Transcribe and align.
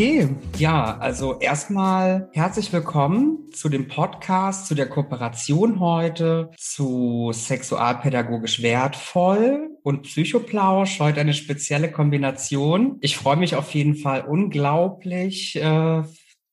Okay, 0.00 0.30
ja, 0.56 0.96
also 0.96 1.38
erstmal 1.40 2.30
herzlich 2.32 2.72
willkommen 2.72 3.52
zu 3.52 3.68
dem 3.68 3.86
Podcast, 3.86 4.66
zu 4.66 4.74
der 4.74 4.88
Kooperation 4.88 5.78
heute 5.78 6.52
zu 6.56 7.32
sexualpädagogisch 7.34 8.62
wertvoll 8.62 9.76
und 9.82 10.04
Psychoplausch. 10.04 11.00
Heute 11.00 11.20
eine 11.20 11.34
spezielle 11.34 11.92
Kombination. 11.92 12.96
Ich 13.02 13.18
freue 13.18 13.36
mich 13.36 13.56
auf 13.56 13.74
jeden 13.74 13.94
Fall 13.94 14.24
unglaublich 14.26 15.56
äh, 15.56 16.02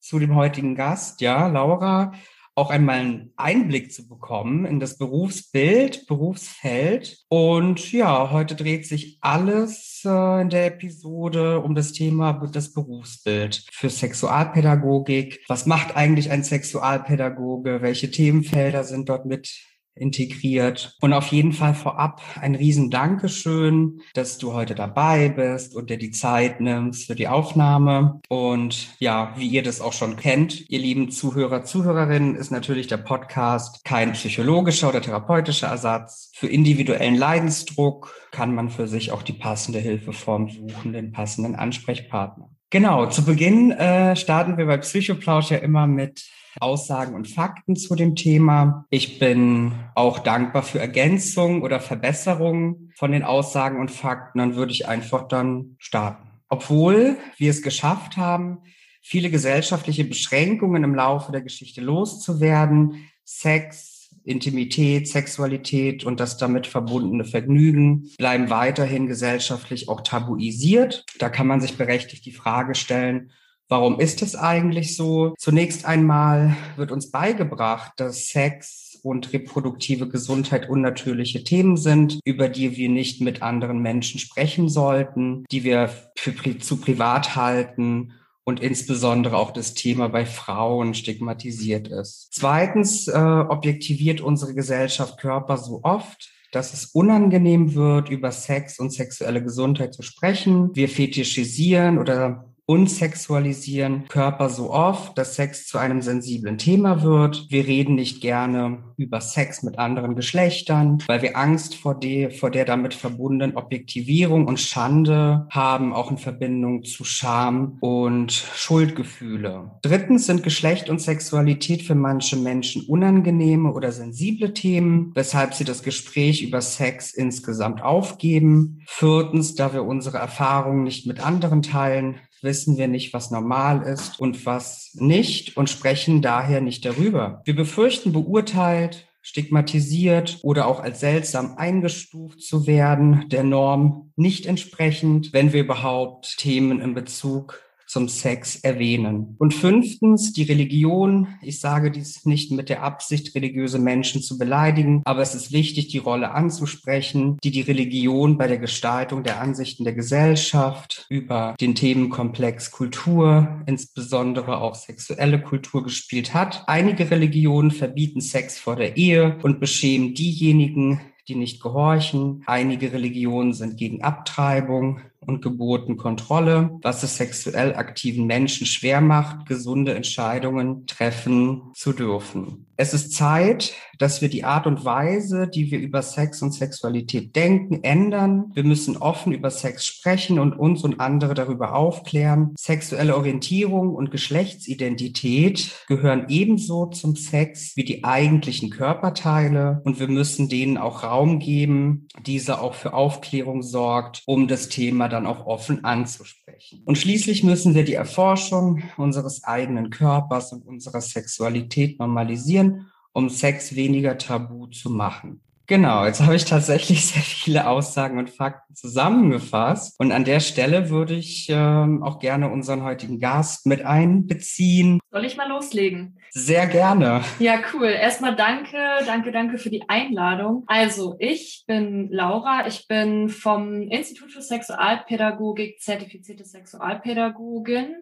zu 0.01 0.19
dem 0.19 0.35
heutigen 0.35 0.75
Gast. 0.75 1.21
Ja, 1.21 1.47
Laura 1.47 2.11
auch 2.57 2.71
einmal 2.71 2.99
einen 2.99 3.33
Einblick 3.35 3.93
zu 3.93 4.07
bekommen 4.07 4.65
in 4.65 4.79
das 4.79 4.97
Berufsbild, 4.97 6.07
Berufsfeld. 6.07 7.19
Und 7.29 7.91
ja, 7.91 8.31
heute 8.31 8.55
dreht 8.55 8.87
sich 8.87 9.19
alles 9.21 10.01
äh, 10.03 10.41
in 10.41 10.49
der 10.49 10.65
Episode 10.65 11.59
um 11.59 11.75
das 11.75 11.91
Thema 11.91 12.33
das 12.51 12.73
Berufsbild 12.73 13.63
für 13.71 13.91
Sexualpädagogik. 13.91 15.43
Was 15.47 15.67
macht 15.67 15.95
eigentlich 15.95 16.31
ein 16.31 16.43
Sexualpädagoge? 16.43 17.83
Welche 17.83 18.09
Themenfelder 18.09 18.83
sind 18.83 19.07
dort 19.07 19.27
mit 19.27 19.55
integriert. 19.99 20.95
Und 21.01 21.13
auf 21.13 21.27
jeden 21.27 21.53
Fall 21.53 21.73
vorab 21.73 22.21
ein 22.39 22.55
riesen 22.55 22.89
Dankeschön, 22.89 24.01
dass 24.13 24.37
du 24.37 24.53
heute 24.53 24.75
dabei 24.75 25.29
bist 25.29 25.75
und 25.75 25.89
dir 25.89 25.97
die 25.97 26.11
Zeit 26.11 26.61
nimmst 26.61 27.07
für 27.07 27.15
die 27.15 27.27
Aufnahme. 27.27 28.21
Und 28.29 28.89
ja, 28.99 29.33
wie 29.37 29.47
ihr 29.47 29.63
das 29.63 29.81
auch 29.81 29.93
schon 29.93 30.15
kennt, 30.15 30.69
ihr 30.69 30.79
lieben 30.79 31.11
Zuhörer, 31.11 31.63
Zuhörerinnen, 31.63 32.35
ist 32.35 32.51
natürlich 32.51 32.87
der 32.87 32.97
Podcast 32.97 33.83
kein 33.83 34.13
psychologischer 34.13 34.89
oder 34.89 35.01
therapeutischer 35.01 35.67
Ersatz. 35.67 36.31
Für 36.35 36.47
individuellen 36.47 37.15
Leidensdruck 37.15 38.13
kann 38.31 38.53
man 38.53 38.69
für 38.69 38.87
sich 38.87 39.11
auch 39.11 39.23
die 39.23 39.33
passende 39.33 39.79
Hilfeform 39.79 40.49
suchen, 40.49 40.93
den 40.93 41.11
passenden 41.11 41.55
Ansprechpartner. 41.55 42.49
Genau, 42.69 43.05
zu 43.05 43.23
Beginn 43.23 43.71
äh, 43.71 44.15
starten 44.15 44.57
wir 44.57 44.65
bei 44.65 44.77
Psychoplausch 44.77 45.51
ja 45.51 45.57
immer 45.57 45.87
mit 45.87 46.25
Aussagen 46.59 47.15
und 47.15 47.27
Fakten 47.27 47.75
zu 47.75 47.95
dem 47.95 48.15
Thema. 48.15 48.85
Ich 48.89 49.19
bin 49.19 49.73
auch 49.95 50.19
dankbar 50.19 50.63
für 50.63 50.79
Ergänzungen 50.79 51.61
oder 51.61 51.79
Verbesserungen 51.79 52.91
von 52.95 53.11
den 53.11 53.23
Aussagen 53.23 53.79
und 53.79 53.91
Fakten. 53.91 54.39
Dann 54.39 54.55
würde 54.55 54.71
ich 54.71 54.87
einfach 54.87 55.27
dann 55.27 55.75
starten. 55.79 56.27
Obwohl 56.49 57.17
wir 57.37 57.51
es 57.51 57.61
geschafft 57.61 58.17
haben, 58.17 58.59
viele 59.01 59.29
gesellschaftliche 59.29 60.05
Beschränkungen 60.05 60.83
im 60.83 60.95
Laufe 60.95 61.31
der 61.31 61.41
Geschichte 61.41 61.81
loszuwerden, 61.81 63.09
Sex, 63.23 64.09
Intimität, 64.27 65.07
Sexualität 65.07 66.03
und 66.03 66.19
das 66.19 66.37
damit 66.37 66.67
verbundene 66.67 67.23
Vergnügen 67.23 68.09
bleiben 68.17 68.49
weiterhin 68.49 69.07
gesellschaftlich 69.07 69.87
auch 69.87 70.01
tabuisiert. 70.01 71.05
Da 71.19 71.29
kann 71.29 71.47
man 71.47 71.61
sich 71.61 71.77
berechtigt 71.77 72.25
die 72.25 72.33
Frage 72.33 72.75
stellen, 72.75 73.31
Warum 73.69 73.99
ist 73.99 74.21
es 74.21 74.35
eigentlich 74.35 74.95
so? 74.95 75.33
Zunächst 75.37 75.85
einmal 75.85 76.55
wird 76.77 76.91
uns 76.91 77.11
beigebracht, 77.11 77.91
dass 77.97 78.29
Sex 78.29 78.97
und 79.03 79.33
reproduktive 79.33 80.07
Gesundheit 80.07 80.69
unnatürliche 80.69 81.43
Themen 81.43 81.77
sind, 81.77 82.19
über 82.23 82.49
die 82.49 82.77
wir 82.77 82.89
nicht 82.89 83.21
mit 83.21 83.41
anderen 83.41 83.79
Menschen 83.79 84.19
sprechen 84.19 84.69
sollten, 84.69 85.45
die 85.51 85.63
wir 85.63 85.89
für, 86.17 86.33
zu 86.59 86.77
privat 86.77 87.35
halten 87.35 88.13
und 88.45 88.61
insbesondere 88.61 89.37
auch 89.37 89.51
das 89.51 89.73
Thema 89.73 90.07
bei 90.07 90.25
Frauen 90.25 90.93
stigmatisiert 90.93 91.89
ist. 91.89 92.29
Zweitens 92.31 93.09
äh, 93.09 93.17
objektiviert 93.17 94.21
unsere 94.21 94.53
Gesellschaft 94.53 95.17
Körper 95.19 95.57
so 95.57 95.81
oft, 95.83 96.31
dass 96.53 96.73
es 96.73 96.85
unangenehm 96.85 97.75
wird, 97.75 98.09
über 98.09 98.31
Sex 98.31 98.79
und 98.79 98.93
sexuelle 98.93 99.43
Gesundheit 99.43 99.93
zu 99.93 100.01
sprechen. 100.01 100.73
Wir 100.73 100.87
fetischisieren 100.87 101.97
oder 101.97 102.45
und 102.67 102.89
sexualisieren 102.89 104.07
Körper 104.09 104.49
so 104.49 104.71
oft, 104.71 105.17
dass 105.17 105.35
Sex 105.35 105.67
zu 105.67 105.77
einem 105.77 106.01
sensiblen 106.01 106.57
Thema 106.57 107.01
wird. 107.01 107.47
Wir 107.49 107.65
reden 107.65 107.95
nicht 107.95 108.21
gerne 108.21 108.83
über 108.97 109.21
Sex 109.21 109.63
mit 109.63 109.79
anderen 109.79 110.15
Geschlechtern, 110.15 111.01
weil 111.07 111.21
wir 111.21 111.37
Angst 111.37 111.75
vor, 111.75 111.97
der, 111.97 112.29
vor 112.29 112.51
der 112.51 112.65
damit 112.65 112.93
verbundenen 112.93 113.55
Objektivierung 113.55 114.47
und 114.47 114.59
Schande 114.59 115.47
haben, 115.49 115.93
auch 115.93 116.11
in 116.11 116.17
Verbindung 116.17 116.83
zu 116.83 117.05
Scham 117.05 117.77
und 117.79 118.33
Schuldgefühle. 118.33 119.71
Drittens 119.81 120.25
sind 120.25 120.43
Geschlecht 120.43 120.89
und 120.89 120.99
Sexualität 120.99 121.83
für 121.83 121.95
manche 121.95 122.35
Menschen 122.35 122.85
unangenehme 122.85 123.71
oder 123.71 123.93
sensible 123.93 124.53
Themen, 124.53 125.13
weshalb 125.15 125.53
sie 125.53 125.63
das 125.63 125.83
Gespräch 125.83 126.43
über 126.43 126.59
Sex 126.59 127.13
insgesamt 127.13 127.81
aufgeben. 127.81 128.81
Viertens, 128.87 129.55
da 129.55 129.73
wir 129.73 129.85
unsere 129.85 130.17
Erfahrungen 130.17 130.83
nicht 130.83 131.07
mit 131.07 131.25
anderen 131.25 131.61
teilen, 131.61 132.15
wissen 132.47 132.77
wir 132.77 132.87
nicht, 132.87 133.13
was 133.13 133.29
normal 133.29 133.83
ist 133.83 134.19
und 134.19 134.47
was 134.47 134.91
nicht 134.95 135.55
und 135.57 135.69
sprechen 135.69 136.23
daher 136.23 136.61
nicht 136.61 136.85
darüber. 136.85 137.41
Wir 137.45 137.55
befürchten 137.55 138.13
beurteilt, 138.13 139.07
stigmatisiert 139.21 140.39
oder 140.41 140.67
auch 140.67 140.79
als 140.79 141.01
seltsam 141.01 141.57
eingestuft 141.57 142.41
zu 142.41 142.65
werden, 142.65 143.25
der 143.27 143.43
Norm 143.43 144.13
nicht 144.15 144.45
entsprechend, 144.45 145.33
wenn 145.33 145.51
wir 145.51 145.61
überhaupt 145.61 146.37
Themen 146.37 146.79
in 146.79 146.93
Bezug 146.93 147.61
zum 147.87 148.09
Sex 148.09 148.57
erwähnen. 148.57 149.35
Und 149.39 149.53
fünftens, 149.53 150.33
die 150.33 150.43
Religion. 150.43 151.27
Ich 151.41 151.59
sage 151.59 151.89
dies 151.89 152.25
nicht 152.25 152.51
mit 152.51 152.69
der 152.69 152.83
Absicht, 152.83 153.33
religiöse 153.33 153.79
Menschen 153.79 154.21
zu 154.21 154.37
beleidigen, 154.37 155.01
aber 155.05 155.21
es 155.21 155.33
ist 155.33 155.51
wichtig, 155.51 155.87
die 155.87 155.97
Rolle 155.97 156.31
anzusprechen, 156.31 157.37
die 157.43 157.51
die 157.51 157.61
Religion 157.61 158.37
bei 158.37 158.47
der 158.47 158.57
Gestaltung 158.57 159.23
der 159.23 159.41
Ansichten 159.41 159.85
der 159.85 159.93
Gesellschaft 159.93 161.05
über 161.09 161.55
den 161.59 161.75
Themenkomplex 161.75 162.71
Kultur, 162.71 163.63
insbesondere 163.65 164.59
auch 164.61 164.75
sexuelle 164.75 165.41
Kultur 165.41 165.83
gespielt 165.83 166.33
hat. 166.33 166.63
Einige 166.67 167.09
Religionen 167.09 167.71
verbieten 167.71 168.21
Sex 168.21 168.59
vor 168.59 168.75
der 168.75 168.97
Ehe 168.97 169.37
und 169.43 169.59
beschämen 169.59 170.13
diejenigen, 170.13 170.99
die 171.27 171.35
nicht 171.35 171.61
gehorchen. 171.61 172.43
Einige 172.45 172.93
Religionen 172.93 173.53
sind 173.53 173.77
gegen 173.77 174.01
Abtreibung 174.01 175.01
und 175.27 175.41
Geburtenkontrolle, 175.41 176.71
was 176.81 177.03
es 177.03 177.17
sexuell 177.17 177.75
aktiven 177.75 178.25
Menschen 178.25 178.65
schwer 178.65 179.01
macht, 179.01 179.45
gesunde 179.45 179.93
Entscheidungen 179.93 180.87
treffen 180.87 181.71
zu 181.73 181.93
dürfen. 181.93 182.67
Es 182.79 182.93
ist 182.93 183.13
Zeit, 183.13 183.73
dass 183.97 184.21
wir 184.21 184.29
die 184.29 184.43
Art 184.43 184.67
und 184.67 184.85
Weise, 184.85 185.47
die 185.47 185.71
wir 185.71 185.79
über 185.79 186.03
Sex 186.03 186.43
und 186.43 186.51
Sexualität 186.51 187.35
denken, 187.35 187.83
ändern. 187.83 188.51
Wir 188.53 188.63
müssen 188.63 188.97
offen 188.97 189.33
über 189.33 189.49
Sex 189.49 189.83
sprechen 189.83 190.37
und 190.37 190.53
uns 190.53 190.83
und 190.83 190.99
andere 190.99 191.33
darüber 191.33 191.73
aufklären. 191.73 192.53
Sexuelle 192.55 193.17
Orientierung 193.17 193.95
und 193.95 194.11
Geschlechtsidentität 194.11 195.71
gehören 195.87 196.25
ebenso 196.29 196.85
zum 196.85 197.15
Sex 197.15 197.75
wie 197.75 197.83
die 197.83 198.03
eigentlichen 198.03 198.69
Körperteile 198.69 199.81
und 199.83 199.99
wir 199.99 200.07
müssen 200.07 200.47
denen 200.47 200.77
auch 200.77 201.01
Raum 201.01 201.39
geben, 201.39 202.07
diese 202.27 202.61
auch 202.61 202.75
für 202.75 202.93
Aufklärung 202.93 203.63
sorgt, 203.63 204.21
um 204.27 204.47
das 204.47 204.69
Thema 204.69 205.09
dann 205.17 205.25
auch 205.25 205.45
offen 205.45 205.83
anzusprechen. 205.83 206.81
Und 206.85 206.97
schließlich 206.97 207.43
müssen 207.43 207.73
wir 207.73 207.83
die 207.83 207.95
Erforschung 207.95 208.83
unseres 208.97 209.43
eigenen 209.43 209.89
Körpers 209.89 210.53
und 210.53 210.65
unserer 210.65 211.01
Sexualität 211.01 211.99
normalisieren, 211.99 212.91
um 213.13 213.29
Sex 213.29 213.75
weniger 213.75 214.17
tabu 214.17 214.67
zu 214.67 214.89
machen. 214.91 215.41
Genau, 215.67 216.05
jetzt 216.05 216.21
habe 216.21 216.35
ich 216.35 216.45
tatsächlich 216.45 217.05
sehr 217.07 217.21
viele 217.21 217.67
Aussagen 217.67 218.17
und 218.17 218.29
Fakten 218.29 218.73
zusammengefasst. 218.73 219.99
Und 219.99 220.13
an 220.13 220.23
der 220.23 220.39
Stelle 220.39 220.89
würde 220.89 221.13
ich 221.13 221.47
ähm, 221.49 222.03
auch 222.03 222.19
gerne 222.19 222.49
unseren 222.49 222.83
heutigen 222.83 223.19
Gast 223.19 223.65
mit 223.65 223.85
einbeziehen. 223.85 224.99
Soll 225.11 225.25
ich 225.25 225.35
mal 225.35 225.49
loslegen? 225.49 226.19
Sehr 226.29 226.67
gerne. 226.67 227.21
Ja, 227.39 227.59
cool. 227.73 227.87
Erstmal 227.87 228.35
danke, 228.35 228.77
danke, 229.05 229.31
danke 229.31 229.57
für 229.57 229.69
die 229.69 229.89
Einladung. 229.89 230.63
Also, 230.67 231.15
ich 231.19 231.65
bin 231.67 232.09
Laura. 232.11 232.67
Ich 232.67 232.87
bin 232.87 233.27
vom 233.27 233.81
Institut 233.89 234.31
für 234.31 234.41
Sexualpädagogik 234.41 235.81
zertifizierte 235.81 236.45
Sexualpädagogin 236.45 237.95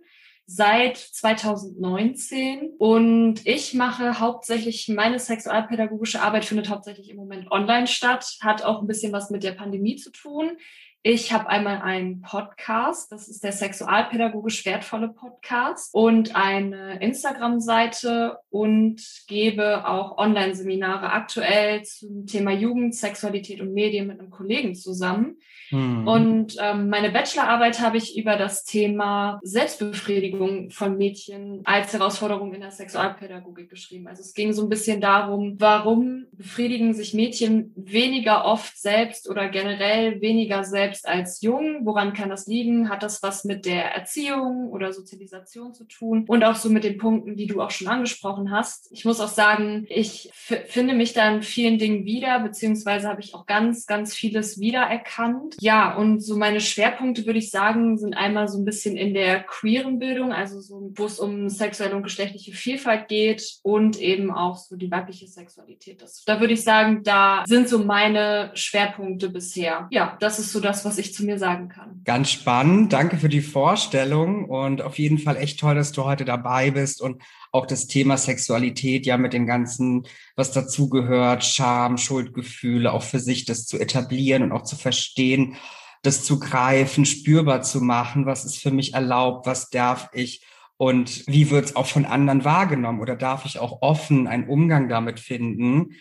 seit 0.48 0.98
2019 0.98 2.74
und 2.78 3.46
ich 3.46 3.74
mache 3.74 4.20
hauptsächlich 4.20 4.88
meine 4.90 5.18
sexualpädagogische 5.18 6.22
Arbeit 6.22 6.46
findet 6.46 6.70
hauptsächlich 6.70 7.10
im 7.10 7.18
Moment 7.18 7.52
online 7.52 7.88
statt, 7.88 8.38
hat 8.42 8.64
auch 8.64 8.82
ein 8.82 8.88
bisschen 8.88 9.12
was 9.12 9.32
mit 9.32 9.44
der 9.44 9.54
Pandemie 9.54 9.96
zu 9.96 10.12
tun. 10.12 10.58
Ich 11.07 11.31
habe 11.31 11.48
einmal 11.50 11.84
einen 11.84 12.24
Podcast, 12.24 13.12
das 13.12 13.28
ist 13.28 13.44
der 13.44 13.52
sexualpädagogisch 13.52 14.66
wertvolle 14.66 15.10
Podcast 15.10 15.94
und 15.94 16.36
eine 16.36 17.00
Instagram-Seite 17.00 18.40
und 18.50 19.00
gebe 19.28 19.88
auch 19.88 20.18
Online-Seminare 20.18 21.12
aktuell 21.12 21.84
zum 21.84 22.25
Thema 22.25 22.54
Jugend, 22.54 22.96
Sexualität 22.96 23.62
und 23.62 23.75
Medien 23.75 24.07
mit 24.07 24.19
einem 24.19 24.31
Kollegen 24.31 24.74
zusammen. 24.74 25.38
Mhm. 25.69 26.07
Und 26.07 26.56
ähm, 26.60 26.90
meine 26.90 27.12
Bachelorarbeit 27.12 27.80
habe 27.81 27.98
ich 27.98 28.18
über 28.18 28.36
das 28.36 28.63
Thema 28.63 29.40
Selbstbefriedigung 29.44 30.72
von 30.72 30.98
Mädchen 30.98 31.62
als 31.66 31.94
Herausforderung 31.94 32.54
in 32.54 32.62
der 32.62 32.72
Sexualpädagogik 32.72 33.69
geschrieben. 33.69 34.08
Also 34.08 34.22
es 34.22 34.34
ging 34.34 34.54
so 34.54 34.63
ein 34.63 34.69
bisschen 34.69 35.01
darum, 35.01 35.56
warum 35.60 36.25
befriedigen 36.31 36.96
sich 36.96 37.13
Mädchen 37.13 37.74
weniger 37.75 38.46
oft 38.46 38.75
selbst 38.75 39.30
oder 39.30 39.50
generell 39.50 40.19
weniger 40.22 40.63
selbst 40.63 40.95
selbst 40.96 41.08
als 41.08 41.42
jung? 41.42 41.86
Woran 41.86 42.14
kann 42.14 42.30
das 42.30 42.48
liegen? 42.48 42.90
Hat 42.90 43.04
das 43.04 43.22
was 43.22 43.44
mit 43.44 43.66
der 43.66 43.94
Erziehung 43.94 44.70
oder 44.70 44.94
Sozialisation 44.94 45.74
zu 45.74 45.86
tun? 45.86 46.26
Und 46.28 46.44
auch 46.44 46.56
so 46.56 46.70
mit 46.70 46.84
den 46.84 46.98
Punkten, 46.98 47.36
die 47.36 47.48
du 47.48 47.62
auch 47.62 47.72
schon 47.72 47.88
angesprochen 47.88 48.52
hast. 48.52 48.92
Ich 48.92 49.06
muss 49.06 49.20
auch 49.20 49.28
sagen, 49.28 49.86
ich 49.90 50.30
finde 50.34 50.94
mich 50.94 51.14
da 51.14 51.30
in 51.30 51.42
vielen 51.42 51.78
Dingen 51.78 52.06
wieder, 52.06 52.40
beziehungsweise 52.40 53.08
habe 53.08 53.22
ich 53.22 53.34
auch 53.34 53.46
ganz, 53.46 53.86
ganz 53.86 54.14
vieles 54.14 54.60
wiedererkannt. 54.60 55.56
Ja, 55.60 55.96
und 55.96 56.22
so 56.22 56.38
meine 56.38 56.62
Schwerpunkte, 56.62 57.26
würde 57.26 57.40
ich 57.40 57.52
sagen, 57.52 57.98
sind 57.98 58.14
einmal 58.14 58.48
so 58.48 58.58
ein 58.58 58.66
bisschen 58.66 58.96
in 58.96 59.14
der 59.14 59.42
queeren 59.44 60.00
Bildung, 60.00 60.32
also 60.32 60.60
so, 60.62 60.92
wo 60.96 61.06
es 61.06 61.20
um 61.20 61.50
sexuelle 61.50 61.96
und 61.96 62.04
geschlechtliche 62.04 62.54
Vielfalt 62.54 63.08
geht 63.08 63.60
und 63.64 64.00
eben 64.00 64.32
auch 64.32 64.58
so 64.58 64.76
die 64.76 64.92
weibliche 64.92 65.28
Sexualität. 65.28 66.02
Das, 66.02 66.24
da 66.26 66.40
würde 66.40 66.54
ich 66.54 66.64
sagen, 66.64 67.04
da 67.04 67.44
sind 67.48 67.68
so 67.68 67.80
meine 67.80 68.52
Schwerpunkte 68.54 69.30
bisher. 69.30 69.88
Ja, 69.92 70.18
das 70.20 70.40
ist 70.40 70.52
so 70.52 70.60
das, 70.60 70.85
was 70.86 70.98
ich 70.98 71.14
zu 71.14 71.26
mir 71.26 71.38
sagen 71.38 71.68
kann. 71.68 72.02
Ganz 72.06 72.30
spannend. 72.32 72.94
Danke 72.94 73.18
für 73.18 73.30
die 73.30 73.42
Vorstellung 73.42 74.46
und 74.46 74.82
auf 74.82 74.98
jeden 74.98 75.18
Fall 75.18 75.38
echt 75.38 75.60
toll, 75.60 75.76
dass 75.76 75.92
du 75.92 76.06
heute 76.06 76.24
dabei 76.24 76.72
bist 76.72 77.02
und 77.02 77.22
auch 77.52 77.66
das 77.66 77.88
Thema 77.88 78.18
Sexualität 78.18 79.06
ja 79.06 79.18
mit 79.18 79.34
dem 79.34 79.48
ganzen, 79.48 80.06
was 80.36 80.52
dazugehört, 80.52 81.44
Scham, 81.44 81.98
Schuldgefühle, 81.98 82.94
auch 82.94 83.04
für 83.04 83.20
sich 83.20 83.46
das 83.46 83.66
zu 83.66 83.80
etablieren 83.80 84.44
und 84.44 84.52
auch 84.52 84.64
zu 84.64 84.76
verstehen, 84.76 85.56
das 86.04 86.24
zu 86.24 86.40
greifen, 86.40 87.06
spürbar 87.06 87.64
zu 87.64 87.82
machen, 87.82 88.26
was 88.26 88.46
ist 88.46 88.62
für 88.62 88.72
mich 88.72 88.94
erlaubt, 88.94 89.48
was 89.48 89.70
darf 89.70 90.10
ich 90.14 90.46
und 90.78 91.26
wie 91.28 91.50
wird 91.50 91.66
es 91.66 91.76
auch 91.76 91.88
von 91.88 92.06
anderen 92.06 92.44
wahrgenommen 92.44 93.00
oder 93.00 93.16
darf 93.16 93.46
ich 93.46 93.60
auch 93.60 93.82
offen 93.82 94.28
einen 94.28 94.48
Umgang 94.48 94.90
damit 94.90 95.20
finden? 95.20 95.96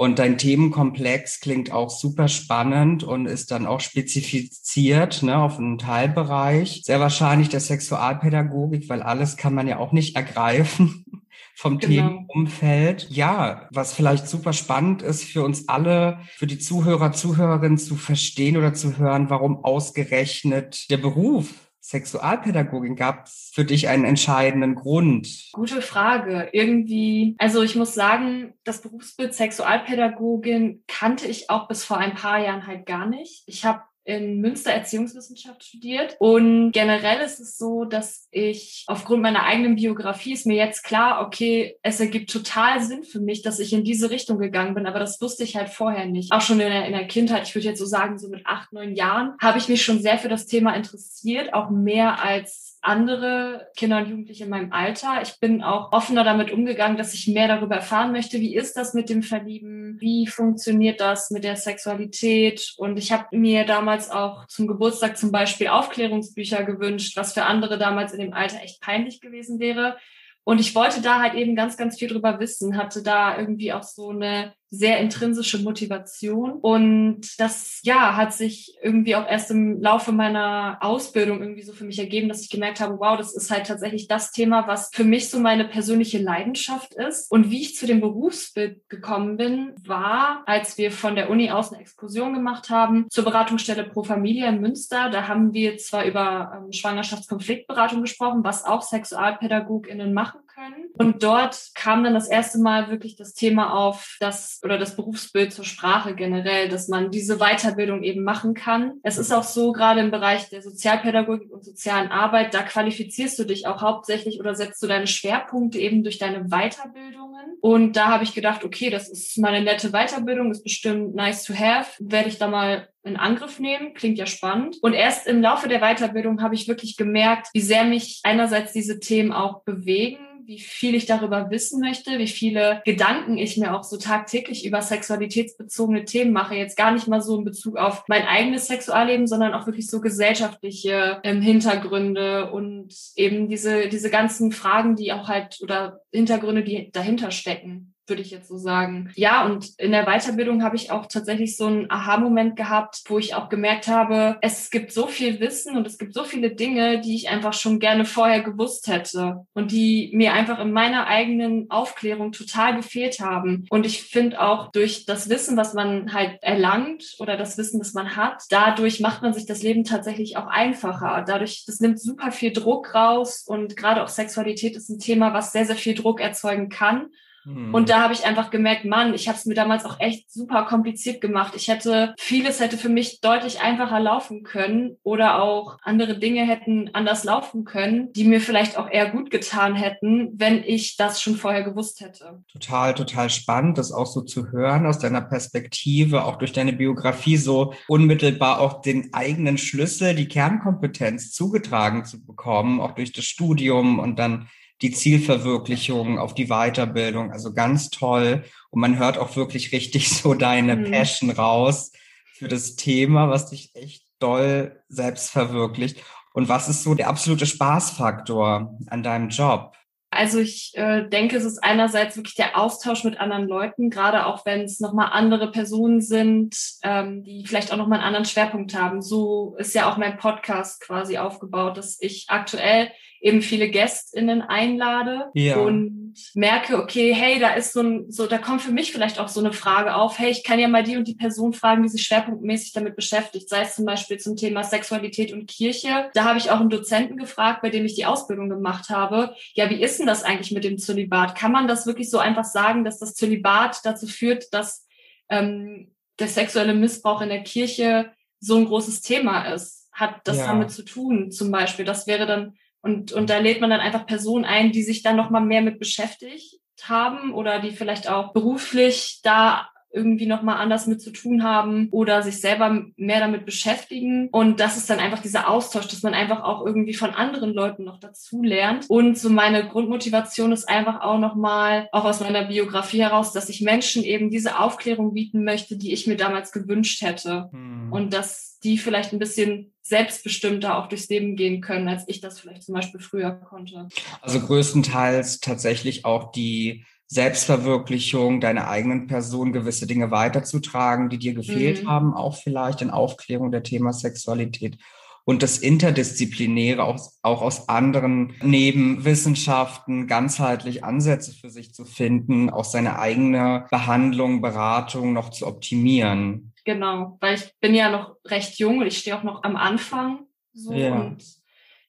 Und 0.00 0.18
dein 0.18 0.38
Themenkomplex 0.38 1.40
klingt 1.40 1.72
auch 1.72 1.90
super 1.90 2.28
spannend 2.28 3.04
und 3.04 3.26
ist 3.26 3.50
dann 3.50 3.66
auch 3.66 3.80
spezifiziert 3.80 5.22
ne, 5.22 5.36
auf 5.36 5.58
einen 5.58 5.76
Teilbereich. 5.76 6.80
Sehr 6.86 7.00
wahrscheinlich 7.00 7.50
der 7.50 7.60
Sexualpädagogik, 7.60 8.88
weil 8.88 9.02
alles 9.02 9.36
kann 9.36 9.52
man 9.52 9.68
ja 9.68 9.78
auch 9.78 9.92
nicht 9.92 10.16
ergreifen 10.16 11.04
vom 11.54 11.78
genau. 11.78 12.08
Themenumfeld. 12.08 13.08
Ja, 13.10 13.68
was 13.72 13.92
vielleicht 13.92 14.26
super 14.26 14.54
spannend 14.54 15.02
ist 15.02 15.24
für 15.24 15.44
uns 15.44 15.68
alle, 15.68 16.20
für 16.34 16.46
die 16.46 16.58
Zuhörer, 16.58 17.12
Zuhörerinnen 17.12 17.76
zu 17.76 17.94
verstehen 17.94 18.56
oder 18.56 18.72
zu 18.72 18.96
hören, 18.96 19.28
warum 19.28 19.66
ausgerechnet 19.66 20.88
der 20.88 20.96
Beruf 20.96 21.69
Sexualpädagogin 21.80 22.94
gab 22.94 23.26
es 23.26 23.50
für 23.54 23.64
dich 23.64 23.88
einen 23.88 24.04
entscheidenden 24.04 24.74
Grund? 24.74 25.48
Gute 25.52 25.80
Frage. 25.80 26.50
Irgendwie, 26.52 27.34
also 27.38 27.62
ich 27.62 27.74
muss 27.74 27.94
sagen, 27.94 28.54
das 28.64 28.82
Berufsbild 28.82 29.34
Sexualpädagogin 29.34 30.84
kannte 30.86 31.26
ich 31.26 31.48
auch 31.48 31.68
bis 31.68 31.84
vor 31.84 31.96
ein 31.96 32.14
paar 32.14 32.38
Jahren 32.38 32.66
halt 32.66 32.86
gar 32.86 33.06
nicht. 33.06 33.44
Ich 33.46 33.64
habe 33.64 33.82
in 34.04 34.40
Münster 34.40 34.70
Erziehungswissenschaft 34.70 35.64
studiert. 35.64 36.16
Und 36.18 36.72
generell 36.72 37.20
ist 37.20 37.40
es 37.40 37.58
so, 37.58 37.84
dass 37.84 38.28
ich 38.30 38.84
aufgrund 38.86 39.22
meiner 39.22 39.44
eigenen 39.44 39.76
Biografie 39.76 40.32
ist 40.32 40.46
mir 40.46 40.56
jetzt 40.56 40.82
klar, 40.84 41.24
okay, 41.24 41.76
es 41.82 42.00
ergibt 42.00 42.30
total 42.30 42.82
Sinn 42.82 43.04
für 43.04 43.20
mich, 43.20 43.42
dass 43.42 43.58
ich 43.58 43.72
in 43.72 43.84
diese 43.84 44.10
Richtung 44.10 44.38
gegangen 44.38 44.74
bin. 44.74 44.86
Aber 44.86 44.98
das 44.98 45.20
wusste 45.20 45.44
ich 45.44 45.56
halt 45.56 45.68
vorher 45.68 46.06
nicht. 46.06 46.32
Auch 46.32 46.40
schon 46.40 46.60
in 46.60 46.68
der, 46.68 46.86
in 46.86 46.92
der 46.92 47.06
Kindheit, 47.06 47.46
ich 47.46 47.54
würde 47.54 47.68
jetzt 47.68 47.78
so 47.78 47.86
sagen, 47.86 48.18
so 48.18 48.28
mit 48.28 48.46
acht, 48.46 48.72
neun 48.72 48.94
Jahren, 48.94 49.34
habe 49.40 49.58
ich 49.58 49.68
mich 49.68 49.82
schon 49.82 50.00
sehr 50.00 50.18
für 50.18 50.28
das 50.28 50.46
Thema 50.46 50.74
interessiert, 50.74 51.52
auch 51.54 51.70
mehr 51.70 52.22
als 52.22 52.69
andere 52.82 53.68
Kinder 53.76 53.98
und 53.98 54.08
Jugendliche 54.08 54.44
in 54.44 54.50
meinem 54.50 54.72
Alter. 54.72 55.20
Ich 55.22 55.38
bin 55.38 55.62
auch 55.62 55.92
offener 55.92 56.24
damit 56.24 56.50
umgegangen, 56.50 56.96
dass 56.96 57.12
ich 57.12 57.28
mehr 57.28 57.48
darüber 57.48 57.76
erfahren 57.76 58.12
möchte, 58.12 58.40
wie 58.40 58.54
ist 58.54 58.76
das 58.76 58.94
mit 58.94 59.10
dem 59.10 59.22
Verlieben, 59.22 59.96
wie 60.00 60.26
funktioniert 60.26 61.00
das 61.00 61.30
mit 61.30 61.44
der 61.44 61.56
Sexualität. 61.56 62.74
Und 62.78 62.98
ich 62.98 63.12
habe 63.12 63.36
mir 63.36 63.64
damals 63.66 64.10
auch 64.10 64.46
zum 64.46 64.66
Geburtstag 64.66 65.18
zum 65.18 65.30
Beispiel 65.30 65.68
Aufklärungsbücher 65.68 66.64
gewünscht, 66.64 67.16
was 67.16 67.34
für 67.34 67.44
andere 67.44 67.76
damals 67.76 68.12
in 68.12 68.20
dem 68.20 68.32
Alter 68.32 68.62
echt 68.62 68.80
peinlich 68.80 69.20
gewesen 69.20 69.60
wäre. 69.60 69.96
Und 70.44 70.58
ich 70.58 70.74
wollte 70.74 71.02
da 71.02 71.20
halt 71.20 71.34
eben 71.34 71.54
ganz, 71.54 71.76
ganz 71.76 71.98
viel 71.98 72.08
drüber 72.08 72.40
wissen, 72.40 72.76
hatte 72.76 73.02
da 73.02 73.38
irgendwie 73.38 73.72
auch 73.72 73.82
so 73.82 74.08
eine 74.08 74.54
sehr 74.70 75.00
intrinsische 75.00 75.58
Motivation. 75.58 76.52
Und 76.52 77.22
das, 77.38 77.80
ja, 77.82 78.16
hat 78.16 78.32
sich 78.32 78.76
irgendwie 78.80 79.16
auch 79.16 79.26
erst 79.26 79.50
im 79.50 79.80
Laufe 79.80 80.12
meiner 80.12 80.78
Ausbildung 80.80 81.40
irgendwie 81.40 81.62
so 81.62 81.72
für 81.72 81.84
mich 81.84 81.98
ergeben, 81.98 82.28
dass 82.28 82.42
ich 82.42 82.50
gemerkt 82.50 82.80
habe, 82.80 82.98
wow, 83.00 83.16
das 83.18 83.34
ist 83.34 83.50
halt 83.50 83.66
tatsächlich 83.66 84.06
das 84.06 84.30
Thema, 84.30 84.68
was 84.68 84.90
für 84.92 85.04
mich 85.04 85.28
so 85.28 85.40
meine 85.40 85.64
persönliche 85.64 86.18
Leidenschaft 86.18 86.94
ist. 86.94 87.30
Und 87.30 87.50
wie 87.50 87.62
ich 87.62 87.76
zu 87.76 87.86
dem 87.86 88.00
Berufsbild 88.00 88.88
gekommen 88.88 89.36
bin, 89.36 89.74
war, 89.84 90.44
als 90.46 90.78
wir 90.78 90.92
von 90.92 91.16
der 91.16 91.30
Uni 91.30 91.50
aus 91.50 91.72
eine 91.72 91.82
Exkursion 91.82 92.32
gemacht 92.32 92.70
haben 92.70 93.06
zur 93.10 93.24
Beratungsstelle 93.24 93.84
Pro 93.84 94.04
Familia 94.04 94.48
in 94.48 94.60
Münster. 94.60 95.10
Da 95.10 95.26
haben 95.26 95.52
wir 95.52 95.78
zwar 95.78 96.04
über 96.04 96.52
ähm, 96.56 96.72
Schwangerschaftskonfliktberatung 96.72 98.02
gesprochen, 98.02 98.44
was 98.44 98.64
auch 98.64 98.82
SexualpädagogInnen 98.82 100.14
machen 100.14 100.40
können. 100.60 100.90
Und 100.94 101.22
dort 101.22 101.70
kam 101.74 102.04
dann 102.04 102.14
das 102.14 102.28
erste 102.28 102.58
Mal 102.58 102.90
wirklich 102.90 103.16
das 103.16 103.34
Thema 103.34 103.74
auf, 103.74 104.16
dass 104.20 104.60
oder 104.62 104.78
das 104.78 104.96
Berufsbild 104.96 105.52
zur 105.52 105.64
Sprache 105.64 106.14
generell, 106.14 106.68
dass 106.68 106.88
man 106.88 107.10
diese 107.10 107.38
Weiterbildung 107.38 108.02
eben 108.02 108.22
machen 108.22 108.54
kann. 108.54 108.94
Es 109.02 109.18
ist 109.18 109.32
auch 109.32 109.42
so, 109.42 109.72
gerade 109.72 110.00
im 110.00 110.10
Bereich 110.10 110.48
der 110.50 110.62
Sozialpädagogik 110.62 111.50
und 111.50 111.64
sozialen 111.64 112.10
Arbeit, 112.10 112.54
da 112.54 112.62
qualifizierst 112.62 113.38
du 113.38 113.44
dich 113.44 113.66
auch 113.66 113.82
hauptsächlich 113.82 114.40
oder 114.40 114.54
setzt 114.54 114.82
du 114.82 114.86
deine 114.86 115.06
Schwerpunkte 115.06 115.78
eben 115.78 116.02
durch 116.02 116.18
deine 116.18 116.44
Weiterbildungen. 116.48 117.56
Und 117.60 117.96
da 117.96 118.08
habe 118.08 118.24
ich 118.24 118.34
gedacht, 118.34 118.64
okay, 118.64 118.90
das 118.90 119.08
ist 119.08 119.38
mal 119.38 119.52
eine 119.52 119.64
nette 119.64 119.90
Weiterbildung, 119.90 120.50
ist 120.50 120.64
bestimmt 120.64 121.14
nice 121.14 121.44
to 121.44 121.54
have. 121.54 121.90
Werde 121.98 122.28
ich 122.28 122.38
da 122.38 122.48
mal 122.48 122.88
in 123.02 123.16
Angriff 123.16 123.58
nehmen, 123.60 123.94
klingt 123.94 124.18
ja 124.18 124.26
spannend. 124.26 124.76
Und 124.82 124.92
erst 124.92 125.26
im 125.26 125.40
Laufe 125.40 125.68
der 125.68 125.80
Weiterbildung 125.80 126.42
habe 126.42 126.54
ich 126.54 126.68
wirklich 126.68 126.96
gemerkt, 126.96 127.48
wie 127.54 127.60
sehr 127.60 127.84
mich 127.84 128.20
einerseits 128.24 128.72
diese 128.72 129.00
Themen 129.00 129.32
auch 129.32 129.62
bewegen 129.62 130.18
wie 130.50 130.58
viel 130.58 130.96
ich 130.96 131.06
darüber 131.06 131.48
wissen 131.50 131.80
möchte, 131.80 132.18
wie 132.18 132.26
viele 132.26 132.82
Gedanken 132.84 133.38
ich 133.38 133.56
mir 133.56 133.72
auch 133.72 133.84
so 133.84 133.96
tagtäglich 133.96 134.66
über 134.66 134.82
sexualitätsbezogene 134.82 136.04
Themen 136.04 136.32
mache. 136.32 136.56
Jetzt 136.56 136.76
gar 136.76 136.90
nicht 136.90 137.06
mal 137.06 137.22
so 137.22 137.38
in 137.38 137.44
Bezug 137.44 137.76
auf 137.76 138.02
mein 138.08 138.26
eigenes 138.26 138.66
Sexualleben, 138.66 139.28
sondern 139.28 139.54
auch 139.54 139.66
wirklich 139.66 139.86
so 139.86 140.00
gesellschaftliche 140.00 141.20
ähm, 141.22 141.40
Hintergründe 141.40 142.50
und 142.50 142.92
eben 143.14 143.48
diese, 143.48 143.88
diese 143.88 144.10
ganzen 144.10 144.50
Fragen, 144.50 144.96
die 144.96 145.12
auch 145.12 145.28
halt 145.28 145.60
oder 145.62 146.00
Hintergründe, 146.10 146.64
die 146.64 146.90
dahinter 146.90 147.30
stecken 147.30 147.89
würde 148.10 148.22
ich 148.22 148.30
jetzt 148.30 148.48
so 148.48 148.58
sagen. 148.58 149.10
Ja, 149.14 149.46
und 149.46 149.70
in 149.78 149.92
der 149.92 150.04
Weiterbildung 150.04 150.62
habe 150.62 150.76
ich 150.76 150.90
auch 150.90 151.06
tatsächlich 151.06 151.56
so 151.56 151.66
einen 151.66 151.90
Aha-Moment 151.90 152.56
gehabt, 152.56 153.02
wo 153.06 153.18
ich 153.18 153.34
auch 153.34 153.48
gemerkt 153.48 153.88
habe, 153.88 154.36
es 154.42 154.70
gibt 154.70 154.92
so 154.92 155.06
viel 155.06 155.40
Wissen 155.40 155.76
und 155.76 155.86
es 155.86 155.96
gibt 155.96 156.12
so 156.12 156.24
viele 156.24 156.50
Dinge, 156.50 157.00
die 157.00 157.14
ich 157.14 157.28
einfach 157.30 157.54
schon 157.54 157.78
gerne 157.78 158.04
vorher 158.04 158.42
gewusst 158.42 158.88
hätte 158.88 159.46
und 159.54 159.72
die 159.72 160.10
mir 160.12 160.34
einfach 160.34 160.58
in 160.58 160.72
meiner 160.72 161.06
eigenen 161.06 161.70
Aufklärung 161.70 162.32
total 162.32 162.76
gefehlt 162.76 163.20
haben. 163.20 163.66
Und 163.70 163.86
ich 163.86 164.02
finde 164.02 164.40
auch 164.40 164.70
durch 164.72 165.06
das 165.06 165.28
Wissen, 165.30 165.56
was 165.56 165.72
man 165.72 166.12
halt 166.12 166.38
erlangt 166.42 167.14
oder 167.18 167.36
das 167.36 167.56
Wissen, 167.56 167.78
das 167.78 167.94
man 167.94 168.16
hat, 168.16 168.42
dadurch 168.50 169.00
macht 169.00 169.22
man 169.22 169.32
sich 169.32 169.46
das 169.46 169.62
Leben 169.62 169.84
tatsächlich 169.84 170.36
auch 170.36 170.46
einfacher. 170.46 171.24
Dadurch, 171.26 171.64
das 171.66 171.80
nimmt 171.80 172.00
super 172.00 172.32
viel 172.32 172.52
Druck 172.52 172.94
raus 172.94 173.44
und 173.46 173.76
gerade 173.76 174.02
auch 174.02 174.08
Sexualität 174.08 174.76
ist 174.76 174.88
ein 174.88 174.98
Thema, 174.98 175.32
was 175.32 175.52
sehr, 175.52 175.64
sehr 175.64 175.76
viel 175.76 175.94
Druck 175.94 176.20
erzeugen 176.20 176.68
kann. 176.68 177.10
Mhm. 177.44 177.74
Und 177.74 177.88
da 177.88 178.02
habe 178.02 178.12
ich 178.12 178.24
einfach 178.24 178.50
gemerkt, 178.50 178.84
Mann, 178.84 179.14
ich 179.14 179.28
habe 179.28 179.38
es 179.38 179.46
mir 179.46 179.54
damals 179.54 179.84
auch 179.84 179.98
echt 180.00 180.30
super 180.30 180.64
kompliziert 180.64 181.20
gemacht. 181.20 181.54
Ich 181.56 181.68
hätte, 181.68 182.14
vieles 182.18 182.60
hätte 182.60 182.76
für 182.76 182.88
mich 182.88 183.20
deutlich 183.20 183.60
einfacher 183.60 184.00
laufen 184.00 184.42
können 184.42 184.96
oder 185.02 185.42
auch 185.42 185.78
andere 185.82 186.18
Dinge 186.18 186.46
hätten 186.46 186.90
anders 186.92 187.24
laufen 187.24 187.64
können, 187.64 188.12
die 188.12 188.24
mir 188.24 188.40
vielleicht 188.40 188.76
auch 188.76 188.90
eher 188.90 189.10
gut 189.10 189.30
getan 189.30 189.74
hätten, 189.74 190.30
wenn 190.34 190.62
ich 190.64 190.96
das 190.96 191.20
schon 191.22 191.36
vorher 191.36 191.62
gewusst 191.62 192.00
hätte. 192.00 192.42
Total, 192.52 192.94
total 192.94 193.30
spannend, 193.30 193.78
das 193.78 193.92
auch 193.92 194.06
so 194.06 194.20
zu 194.22 194.50
hören 194.52 194.86
aus 194.86 194.98
deiner 194.98 195.22
Perspektive, 195.22 196.24
auch 196.24 196.36
durch 196.36 196.52
deine 196.52 196.72
Biografie 196.72 197.36
so 197.36 197.74
unmittelbar 197.88 198.60
auch 198.60 198.82
den 198.82 199.12
eigenen 199.12 199.58
Schlüssel, 199.58 200.14
die 200.14 200.28
Kernkompetenz 200.28 201.32
zugetragen 201.32 202.04
zu 202.04 202.24
bekommen, 202.24 202.80
auch 202.80 202.92
durch 202.92 203.12
das 203.12 203.24
Studium 203.24 203.98
und 203.98 204.18
dann 204.18 204.48
die 204.82 204.92
Zielverwirklichung, 204.92 206.18
auf 206.18 206.34
die 206.34 206.46
Weiterbildung. 206.46 207.32
Also 207.32 207.52
ganz 207.52 207.90
toll. 207.90 208.44
Und 208.70 208.80
man 208.80 208.98
hört 208.98 209.18
auch 209.18 209.36
wirklich 209.36 209.72
richtig 209.72 210.10
so 210.10 210.34
deine 210.34 210.76
mhm. 210.76 210.90
Passion 210.90 211.30
raus 211.30 211.92
für 212.34 212.48
das 212.48 212.76
Thema, 212.76 213.28
was 213.28 213.50
dich 213.50 213.70
echt 213.74 214.04
doll 214.18 214.82
selbst 214.88 215.30
verwirklicht. 215.30 216.02
Und 216.32 216.48
was 216.48 216.68
ist 216.68 216.84
so 216.84 216.94
der 216.94 217.08
absolute 217.08 217.46
Spaßfaktor 217.46 218.78
an 218.86 219.02
deinem 219.02 219.28
Job? 219.30 219.74
Also 220.12 220.40
ich 220.40 220.72
äh, 220.74 221.08
denke, 221.08 221.36
es 221.36 221.44
ist 221.44 221.62
einerseits 221.62 222.16
wirklich 222.16 222.34
der 222.34 222.58
Austausch 222.58 223.04
mit 223.04 223.20
anderen 223.20 223.46
Leuten, 223.46 223.90
gerade 223.90 224.26
auch 224.26 224.44
wenn 224.44 224.62
es 224.62 224.80
nochmal 224.80 225.10
andere 225.12 225.52
Personen 225.52 226.00
sind, 226.00 226.56
ähm, 226.82 227.22
die 227.22 227.46
vielleicht 227.46 227.72
auch 227.72 227.76
nochmal 227.76 227.98
einen 227.98 228.08
anderen 228.08 228.26
Schwerpunkt 228.26 228.74
haben. 228.74 229.02
So 229.02 229.54
ist 229.58 229.74
ja 229.74 229.90
auch 229.90 229.98
mein 229.98 230.16
Podcast 230.16 230.80
quasi 230.80 231.18
aufgebaut, 231.18 231.76
dass 231.76 231.96
ich 232.00 232.26
aktuell 232.28 232.90
eben 233.20 233.42
viele 233.42 233.68
GästInnen 233.68 234.42
einlade. 234.42 235.30
Ja. 235.34 235.58
Und 235.58 236.14
merke, 236.34 236.78
okay, 236.78 237.14
hey, 237.14 237.38
da 237.38 237.50
ist 237.50 237.72
so 237.72 237.80
ein, 237.80 238.10
so, 238.10 238.26
da 238.26 238.38
kommt 238.38 238.62
für 238.62 238.72
mich 238.72 238.92
vielleicht 238.92 239.18
auch 239.18 239.28
so 239.28 239.40
eine 239.40 239.52
Frage 239.52 239.94
auf, 239.94 240.18
hey, 240.18 240.30
ich 240.30 240.42
kann 240.42 240.58
ja 240.58 240.68
mal 240.68 240.82
die 240.82 240.96
und 240.96 241.06
die 241.06 241.14
Person 241.14 241.52
fragen, 241.52 241.82
die 241.82 241.88
sich 241.88 242.02
schwerpunktmäßig 242.02 242.72
damit 242.72 242.96
beschäftigt, 242.96 243.48
sei 243.48 243.62
es 243.62 243.76
zum 243.76 243.84
Beispiel 243.84 244.18
zum 244.18 244.36
Thema 244.36 244.64
Sexualität 244.64 245.32
und 245.32 245.48
Kirche. 245.48 246.10
Da 246.14 246.24
habe 246.24 246.38
ich 246.38 246.50
auch 246.50 246.60
einen 246.60 246.70
Dozenten 246.70 247.16
gefragt, 247.16 247.62
bei 247.62 247.70
dem 247.70 247.84
ich 247.84 247.94
die 247.94 248.06
Ausbildung 248.06 248.48
gemacht 248.48 248.88
habe. 248.88 249.34
Ja, 249.54 249.70
wie 249.70 249.82
ist 249.82 249.98
denn 249.98 250.06
das 250.06 250.24
eigentlich 250.24 250.52
mit 250.52 250.64
dem 250.64 250.78
Zölibat? 250.78 251.36
Kann 251.36 251.52
man 251.52 251.68
das 251.68 251.86
wirklich 251.86 252.10
so 252.10 252.18
einfach 252.18 252.44
sagen, 252.44 252.84
dass 252.84 252.98
das 252.98 253.14
Zölibat 253.14 253.80
dazu 253.84 254.06
führt, 254.06 254.52
dass 254.52 254.86
ähm, 255.28 255.92
der 256.18 256.28
sexuelle 256.28 256.74
Missbrauch 256.74 257.20
in 257.20 257.28
der 257.28 257.42
Kirche 257.42 258.12
so 258.40 258.56
ein 258.56 258.64
großes 258.64 259.02
Thema 259.02 259.52
ist? 259.52 259.88
Hat 259.92 260.20
das 260.24 260.38
ja. 260.38 260.46
damit 260.46 260.70
zu 260.70 260.84
tun, 260.84 261.30
zum 261.30 261.50
Beispiel? 261.50 261.84
Das 261.84 262.06
wäre 262.06 262.26
dann 262.26 262.54
und, 262.82 263.12
und 263.12 263.30
da 263.30 263.38
lädt 263.38 263.60
man 263.60 263.70
dann 263.70 263.80
einfach 263.80 264.06
Personen 264.06 264.44
ein, 264.44 264.72
die 264.72 264.82
sich 264.82 265.02
dann 265.02 265.16
nochmal 265.16 265.42
mehr 265.42 265.62
mit 265.62 265.78
beschäftigt 265.78 266.60
haben 266.82 267.34
oder 267.34 267.60
die 267.60 267.72
vielleicht 267.72 268.08
auch 268.08 268.32
beruflich 268.32 269.20
da 269.22 269.68
irgendwie 269.92 270.26
nochmal 270.26 270.58
anders 270.58 270.86
mit 270.86 271.02
zu 271.02 271.10
tun 271.10 271.42
haben 271.42 271.88
oder 271.90 272.22
sich 272.22 272.40
selber 272.40 272.84
mehr 272.96 273.20
damit 273.20 273.44
beschäftigen. 273.44 274.28
Und 274.30 274.60
das 274.60 274.76
ist 274.76 274.88
dann 274.88 275.00
einfach 275.00 275.20
dieser 275.20 275.48
Austausch, 275.48 275.88
dass 275.88 276.02
man 276.02 276.14
einfach 276.14 276.42
auch 276.42 276.64
irgendwie 276.64 276.94
von 276.94 277.10
anderen 277.10 277.52
Leuten 277.52 277.84
noch 277.84 277.98
dazu 277.98 278.42
lernt. 278.42 278.88
Und 278.88 279.18
so 279.18 279.30
meine 279.30 279.66
Grundmotivation 279.66 280.52
ist 280.52 280.68
einfach 280.68 281.00
auch 281.00 281.18
nochmal, 281.18 281.88
auch 281.92 282.04
aus 282.04 282.20
meiner 282.20 282.44
Biografie 282.44 283.02
heraus, 283.02 283.32
dass 283.32 283.48
ich 283.48 283.62
Menschen 283.62 284.04
eben 284.04 284.30
diese 284.30 284.58
Aufklärung 284.60 285.12
bieten 285.12 285.44
möchte, 285.44 285.76
die 285.76 285.92
ich 285.92 286.06
mir 286.06 286.16
damals 286.16 286.52
gewünscht 286.52 287.02
hätte. 287.02 287.48
Hm. 287.50 287.92
Und 287.92 288.14
dass 288.14 288.49
die 288.62 288.78
vielleicht 288.78 289.12
ein 289.12 289.18
bisschen 289.18 289.72
selbstbestimmter 289.82 290.76
auch 290.76 290.88
durchs 290.88 291.08
Leben 291.08 291.36
gehen 291.36 291.60
können, 291.60 291.88
als 291.88 292.04
ich 292.06 292.20
das 292.20 292.40
vielleicht 292.40 292.62
zum 292.62 292.74
Beispiel 292.74 293.00
früher 293.00 293.32
konnte. 293.32 293.88
Also 294.20 294.40
größtenteils 294.40 295.40
tatsächlich 295.40 296.04
auch 296.04 296.32
die 296.32 296.84
Selbstverwirklichung 297.08 298.40
deiner 298.40 298.68
eigenen 298.68 299.08
Person 299.08 299.52
gewisse 299.52 299.86
Dinge 299.86 300.12
weiterzutragen, 300.12 301.08
die 301.08 301.18
dir 301.18 301.34
gefehlt 301.34 301.82
mhm. 301.82 301.88
haben, 301.88 302.14
auch 302.14 302.36
vielleicht 302.36 302.82
in 302.82 302.90
Aufklärung 302.90 303.50
der 303.50 303.64
Thema 303.64 303.92
Sexualität 303.92 304.78
und 305.24 305.42
das 305.42 305.58
Interdisziplinäre 305.58 306.82
auch, 306.84 306.98
auch 307.22 307.42
aus 307.42 307.68
anderen 307.68 308.34
Nebenwissenschaften 308.42 310.06
ganzheitlich 310.06 310.84
Ansätze 310.84 311.32
für 311.32 311.50
sich 311.50 311.74
zu 311.74 311.84
finden, 311.84 312.50
auch 312.50 312.64
seine 312.64 312.98
eigene 312.98 313.66
Behandlung, 313.70 314.40
Beratung 314.40 315.12
noch 315.12 315.30
zu 315.30 315.46
optimieren. 315.46 316.49
Genau, 316.64 317.16
weil 317.20 317.36
ich 317.36 317.52
bin 317.60 317.74
ja 317.74 317.90
noch 317.90 318.16
recht 318.26 318.58
jung 318.58 318.78
und 318.78 318.86
ich 318.86 318.98
stehe 318.98 319.16
auch 319.16 319.22
noch 319.22 319.42
am 319.42 319.56
Anfang 319.56 320.26
so 320.52 320.72
ja. 320.72 320.94
und 320.94 321.22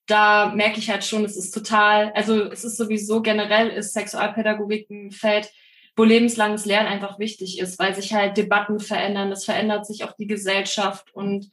da 0.08 0.52
merke 0.54 0.80
ich 0.80 0.90
halt 0.90 1.04
schon, 1.04 1.24
es 1.24 1.38
ist 1.38 1.52
total, 1.52 2.12
also 2.14 2.44
es 2.52 2.64
ist 2.64 2.78
sowieso 2.78 3.22
generell 3.22 3.70
ist 3.70 3.94
Sexualpädagogik 3.94 4.90
ein 4.90 5.12
Feld, 5.12 5.50
wo 5.96 6.04
lebenslanges 6.04 6.66
Lernen 6.66 6.88
einfach 6.88 7.20
wichtig 7.20 7.60
ist, 7.60 7.80
weil 7.80 7.96
sich 7.96 8.14
halt 8.14 8.38
Debatten 8.38 8.80
verändern, 8.80 9.32
es 9.32 9.46
verändert 9.46 9.86
sich 9.86 10.04
auch 10.04 10.14
die 10.14 10.28
Gesellschaft 10.28 11.14
und 11.14 11.50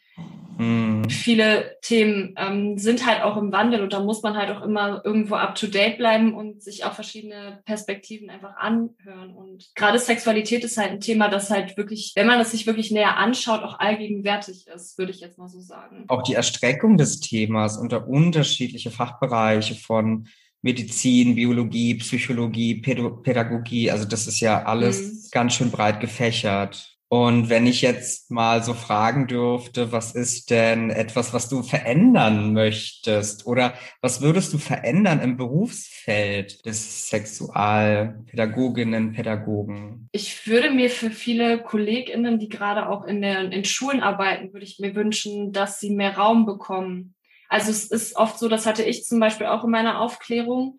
mhm. 0.58 1.08
viele 1.08 1.76
Themen 1.82 2.34
ähm, 2.36 2.78
sind 2.78 3.06
halt 3.06 3.22
auch 3.22 3.36
im 3.36 3.52
Wandel 3.52 3.82
und 3.82 3.92
da 3.92 4.00
muss 4.00 4.22
man 4.22 4.36
halt 4.36 4.50
auch 4.50 4.62
immer 4.62 5.02
irgendwo 5.04 5.36
up 5.36 5.54
to 5.54 5.66
date 5.66 5.96
bleiben 5.96 6.34
und 6.34 6.62
sich 6.62 6.84
auch 6.84 6.92
verschiedene 6.92 7.60
Perspektiven 7.64 8.28
einfach 8.28 8.56
anhören. 8.56 9.34
Und 9.34 9.70
gerade 9.74 9.98
Sexualität 9.98 10.64
ist 10.64 10.76
halt 10.76 10.90
ein 10.90 11.00
Thema, 11.00 11.28
das 11.28 11.50
halt 11.50 11.76
wirklich, 11.76 12.12
wenn 12.16 12.26
man 12.26 12.40
es 12.40 12.50
sich 12.50 12.66
wirklich 12.66 12.90
näher 12.90 13.16
anschaut, 13.16 13.62
auch 13.62 13.78
allgegenwärtig 13.78 14.66
ist, 14.66 14.98
würde 14.98 15.12
ich 15.12 15.20
jetzt 15.20 15.38
mal 15.38 15.48
so 15.48 15.60
sagen. 15.60 16.04
Auch 16.08 16.22
die 16.22 16.34
Erstreckung 16.34 16.96
des 16.96 17.20
Themas 17.20 17.78
unter 17.78 18.06
unterschiedliche 18.06 18.90
Fachbereiche 18.90 19.74
von 19.74 20.28
Medizin, 20.62 21.36
Biologie, 21.36 21.94
Psychologie, 21.94 22.80
Pädagogie. 22.80 23.90
Also 23.90 24.04
das 24.04 24.26
ist 24.26 24.40
ja 24.40 24.64
alles 24.64 25.00
mhm. 25.00 25.28
ganz 25.30 25.54
schön 25.54 25.70
breit 25.70 26.00
gefächert. 26.00 26.97
Und 27.10 27.48
wenn 27.48 27.66
ich 27.66 27.80
jetzt 27.80 28.30
mal 28.30 28.62
so 28.62 28.74
fragen 28.74 29.26
dürfte, 29.26 29.92
was 29.92 30.14
ist 30.14 30.50
denn 30.50 30.90
etwas, 30.90 31.32
was 31.32 31.48
du 31.48 31.62
verändern 31.62 32.52
möchtest? 32.52 33.46
Oder 33.46 33.72
was 34.02 34.20
würdest 34.20 34.52
du 34.52 34.58
verändern 34.58 35.20
im 35.20 35.38
Berufsfeld 35.38 36.66
des 36.66 37.08
Sexualpädagoginnen, 37.08 39.12
Pädagogen? 39.12 40.08
Ich 40.12 40.46
würde 40.46 40.70
mir 40.70 40.90
für 40.90 41.10
viele 41.10 41.62
KollegInnen, 41.62 42.38
die 42.38 42.48
gerade 42.48 42.88
auch 42.88 43.04
in, 43.04 43.22
der, 43.22 43.50
in 43.50 43.64
Schulen 43.64 44.02
arbeiten, 44.02 44.52
würde 44.52 44.66
ich 44.66 44.78
mir 44.78 44.94
wünschen, 44.94 45.52
dass 45.52 45.80
sie 45.80 45.90
mehr 45.90 46.16
Raum 46.16 46.44
bekommen 46.44 47.14
also 47.48 47.70
es 47.70 47.86
ist 47.86 48.16
oft 48.16 48.38
so, 48.38 48.48
das 48.48 48.66
hatte 48.66 48.82
ich 48.82 49.04
zum 49.04 49.20
Beispiel 49.20 49.46
auch 49.46 49.64
in 49.64 49.70
meiner 49.70 50.00
Aufklärung, 50.00 50.78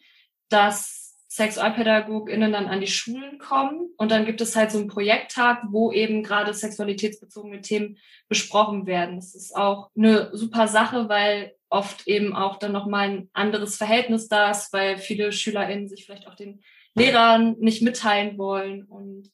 dass 0.50 0.98
SexualpädagogInnen 1.29 2.51
dann 2.51 2.67
an 2.67 2.81
die 2.81 2.88
Schulen 2.88 3.38
kommen 3.38 3.91
und 3.98 4.09
dann 4.09 4.25
gibt 4.25 4.41
es 4.41 4.55
halt 4.55 4.71
so 4.71 4.79
einen 4.79 4.88
Projekttag, 4.88 5.62
wo 5.69 5.91
eben 5.91 6.24
gerade 6.24 6.55
sexualitätsbezogene 6.55 7.62
Themen 7.62 7.98
besprochen 8.27 8.88
werden. 8.88 9.17
Das 9.17 9.36
ist 9.36 9.55
auch 9.55 9.91
eine 9.95 10.36
super 10.36 10.67
Sache, 10.67 11.07
weil 11.07 11.53
oft 11.69 12.07
eben 12.07 12.36
auch 12.36 12.57
dann 12.57 12.71
nochmal 12.71 13.09
ein 13.09 13.29
anderes 13.33 13.77
Verhältnis 13.77 14.27
da 14.27 14.50
ist, 14.50 14.74
weil 14.74 14.98
viele 14.98 15.31
SchülerInnen 15.31 15.88
sich 15.88 16.05
vielleicht 16.05 16.27
auch 16.27 16.33
den 16.33 16.63
Lehrern 16.95 17.55
nicht 17.59 17.83
mitteilen 17.83 18.39
wollen 18.39 18.83
und 18.86 19.29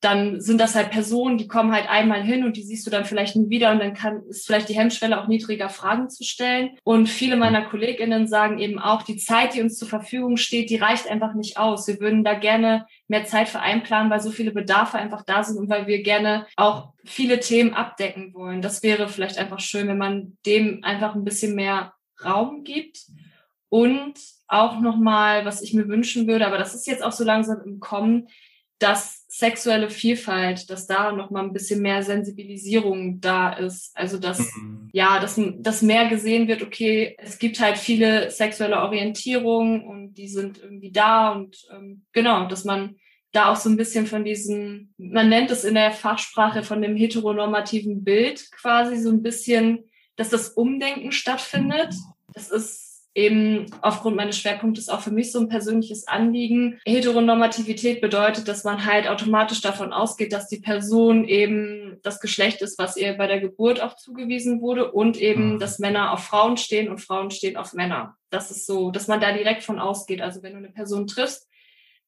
dann 0.00 0.40
sind 0.40 0.60
das 0.60 0.74
halt 0.74 0.90
Personen, 0.90 1.38
die 1.38 1.48
kommen 1.48 1.72
halt 1.72 1.88
einmal 1.88 2.22
hin 2.22 2.44
und 2.44 2.56
die 2.56 2.62
siehst 2.62 2.86
du 2.86 2.90
dann 2.90 3.06
vielleicht 3.06 3.34
nie 3.34 3.48
wieder 3.48 3.72
und 3.72 3.78
dann 3.78 3.94
kann, 3.94 4.22
ist 4.28 4.46
vielleicht 4.46 4.68
die 4.68 4.76
Hemmschwelle 4.76 5.20
auch 5.20 5.26
niedriger, 5.26 5.70
Fragen 5.70 6.10
zu 6.10 6.22
stellen. 6.22 6.76
Und 6.84 7.08
viele 7.08 7.36
meiner 7.36 7.62
KollegInnen 7.62 8.26
sagen 8.26 8.58
eben 8.58 8.78
auch, 8.78 9.02
die 9.02 9.16
Zeit, 9.16 9.54
die 9.54 9.62
uns 9.62 9.78
zur 9.78 9.88
Verfügung 9.88 10.36
steht, 10.36 10.68
die 10.68 10.76
reicht 10.76 11.08
einfach 11.10 11.34
nicht 11.34 11.58
aus. 11.58 11.88
Wir 11.88 11.98
würden 11.98 12.24
da 12.24 12.34
gerne 12.34 12.86
mehr 13.08 13.24
Zeit 13.24 13.48
für 13.48 13.60
einplanen, 13.60 14.10
weil 14.10 14.20
so 14.20 14.30
viele 14.30 14.50
Bedarfe 14.50 14.98
einfach 14.98 15.22
da 15.22 15.42
sind 15.42 15.56
und 15.58 15.70
weil 15.70 15.86
wir 15.86 16.02
gerne 16.02 16.46
auch 16.56 16.92
viele 17.04 17.40
Themen 17.40 17.72
abdecken 17.72 18.34
wollen. 18.34 18.60
Das 18.60 18.82
wäre 18.82 19.08
vielleicht 19.08 19.38
einfach 19.38 19.60
schön, 19.60 19.88
wenn 19.88 19.98
man 19.98 20.36
dem 20.44 20.84
einfach 20.84 21.14
ein 21.14 21.24
bisschen 21.24 21.54
mehr 21.54 21.94
Raum 22.22 22.64
gibt. 22.64 22.98
Und 23.68 24.14
auch 24.46 24.80
nochmal, 24.80 25.44
was 25.44 25.62
ich 25.62 25.74
mir 25.74 25.88
wünschen 25.88 26.28
würde, 26.28 26.46
aber 26.46 26.58
das 26.58 26.74
ist 26.74 26.86
jetzt 26.86 27.02
auch 27.02 27.12
so 27.12 27.24
langsam 27.24 27.60
im 27.64 27.80
Kommen, 27.80 28.28
dass 28.78 29.15
sexuelle 29.38 29.90
Vielfalt, 29.90 30.70
dass 30.70 30.86
da 30.86 31.12
noch 31.12 31.30
mal 31.30 31.42
ein 31.42 31.52
bisschen 31.52 31.82
mehr 31.82 32.02
Sensibilisierung 32.02 33.20
da 33.20 33.52
ist. 33.52 33.94
Also 33.94 34.18
dass 34.18 34.38
mhm. 34.56 34.88
ja, 34.92 35.20
dass, 35.20 35.38
dass 35.58 35.82
mehr 35.82 36.08
gesehen 36.08 36.48
wird, 36.48 36.62
okay, 36.62 37.16
es 37.18 37.38
gibt 37.38 37.60
halt 37.60 37.76
viele 37.76 38.30
sexuelle 38.30 38.80
Orientierungen 38.80 39.84
und 39.84 40.14
die 40.14 40.28
sind 40.28 40.58
irgendwie 40.62 40.90
da 40.90 41.32
und 41.32 41.56
ähm, 41.70 42.06
genau, 42.12 42.48
dass 42.48 42.64
man 42.64 42.96
da 43.32 43.52
auch 43.52 43.56
so 43.56 43.68
ein 43.68 43.76
bisschen 43.76 44.06
von 44.06 44.24
diesem, 44.24 44.94
man 44.96 45.28
nennt 45.28 45.50
es 45.50 45.64
in 45.64 45.74
der 45.74 45.92
Fachsprache 45.92 46.62
von 46.62 46.80
dem 46.80 46.96
heteronormativen 46.96 48.04
Bild 48.04 48.50
quasi 48.52 48.96
so 48.96 49.10
ein 49.10 49.22
bisschen, 49.22 49.84
dass 50.16 50.30
das 50.30 50.48
Umdenken 50.48 51.12
stattfindet. 51.12 51.92
Das 52.32 52.50
ist 52.50 52.85
eben 53.16 53.66
aufgrund 53.80 54.14
meines 54.14 54.38
Schwerpunktes 54.38 54.90
auch 54.90 55.00
für 55.00 55.10
mich 55.10 55.32
so 55.32 55.40
ein 55.40 55.48
persönliches 55.48 56.06
Anliegen. 56.06 56.78
Heteronormativität 56.84 58.02
bedeutet, 58.02 58.46
dass 58.46 58.62
man 58.62 58.84
halt 58.84 59.08
automatisch 59.08 59.62
davon 59.62 59.92
ausgeht, 59.92 60.32
dass 60.32 60.48
die 60.48 60.60
Person 60.60 61.24
eben 61.24 61.98
das 62.02 62.20
Geschlecht 62.20 62.60
ist, 62.60 62.78
was 62.78 62.96
ihr 62.98 63.14
bei 63.14 63.26
der 63.26 63.40
Geburt 63.40 63.80
auch 63.80 63.96
zugewiesen 63.96 64.60
wurde 64.60 64.92
und 64.92 65.16
eben, 65.16 65.54
mhm. 65.54 65.58
dass 65.58 65.78
Männer 65.78 66.12
auf 66.12 66.24
Frauen 66.24 66.58
stehen 66.58 66.90
und 66.90 66.98
Frauen 66.98 67.30
stehen 67.30 67.56
auf 67.56 67.72
Männer. 67.72 68.16
Das 68.28 68.50
ist 68.50 68.66
so, 68.66 68.90
dass 68.90 69.08
man 69.08 69.20
da 69.20 69.32
direkt 69.32 69.62
von 69.62 69.78
ausgeht. 69.78 70.20
Also 70.20 70.42
wenn 70.42 70.52
du 70.52 70.58
eine 70.58 70.70
Person 70.70 71.06
triffst, 71.06 71.48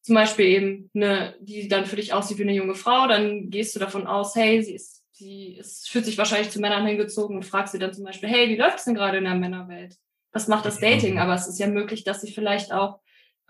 zum 0.02 0.14
Beispiel 0.14 0.46
eben 0.46 0.90
eine, 0.94 1.36
die 1.40 1.68
dann 1.68 1.86
für 1.86 1.96
dich 1.96 2.12
aussieht 2.12 2.38
wie 2.38 2.42
eine 2.42 2.54
junge 2.54 2.74
Frau, 2.74 3.06
dann 3.08 3.48
gehst 3.48 3.74
du 3.74 3.80
davon 3.80 4.06
aus, 4.06 4.34
hey, 4.34 4.62
sie 4.62 4.74
ist, 4.74 5.04
sie 5.12 5.56
ist, 5.56 5.88
fühlt 5.88 6.04
sich 6.04 6.18
wahrscheinlich 6.18 6.50
zu 6.50 6.60
Männern 6.60 6.86
hingezogen 6.86 7.36
und 7.36 7.46
fragst 7.46 7.72
sie 7.72 7.78
dann 7.78 7.94
zum 7.94 8.04
Beispiel, 8.04 8.28
hey, 8.28 8.50
wie 8.50 8.56
läuft 8.56 8.78
es 8.78 8.84
denn 8.84 8.94
gerade 8.94 9.18
in 9.18 9.24
der 9.24 9.34
Männerwelt? 9.34 9.96
Was 10.32 10.48
macht 10.48 10.66
das 10.66 10.80
Dating? 10.80 11.18
Aber 11.18 11.34
es 11.34 11.46
ist 11.46 11.58
ja 11.58 11.66
möglich, 11.66 12.04
dass 12.04 12.20
sie 12.20 12.32
vielleicht 12.32 12.72
auch 12.72 13.00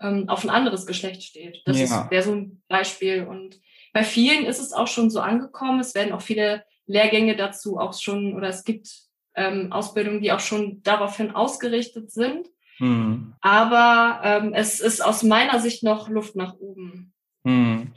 ähm, 0.01 0.29
auf 0.29 0.43
ein 0.43 0.49
anderes 0.49 0.85
Geschlecht 0.85 1.23
steht. 1.23 1.61
Das 1.65 1.77
ja. 1.77 2.09
wäre 2.09 2.23
so 2.23 2.33
ein 2.33 2.61
Beispiel. 2.67 3.25
Und 3.25 3.59
bei 3.93 4.03
vielen 4.03 4.45
ist 4.45 4.59
es 4.59 4.73
auch 4.73 4.87
schon 4.87 5.09
so 5.09 5.19
angekommen. 5.19 5.79
Es 5.79 5.95
werden 5.95 6.13
auch 6.13 6.21
viele 6.21 6.63
Lehrgänge 6.85 7.35
dazu 7.35 7.77
auch 7.77 7.93
schon, 7.93 8.33
oder 8.33 8.47
es 8.47 8.63
gibt 8.63 8.89
ähm, 9.35 9.71
Ausbildungen, 9.71 10.21
die 10.21 10.31
auch 10.31 10.39
schon 10.39 10.81
daraufhin 10.83 11.31
ausgerichtet 11.31 12.11
sind. 12.11 12.47
Mhm. 12.79 13.33
Aber 13.41 14.21
ähm, 14.23 14.53
es 14.53 14.79
ist 14.79 15.03
aus 15.03 15.23
meiner 15.23 15.59
Sicht 15.59 15.83
noch 15.83 16.09
Luft 16.09 16.35
nach 16.35 16.55
oben. 16.55 17.13
Mhm. 17.43 17.91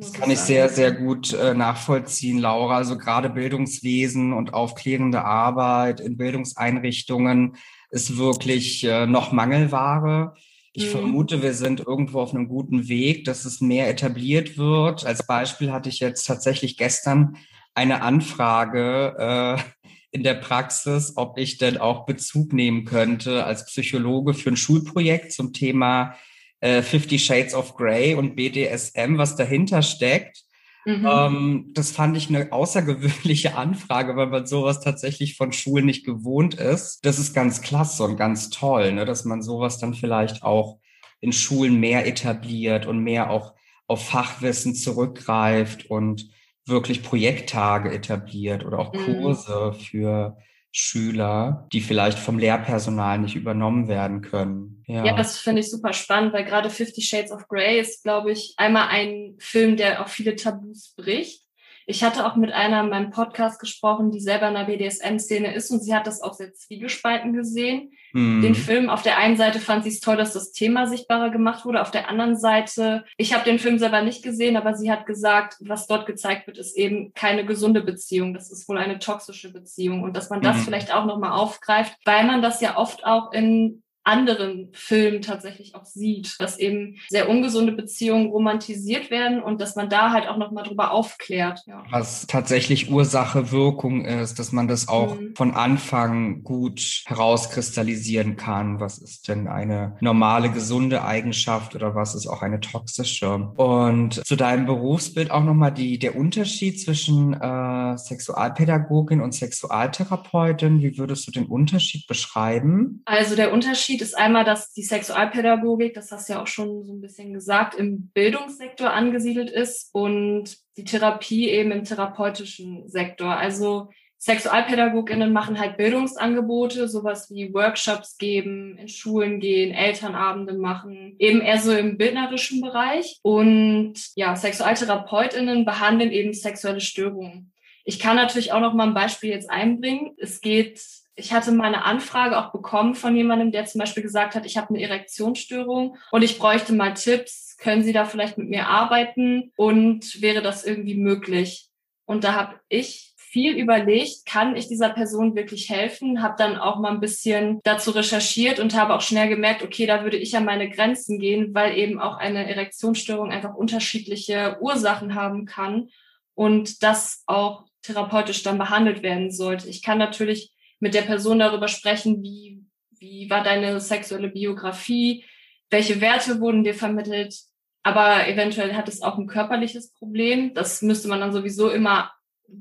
Das 0.00 0.12
kann 0.12 0.30
ich 0.30 0.38
sehr, 0.38 0.68
sehr 0.68 0.92
gut 0.92 1.32
äh, 1.32 1.54
nachvollziehen, 1.54 2.38
Laura. 2.38 2.76
Also 2.76 2.96
gerade 2.96 3.30
Bildungswesen 3.30 4.32
und 4.32 4.54
aufklärende 4.54 5.24
Arbeit 5.24 5.98
in 5.98 6.16
Bildungseinrichtungen 6.16 7.56
ist 7.90 8.16
wirklich 8.16 8.84
äh, 8.84 9.06
noch 9.06 9.32
Mangelware. 9.32 10.34
Ich 10.72 10.86
mhm. 10.86 10.90
vermute, 10.90 11.42
wir 11.42 11.54
sind 11.54 11.80
irgendwo 11.80 12.20
auf 12.20 12.34
einem 12.34 12.48
guten 12.48 12.88
Weg, 12.88 13.24
dass 13.24 13.44
es 13.44 13.60
mehr 13.60 13.88
etabliert 13.88 14.58
wird. 14.58 15.04
Als 15.04 15.26
Beispiel 15.26 15.72
hatte 15.72 15.88
ich 15.88 16.00
jetzt 16.00 16.24
tatsächlich 16.24 16.76
gestern 16.76 17.36
eine 17.74 18.02
Anfrage 18.02 19.16
äh, 19.18 19.86
in 20.10 20.22
der 20.22 20.34
Praxis, 20.34 21.12
ob 21.16 21.38
ich 21.38 21.58
denn 21.58 21.78
auch 21.78 22.06
Bezug 22.06 22.52
nehmen 22.52 22.84
könnte 22.84 23.44
als 23.44 23.66
Psychologe 23.66 24.34
für 24.34 24.50
ein 24.50 24.56
Schulprojekt 24.56 25.32
zum 25.32 25.52
Thema 25.52 26.14
äh, 26.60 26.82
Fifty 26.82 27.18
Shades 27.18 27.54
of 27.54 27.76
Grey 27.76 28.14
und 28.14 28.34
BDSM, 28.34 29.18
was 29.18 29.36
dahinter 29.36 29.82
steckt. 29.82 30.44
Mhm. 30.88 31.06
Ähm, 31.06 31.70
das 31.74 31.90
fand 31.90 32.16
ich 32.16 32.30
eine 32.30 32.50
außergewöhnliche 32.50 33.54
Anfrage, 33.58 34.16
weil 34.16 34.28
man 34.28 34.46
sowas 34.46 34.80
tatsächlich 34.80 35.36
von 35.36 35.52
Schulen 35.52 35.84
nicht 35.84 36.06
gewohnt 36.06 36.54
ist. 36.54 37.04
Das 37.04 37.18
ist 37.18 37.34
ganz 37.34 37.60
klasse 37.60 38.04
und 38.04 38.16
ganz 38.16 38.48
toll, 38.48 38.92
ne, 38.92 39.04
dass 39.04 39.26
man 39.26 39.42
sowas 39.42 39.78
dann 39.78 39.92
vielleicht 39.92 40.42
auch 40.42 40.78
in 41.20 41.34
Schulen 41.34 41.78
mehr 41.78 42.06
etabliert 42.06 42.86
und 42.86 43.00
mehr 43.00 43.28
auch 43.28 43.52
auf 43.86 44.08
Fachwissen 44.08 44.74
zurückgreift 44.74 45.90
und 45.90 46.30
wirklich 46.64 47.02
Projekttage 47.02 47.92
etabliert 47.92 48.64
oder 48.64 48.78
auch 48.78 48.94
mhm. 48.94 48.98
Kurse 49.04 49.72
mhm. 49.74 49.80
für 49.80 50.36
Schüler, 50.70 51.66
die 51.72 51.80
vielleicht 51.80 52.18
vom 52.18 52.38
Lehrpersonal 52.38 53.18
nicht 53.18 53.34
übernommen 53.34 53.88
werden 53.88 54.20
können. 54.20 54.82
Ja, 54.86 55.04
ja 55.04 55.16
das 55.16 55.38
finde 55.38 55.60
ich 55.60 55.70
super 55.70 55.92
spannend, 55.92 56.32
weil 56.32 56.44
gerade 56.44 56.70
Fifty 56.70 57.00
Shades 57.00 57.32
of 57.32 57.48
Grey 57.48 57.80
ist, 57.80 58.02
glaube 58.02 58.32
ich, 58.32 58.54
einmal 58.56 58.88
ein 58.88 59.34
Film, 59.38 59.76
der 59.76 60.02
auch 60.02 60.08
viele 60.08 60.36
Tabus 60.36 60.94
bricht. 60.96 61.47
Ich 61.90 62.04
hatte 62.04 62.26
auch 62.26 62.36
mit 62.36 62.52
einer 62.52 62.82
in 62.82 62.90
meinem 62.90 63.10
Podcast 63.10 63.58
gesprochen, 63.58 64.10
die 64.10 64.20
selber 64.20 64.48
in 64.48 64.54
der 64.54 64.64
BDSM-Szene 64.64 65.54
ist 65.54 65.70
und 65.70 65.82
sie 65.82 65.94
hat 65.94 66.06
das 66.06 66.20
auch 66.20 66.34
sehr 66.34 66.52
zwiegespalten 66.52 67.32
gesehen. 67.32 67.92
Mhm. 68.12 68.42
Den 68.42 68.54
Film, 68.54 68.90
auf 68.90 69.00
der 69.00 69.16
einen 69.16 69.38
Seite 69.38 69.58
fand 69.58 69.84
sie 69.84 69.88
es 69.88 70.00
toll, 70.00 70.18
dass 70.18 70.34
das 70.34 70.52
Thema 70.52 70.86
sichtbarer 70.86 71.30
gemacht 71.30 71.64
wurde. 71.64 71.80
Auf 71.80 71.90
der 71.90 72.10
anderen 72.10 72.36
Seite, 72.36 73.06
ich 73.16 73.32
habe 73.32 73.46
den 73.46 73.58
Film 73.58 73.78
selber 73.78 74.02
nicht 74.02 74.22
gesehen, 74.22 74.58
aber 74.58 74.74
sie 74.74 74.92
hat 74.92 75.06
gesagt, 75.06 75.56
was 75.60 75.86
dort 75.86 76.04
gezeigt 76.04 76.46
wird, 76.46 76.58
ist 76.58 76.76
eben 76.76 77.14
keine 77.14 77.46
gesunde 77.46 77.80
Beziehung. 77.80 78.34
Das 78.34 78.52
ist 78.52 78.68
wohl 78.68 78.76
eine 78.76 78.98
toxische 78.98 79.50
Beziehung 79.50 80.02
und 80.02 80.14
dass 80.14 80.28
man 80.28 80.42
das 80.42 80.58
mhm. 80.58 80.62
vielleicht 80.64 80.92
auch 80.92 81.06
nochmal 81.06 81.32
aufgreift, 81.32 81.96
weil 82.04 82.26
man 82.26 82.42
das 82.42 82.60
ja 82.60 82.76
oft 82.76 83.06
auch 83.06 83.32
in 83.32 83.82
anderen 84.08 84.70
Filmen 84.72 85.20
tatsächlich 85.20 85.74
auch 85.74 85.84
sieht, 85.84 86.40
dass 86.40 86.58
eben 86.58 86.96
sehr 87.08 87.28
ungesunde 87.28 87.72
Beziehungen 87.72 88.30
romantisiert 88.30 89.10
werden 89.10 89.42
und 89.42 89.60
dass 89.60 89.76
man 89.76 89.90
da 89.90 90.12
halt 90.12 90.26
auch 90.26 90.38
nochmal 90.38 90.64
drüber 90.64 90.92
aufklärt. 90.92 91.60
Ja. 91.66 91.84
Was 91.90 92.26
tatsächlich 92.26 92.90
Ursache, 92.90 93.52
Wirkung 93.52 94.06
ist, 94.06 94.38
dass 94.38 94.50
man 94.50 94.66
das 94.66 94.88
auch 94.88 95.20
mhm. 95.20 95.34
von 95.36 95.52
Anfang 95.52 96.42
gut 96.42 97.02
herauskristallisieren 97.06 98.36
kann. 98.36 98.80
Was 98.80 98.98
ist 98.98 99.28
denn 99.28 99.46
eine 99.46 99.96
normale, 100.00 100.50
gesunde 100.50 101.04
Eigenschaft 101.04 101.74
oder 101.74 101.94
was 101.94 102.14
ist 102.14 102.26
auch 102.26 102.40
eine 102.40 102.60
toxische? 102.60 103.52
Und 103.56 104.26
zu 104.26 104.36
deinem 104.36 104.64
Berufsbild 104.64 105.30
auch 105.30 105.44
nochmal 105.44 105.72
die, 105.72 105.98
der 105.98 106.16
Unterschied 106.16 106.80
zwischen 106.80 107.34
äh, 107.34 107.98
Sexualpädagogin 107.98 109.20
und 109.20 109.34
Sexualtherapeutin. 109.34 110.80
Wie 110.80 110.96
würdest 110.96 111.26
du 111.26 111.30
den 111.30 111.44
Unterschied 111.44 112.06
beschreiben? 112.06 113.02
Also 113.04 113.36
der 113.36 113.52
Unterschied 113.52 113.97
Unterschied 113.98 114.02
ist 114.02 114.18
einmal, 114.18 114.44
dass 114.44 114.72
die 114.72 114.82
Sexualpädagogik, 114.82 115.94
das 115.94 116.12
hast 116.12 116.28
du 116.28 116.34
ja 116.34 116.42
auch 116.42 116.46
schon 116.46 116.84
so 116.84 116.92
ein 116.92 117.00
bisschen 117.00 117.32
gesagt, 117.32 117.74
im 117.74 118.10
Bildungssektor 118.14 118.90
angesiedelt 118.90 119.50
ist 119.50 119.90
und 119.92 120.56
die 120.76 120.84
Therapie 120.84 121.48
eben 121.48 121.72
im 121.72 121.84
therapeutischen 121.84 122.88
Sektor. 122.88 123.36
Also 123.36 123.90
Sexualpädagoginnen 124.18 125.32
machen 125.32 125.58
halt 125.58 125.76
Bildungsangebote, 125.76 126.88
sowas 126.88 127.30
wie 127.30 127.52
Workshops 127.54 128.18
geben, 128.18 128.76
in 128.78 128.88
Schulen 128.88 129.40
gehen, 129.40 129.72
Elternabende 129.72 130.54
machen, 130.54 131.14
eben 131.18 131.40
eher 131.40 131.60
so 131.60 131.72
im 131.72 131.96
bildnerischen 131.98 132.60
Bereich. 132.60 133.18
Und 133.22 133.94
ja, 134.14 134.34
Sexualtherapeutinnen 134.34 135.64
behandeln 135.64 136.10
eben 136.10 136.32
sexuelle 136.32 136.80
Störungen. 136.80 137.52
Ich 137.84 137.98
kann 137.98 138.16
natürlich 138.16 138.52
auch 138.52 138.60
noch 138.60 138.74
mal 138.74 138.88
ein 138.88 138.94
Beispiel 138.94 139.30
jetzt 139.30 139.50
einbringen. 139.50 140.14
Es 140.18 140.40
geht 140.40 140.80
ich 141.18 141.32
hatte 141.32 141.50
mal 141.50 141.66
eine 141.66 141.84
Anfrage 141.84 142.38
auch 142.38 142.52
bekommen 142.52 142.94
von 142.94 143.16
jemandem, 143.16 143.50
der 143.50 143.66
zum 143.66 143.80
Beispiel 143.80 144.02
gesagt 144.02 144.34
hat, 144.34 144.46
ich 144.46 144.56
habe 144.56 144.68
eine 144.68 144.80
Erektionsstörung 144.82 145.96
und 146.12 146.22
ich 146.22 146.38
bräuchte 146.38 146.72
mal 146.72 146.94
Tipps. 146.94 147.56
Können 147.58 147.82
Sie 147.82 147.92
da 147.92 148.04
vielleicht 148.04 148.38
mit 148.38 148.48
mir 148.48 148.68
arbeiten 148.68 149.52
und 149.56 150.22
wäre 150.22 150.42
das 150.42 150.64
irgendwie 150.64 150.94
möglich? 150.94 151.68
Und 152.06 152.22
da 152.22 152.34
habe 152.34 152.60
ich 152.68 153.14
viel 153.16 153.56
überlegt, 153.58 154.26
kann 154.26 154.56
ich 154.56 154.68
dieser 154.68 154.90
Person 154.90 155.34
wirklich 155.34 155.68
helfen? 155.68 156.22
Habe 156.22 156.36
dann 156.38 156.56
auch 156.56 156.78
mal 156.78 156.92
ein 156.92 157.00
bisschen 157.00 157.60
dazu 157.64 157.90
recherchiert 157.90 158.60
und 158.60 158.74
habe 158.74 158.94
auch 158.94 159.02
schnell 159.02 159.28
gemerkt, 159.28 159.62
okay, 159.62 159.86
da 159.86 160.04
würde 160.04 160.16
ich 160.16 160.36
an 160.36 160.44
meine 160.44 160.70
Grenzen 160.70 161.18
gehen, 161.18 161.52
weil 161.52 161.76
eben 161.76 162.00
auch 162.00 162.16
eine 162.16 162.48
Erektionsstörung 162.48 163.30
einfach 163.30 163.54
unterschiedliche 163.54 164.56
Ursachen 164.60 165.14
haben 165.16 165.46
kann 165.46 165.88
und 166.34 166.82
das 166.84 167.24
auch 167.26 167.64
therapeutisch 167.82 168.44
dann 168.44 168.56
behandelt 168.56 169.02
werden 169.02 169.32
sollte. 169.32 169.68
Ich 169.68 169.82
kann 169.82 169.98
natürlich 169.98 170.52
mit 170.80 170.94
der 170.94 171.02
Person 171.02 171.38
darüber 171.38 171.68
sprechen, 171.68 172.22
wie, 172.22 172.62
wie 172.90 173.28
war 173.30 173.42
deine 173.42 173.80
sexuelle 173.80 174.28
Biografie, 174.28 175.24
welche 175.70 176.00
Werte 176.00 176.40
wurden 176.40 176.64
dir 176.64 176.74
vermittelt, 176.74 177.34
aber 177.82 178.26
eventuell 178.28 178.74
hat 178.74 178.88
es 178.88 179.02
auch 179.02 179.18
ein 179.18 179.26
körperliches 179.26 179.92
Problem. 179.94 180.54
Das 180.54 180.82
müsste 180.82 181.08
man 181.08 181.20
dann 181.20 181.32
sowieso 181.32 181.70
immer, 181.70 182.12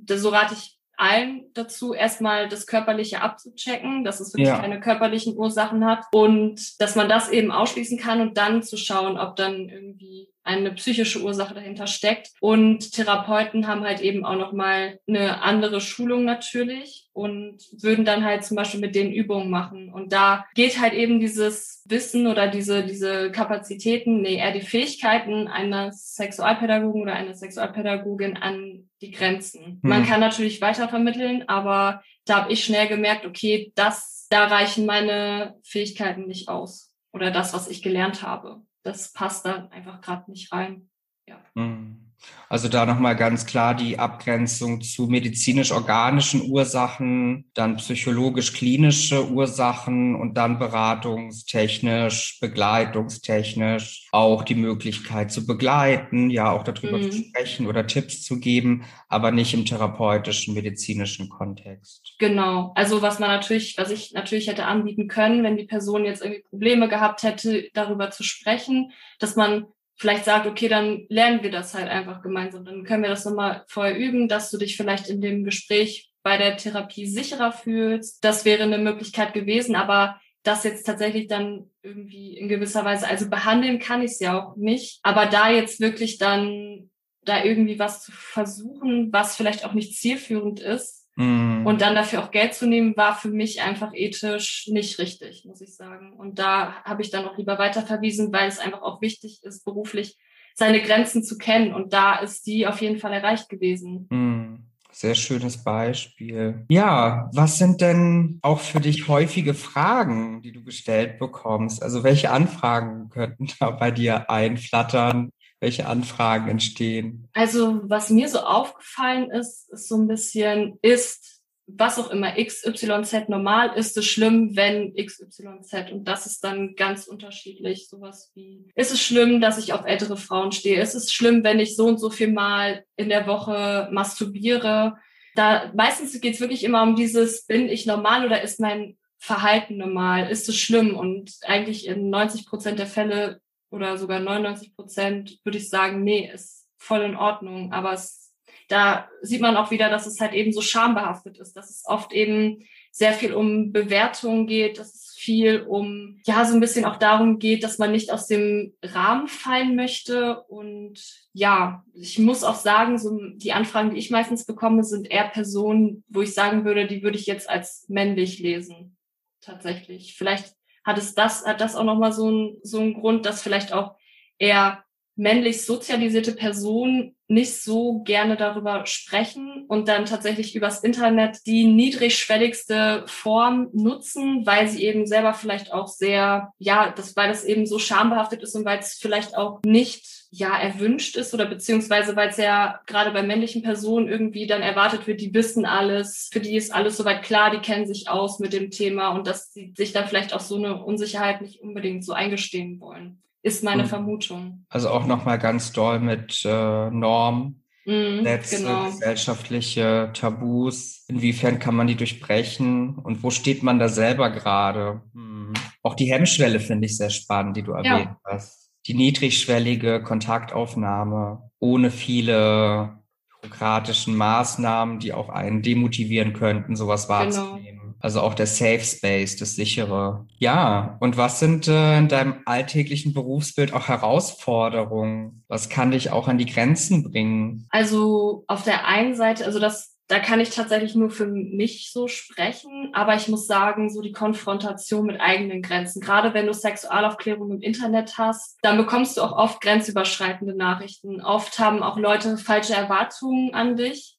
so 0.10 0.30
rate 0.30 0.54
ich 0.54 0.78
allen 0.98 1.46
dazu, 1.54 1.94
erstmal 1.94 2.50
das 2.50 2.66
Körperliche 2.66 3.22
abzuchecken, 3.22 4.04
dass 4.04 4.20
es 4.20 4.34
wirklich 4.34 4.48
ja. 4.48 4.60
keine 4.60 4.80
körperlichen 4.80 5.38
Ursachen 5.38 5.86
hat 5.86 6.06
und 6.12 6.82
dass 6.82 6.96
man 6.96 7.08
das 7.08 7.30
eben 7.30 7.52
ausschließen 7.52 8.00
kann 8.00 8.20
und 8.20 8.38
dann 8.38 8.64
zu 8.64 8.78
schauen, 8.78 9.20
ob 9.20 9.36
dann 9.36 9.70
irgendwie 9.70 10.30
eine 10.48 10.72
psychische 10.72 11.22
Ursache 11.22 11.54
dahinter 11.54 11.88
steckt. 11.88 12.32
Und 12.40 12.94
Therapeuten 12.94 13.68
haben 13.68 13.84
halt 13.84 14.00
eben 14.02 14.26
auch 14.26 14.38
nochmal 14.38 15.00
eine 15.08 15.44
andere 15.44 15.82
Schulung 15.82 16.24
natürlich 16.24 17.08
und 17.14 17.58
würden 17.82 18.06
dann 18.06 18.24
halt 18.24 18.46
zum 18.46 18.56
Beispiel 18.56 18.80
mit 18.80 18.96
denen 18.96 19.12
Übungen 19.12 19.50
machen. 19.50 19.92
Und 19.92 20.14
da 20.14 20.46
geht 20.56 20.80
halt 20.80 20.94
eben 20.94 21.20
dieses 21.20 21.84
Wissen 21.86 22.28
oder 22.28 22.48
diese, 22.48 22.86
diese 22.86 23.32
Kapazitäten, 23.32 24.22
nee, 24.22 24.38
eher 24.38 24.54
die 24.54 24.62
Fähigkeiten 24.62 25.48
einer 25.48 25.92
Sexualpädagogen 25.92 27.02
oder 27.02 27.14
einer 27.14 27.34
Sexualpädagogin 27.34 28.38
an 28.38 28.90
die 29.02 29.12
Grenzen. 29.12 29.80
Mhm. 29.82 29.90
Man 29.90 30.06
kann 30.06 30.20
natürlich 30.20 30.62
weiter 30.62 30.88
vermitteln, 30.88 31.44
aber 31.48 32.02
da 32.26 32.44
habe 32.44 32.54
ich 32.54 32.64
schnell 32.64 32.88
gemerkt, 32.88 33.26
okay, 33.26 33.72
das, 33.76 34.28
da 34.30 34.46
reichen 34.46 34.86
meine 34.86 35.56
Fähigkeiten 35.64 36.28
nicht 36.28 36.50
aus 36.50 36.94
oder 37.12 37.32
das, 37.32 37.54
was 37.54 37.68
ich 37.68 37.82
gelernt 37.82 38.22
habe 38.22 38.62
das 38.88 39.12
passt 39.12 39.46
da 39.46 39.68
einfach 39.68 40.00
gerade 40.02 40.32
nicht 40.32 40.52
rein. 40.52 40.90
Ja. 41.28 41.44
Mhm. 41.56 42.07
Also 42.50 42.70
da 42.70 42.86
nochmal 42.86 43.16
ganz 43.16 43.46
klar 43.46 43.76
die 43.76 44.00
Abgrenzung 44.00 44.82
zu 44.82 45.08
medizinisch-organischen 45.08 46.50
Ursachen, 46.50 47.46
dann 47.54 47.78
psychologisch-klinische 47.78 49.30
Ursachen 49.30 50.16
und 50.16 50.36
dann 50.36 50.58
beratungstechnisch, 50.58 52.40
begleitungstechnisch 52.40 54.08
auch 54.12 54.44
die 54.44 54.56
Möglichkeit 54.56 55.32
zu 55.32 55.46
begleiten, 55.46 56.30
ja 56.30 56.52
auch 56.52 56.64
darüber 56.64 56.98
mhm. 56.98 57.12
zu 57.12 57.18
sprechen 57.18 57.68
oder 57.68 57.86
Tipps 57.86 58.24
zu 58.24 58.40
geben, 58.40 58.86
aber 59.10 59.32
nicht 59.32 59.54
im 59.54 59.66
therapeutischen, 59.66 60.54
medizinischen 60.54 61.30
Kontext. 61.30 62.16
Genau. 62.18 62.72
Also 62.76 63.02
was 63.02 63.20
man 63.20 63.30
natürlich, 63.30 63.78
was 63.78 63.92
ich 63.92 64.14
natürlich 64.14 64.48
hätte 64.48 64.66
anbieten 64.66 65.10
können, 65.10 65.44
wenn 65.44 65.58
die 65.58 65.66
Person 65.66 66.06
jetzt 66.06 66.22
irgendwie 66.22 66.44
Probleme 66.44 66.88
gehabt 66.88 67.24
hätte, 67.24 67.70
darüber 67.74 68.10
zu 68.10 68.24
sprechen, 68.24 68.92
dass 69.20 69.36
man 69.36 69.66
vielleicht 69.98 70.26
sagt, 70.26 70.48
okay, 70.48 70.68
dann 70.68 71.06
lernen 71.10 71.44
wir 71.44 71.52
das 71.52 71.74
halt 71.74 71.90
einfach 71.90 72.22
gemeinsam. 72.22 72.66
Dann 72.66 72.84
können 72.84 73.04
wir 73.04 73.10
das 73.10 73.26
nochmal 73.26 73.64
vorher 73.68 73.98
üben, 73.98 74.28
dass 74.28 74.52
du 74.52 74.58
dich 74.58 74.78
vielleicht 74.78 75.10
in 75.10 75.22
dem 75.22 75.44
Gespräch 75.44 76.12
bei 76.24 76.38
der 76.38 76.58
Therapie 76.58 77.08
sicherer 77.08 77.52
fühlst. 77.52 78.24
Das 78.24 78.46
wäre 78.46 78.64
eine 78.64 78.78
Möglichkeit 78.78 79.34
gewesen, 79.34 79.76
aber 79.76 80.20
das 80.44 80.64
jetzt 80.64 80.84
tatsächlich 80.84 81.28
dann 81.28 81.70
irgendwie 81.82 82.38
in 82.38 82.48
gewisser 82.48 82.86
Weise, 82.86 83.08
also 83.08 83.30
behandeln 83.30 83.80
kann 83.80 84.02
ich 84.02 84.12
es 84.12 84.20
ja 84.20 84.40
auch 84.40 84.56
nicht, 84.56 85.00
aber 85.04 85.26
da 85.26 85.50
jetzt 85.50 85.80
wirklich 85.80 86.18
dann 86.18 86.90
da 87.24 87.44
irgendwie 87.44 87.80
was 87.80 88.04
zu 88.04 88.12
versuchen, 88.12 89.12
was 89.12 89.36
vielleicht 89.36 89.66
auch 89.66 89.74
nicht 89.74 89.98
zielführend 89.98 90.62
ist, 90.62 90.97
Mhm. 91.18 91.66
Und 91.66 91.82
dann 91.82 91.96
dafür 91.96 92.24
auch 92.24 92.32
Geld 92.32 92.54
zu 92.54 92.68
nehmen, 92.68 92.96
war 92.96 93.16
für 93.16 93.30
mich 93.30 93.62
einfach 93.62 93.92
ethisch 93.94 94.68
nicht 94.72 95.00
richtig, 95.00 95.44
muss 95.46 95.62
ich 95.62 95.76
sagen. 95.76 96.14
Und 96.14 96.40
da 96.40 96.84
habe 96.84 97.02
ich 97.02 97.10
dann 97.10 97.26
auch 97.26 97.38
lieber 97.38 97.58
weiterverwiesen, 97.58 98.32
weil 98.32 98.48
es 98.48 98.60
einfach 98.60 98.84
auch 98.84 99.02
wichtig 99.02 99.40
ist, 99.44 99.66
beruflich 99.66 100.18
seine 100.54 100.82
Grenzen 100.82 101.24
zu 101.24 101.38
kennen. 101.38 101.74
Und 101.74 101.92
da 101.92 102.20
ist 102.20 102.46
die 102.46 102.68
auf 102.68 102.82
jeden 102.82 103.00
Fall 103.00 103.14
erreicht 103.14 103.50
gewesen. 103.50 104.08
Mhm. 104.12 104.64
Sehr 104.92 105.16
schönes 105.16 105.64
Beispiel. 105.64 106.66
Ja, 106.70 107.30
was 107.34 107.60
sind 107.60 107.82
denn 107.82 108.40
auch 108.42 108.60
für 108.60 108.80
dich 108.80 109.08
häufige 109.08 109.54
Fragen, 109.54 110.42
die 110.42 110.52
du 110.52 110.64
gestellt 110.64 111.20
bekommst? 111.20 111.84
Also 111.84 112.04
welche 112.04 112.32
Anfragen 112.32 113.10
könnten 113.14 113.48
da 113.60 113.72
bei 113.72 113.92
dir 113.92 114.30
einflattern? 114.30 115.32
Welche 115.60 115.88
Anfragen 115.88 116.50
entstehen? 116.50 117.30
Also 117.34 117.82
was 117.84 118.10
mir 118.10 118.30
so 118.30 118.40
aufgefallen 118.40 119.32
ist, 119.32 119.70
ist 119.72 119.88
so 119.88 119.96
ein 119.98 120.08
bisschen, 120.08 120.78
ist 120.82 121.38
was 121.68 122.00
auch 122.00 122.10
immer 122.10 122.32
XYZ 122.32 123.28
normal, 123.28 123.74
ist 123.76 123.98
es 123.98 124.06
schlimm, 124.06 124.56
wenn 124.56 124.94
XYZ 124.96 125.92
und 125.92 126.08
das 126.08 126.26
ist 126.26 126.44
dann 126.44 126.76
ganz 126.76 127.08
unterschiedlich. 127.08 127.90
Sowas 127.90 128.32
wie, 128.36 128.66
ist 128.74 128.94
es 128.94 129.02
schlimm, 129.02 129.42
dass 129.42 129.58
ich 129.58 129.74
auf 129.74 129.86
ältere 129.86 130.16
Frauen 130.16 130.54
stehe? 130.54 130.82
Ist 130.82 130.96
es 130.96 131.12
schlimm, 131.12 131.44
wenn 131.44 131.60
ich 131.60 131.76
so 131.76 131.88
und 131.88 132.00
so 132.00 132.10
viel 132.10 132.32
Mal 132.32 132.86
in 132.96 133.10
der 133.10 133.28
Woche 133.28 133.90
masturbiere? 133.92 134.96
Da 135.36 135.72
meistens 135.76 136.20
geht 136.22 136.36
es 136.36 136.40
wirklich 136.40 136.64
immer 136.64 136.84
um 136.84 136.96
dieses, 136.96 137.46
bin 137.46 137.68
ich 137.68 137.86
normal 137.86 138.26
oder 138.26 138.42
ist 138.42 138.62
mein 138.62 138.98
Verhalten 139.20 139.78
normal? 139.78 140.30
Ist 140.30 140.48
es 140.48 140.58
schlimm? 140.58 140.96
Und 140.96 141.34
eigentlich 141.44 141.86
in 141.86 142.10
90 142.10 142.46
Prozent 142.46 142.80
der 142.80 142.88
Fälle 142.88 143.42
oder 143.70 143.98
sogar 143.98 144.20
99 144.20 144.76
Prozent 144.76 145.40
würde 145.44 145.58
ich 145.58 145.70
sagen, 145.70 146.04
nee, 146.04 146.30
ist 146.34 146.68
voll 146.78 147.02
in 147.02 147.16
Ordnung. 147.16 147.74
Aber 147.74 147.94
es, 147.94 148.34
da 148.70 149.10
sieht 149.22 149.42
man 149.42 149.58
auch 149.58 149.72
wieder, 149.72 149.90
dass 149.90 150.08
es 150.08 150.20
halt 150.20 150.34
eben 150.34 150.52
so 150.52 150.62
schambehaftet 150.62 151.38
ist, 151.40 151.54
dass 151.54 151.70
es 151.70 151.84
oft 151.86 152.14
eben 152.14 152.66
sehr 152.92 153.14
viel 153.14 153.34
um 153.34 153.72
Bewertung 153.72 154.48
geht, 154.48 154.80
dass 154.80 154.96
es 154.96 155.08
viel 155.18 155.62
um, 155.62 156.20
ja, 156.26 156.46
so 156.46 156.54
ein 156.54 156.60
bisschen 156.60 156.86
auch 156.86 156.98
darum 156.98 157.38
geht, 157.38 157.64
dass 157.64 157.80
man 157.80 157.92
nicht 157.92 158.12
aus 158.12 158.28
dem 158.28 158.74
Rahmen 158.84 159.28
fallen 159.28 159.76
möchte. 159.76 160.42
Und 160.44 161.00
ja, 161.34 161.84
ich 161.94 162.18
muss 162.18 162.44
auch 162.44 162.56
sagen, 162.56 162.98
so 162.98 163.20
die 163.36 163.52
Anfragen, 163.52 163.92
die 163.92 164.00
ich 164.00 164.10
meistens 164.10 164.46
bekomme, 164.46 164.84
sind 164.84 165.12
eher 165.12 165.28
Personen, 165.28 166.04
wo 166.08 166.22
ich 166.22 166.34
sagen 166.34 166.66
würde, 166.66 166.88
die 166.88 167.04
würde 167.04 167.18
ich 167.18 167.26
jetzt 167.26 167.50
als 167.50 167.86
männlich 167.90 168.40
lesen. 168.40 168.98
Tatsächlich. 169.42 170.16
Vielleicht 170.18 170.57
hat 170.88 170.98
es 170.98 171.14
das, 171.14 171.46
hat 171.46 171.60
das 171.60 171.76
auch 171.76 171.84
nochmal 171.84 172.14
so 172.14 172.32
ein, 172.32 172.58
so 172.64 172.80
ein 172.80 172.94
Grund, 172.94 173.26
dass 173.26 173.42
vielleicht 173.42 173.74
auch 173.74 173.98
eher 174.40 174.84
männlich 175.18 175.66
sozialisierte 175.66 176.32
Personen 176.32 177.16
nicht 177.28 177.62
so 177.62 178.04
gerne 178.04 178.38
darüber 178.38 178.86
sprechen 178.86 179.66
und 179.68 179.90
dann 179.90 180.06
tatsächlich 180.06 180.56
übers 180.56 180.84
Internet 180.84 181.46
die 181.46 181.66
niedrigschwelligste 181.66 183.04
Form 183.08 183.68
nutzen, 183.74 184.46
weil 184.46 184.70
sie 184.70 184.86
eben 184.86 185.06
selber 185.06 185.34
vielleicht 185.34 185.74
auch 185.74 185.88
sehr, 185.88 186.54
ja, 186.58 186.94
das, 186.96 187.18
weil 187.18 187.28
das 187.28 187.44
eben 187.44 187.66
so 187.66 187.80
schambehaftet 187.80 188.44
ist 188.44 188.56
und 188.56 188.64
weil 188.64 188.80
es 188.80 188.94
vielleicht 188.94 189.36
auch 189.36 189.60
nicht 189.66 190.27
ja 190.30 190.58
erwünscht 190.58 191.16
ist 191.16 191.34
oder 191.34 191.46
beziehungsweise 191.46 192.16
weil 192.16 192.30
es 192.30 192.38
ja 192.38 192.82
gerade 192.86 193.12
bei 193.12 193.24
männlichen 193.24 193.64
Personen 193.64 194.08
irgendwie 194.08 194.48
dann 194.48 194.62
erwartet 194.62 195.08
wird, 195.08 195.22
die 195.22 195.34
wissen 195.34 195.66
alles, 195.66 196.30
für 196.32 196.40
die 196.40 196.56
ist 196.56 196.74
alles 196.74 196.98
soweit 196.98 197.24
klar, 197.24 197.52
die 197.52 197.60
kennen 197.60 197.88
sich 197.88 198.10
aus 198.10 198.40
mit 198.40 198.54
dem 198.54 198.72
Thema 198.72 199.10
und 199.10 199.28
dass 199.28 199.54
sie 199.54 199.74
sich 199.76 199.94
dann 199.94 200.08
vielleicht 200.08 200.34
auch 200.34 200.42
so 200.42 200.58
eine 200.58 200.84
Unsicherheit 200.84 201.42
nicht 201.42 201.62
unbedingt 201.62 202.04
so 202.04 202.14
eingestehen 202.14 202.80
wollen 202.80 203.22
ist 203.48 203.64
meine 203.64 203.84
mhm. 203.84 203.88
Vermutung. 203.88 204.66
Also 204.70 204.90
auch 204.90 205.06
nochmal 205.06 205.40
ganz 205.40 205.72
doll 205.72 206.00
mit 206.00 206.44
äh, 206.46 206.90
Norm, 206.90 207.62
mhm, 207.86 208.24
Sätze, 208.24 208.58
genau. 208.58 208.86
gesellschaftliche 208.86 210.12
Tabus. 210.14 211.06
Inwiefern 211.08 211.58
kann 211.58 211.76
man 211.76 211.88
die 211.88 211.96
durchbrechen 211.96 212.98
und 212.98 213.24
wo 213.24 213.30
steht 213.30 213.64
man 213.64 213.80
da 213.80 213.88
selber 213.90 214.30
gerade? 214.30 215.02
Mhm. 215.14 215.54
Auch 215.82 215.96
die 215.96 216.12
Hemmschwelle 216.12 216.60
finde 216.60 216.86
ich 216.86 216.98
sehr 216.98 217.10
spannend, 217.10 217.58
die 217.58 217.64
du 217.64 217.72
erwähnt 217.72 218.10
ja. 218.10 218.20
hast. 218.26 218.67
Die 218.88 218.94
niedrigschwellige 218.94 220.02
Kontaktaufnahme 220.02 221.52
ohne 221.60 221.92
viele 221.92 222.98
bürokratischen 223.42 224.16
Maßnahmen, 224.16 225.00
die 225.00 225.14
auch 225.14 225.30
einen 225.30 225.62
demotivieren 225.62 226.34
könnten, 226.34 226.76
sowas 226.76 227.08
genau. 227.08 227.20
wahrzunehmen. 227.20 227.80
Genau. 227.80 227.96
Also 228.00 228.22
auch 228.22 228.36
der 228.36 228.48
Safe 228.48 228.80
Space, 228.80 229.38
das 229.38 229.56
sichere. 229.56 230.26
Ja, 230.38 230.98
und 231.00 231.18
was 231.18 231.40
sind 231.40 231.68
äh, 231.68 231.98
in 231.98 232.08
deinem 232.08 232.36
alltäglichen 232.46 233.14
Berufsbild 233.14 233.74
auch 233.74 233.88
Herausforderungen? 233.88 235.44
Was 235.48 235.70
kann 235.70 235.92
dich 235.92 236.12
auch 236.12 236.28
an 236.28 236.38
die 236.38 236.46
Grenzen 236.46 237.12
bringen? 237.12 237.66
Also 237.70 238.44
auf 238.48 238.64
der 238.64 238.86
einen 238.86 239.16
Seite, 239.16 239.46
also 239.46 239.60
das 239.60 239.97
da 240.08 240.20
kann 240.20 240.40
ich 240.40 240.52
tatsächlich 240.52 240.96
nur 240.96 241.10
für 241.10 241.28
mich 241.28 241.92
so 241.92 242.08
sprechen, 242.08 242.92
aber 242.94 243.16
ich 243.16 243.28
muss 243.28 243.46
sagen, 243.46 243.90
so 243.90 244.02
die 244.02 244.14
Konfrontation 244.14 245.06
mit 245.06 245.20
eigenen 245.20 245.62
Grenzen, 245.62 246.00
gerade 246.00 246.34
wenn 246.34 246.48
du 246.48 246.54
Sexualaufklärung 246.54 247.52
im 247.52 247.62
Internet 247.62 248.18
hast, 248.18 248.58
dann 248.62 248.78
bekommst 248.78 249.18
du 249.18 249.22
auch 249.22 249.34
oft 249.34 249.60
grenzüberschreitende 249.60 250.56
Nachrichten. 250.56 251.22
Oft 251.22 251.60
haben 251.60 251.84
auch 251.84 251.98
Leute 251.98 252.38
falsche 252.38 252.74
Erwartungen 252.74 253.54
an 253.54 253.76
dich. 253.76 254.18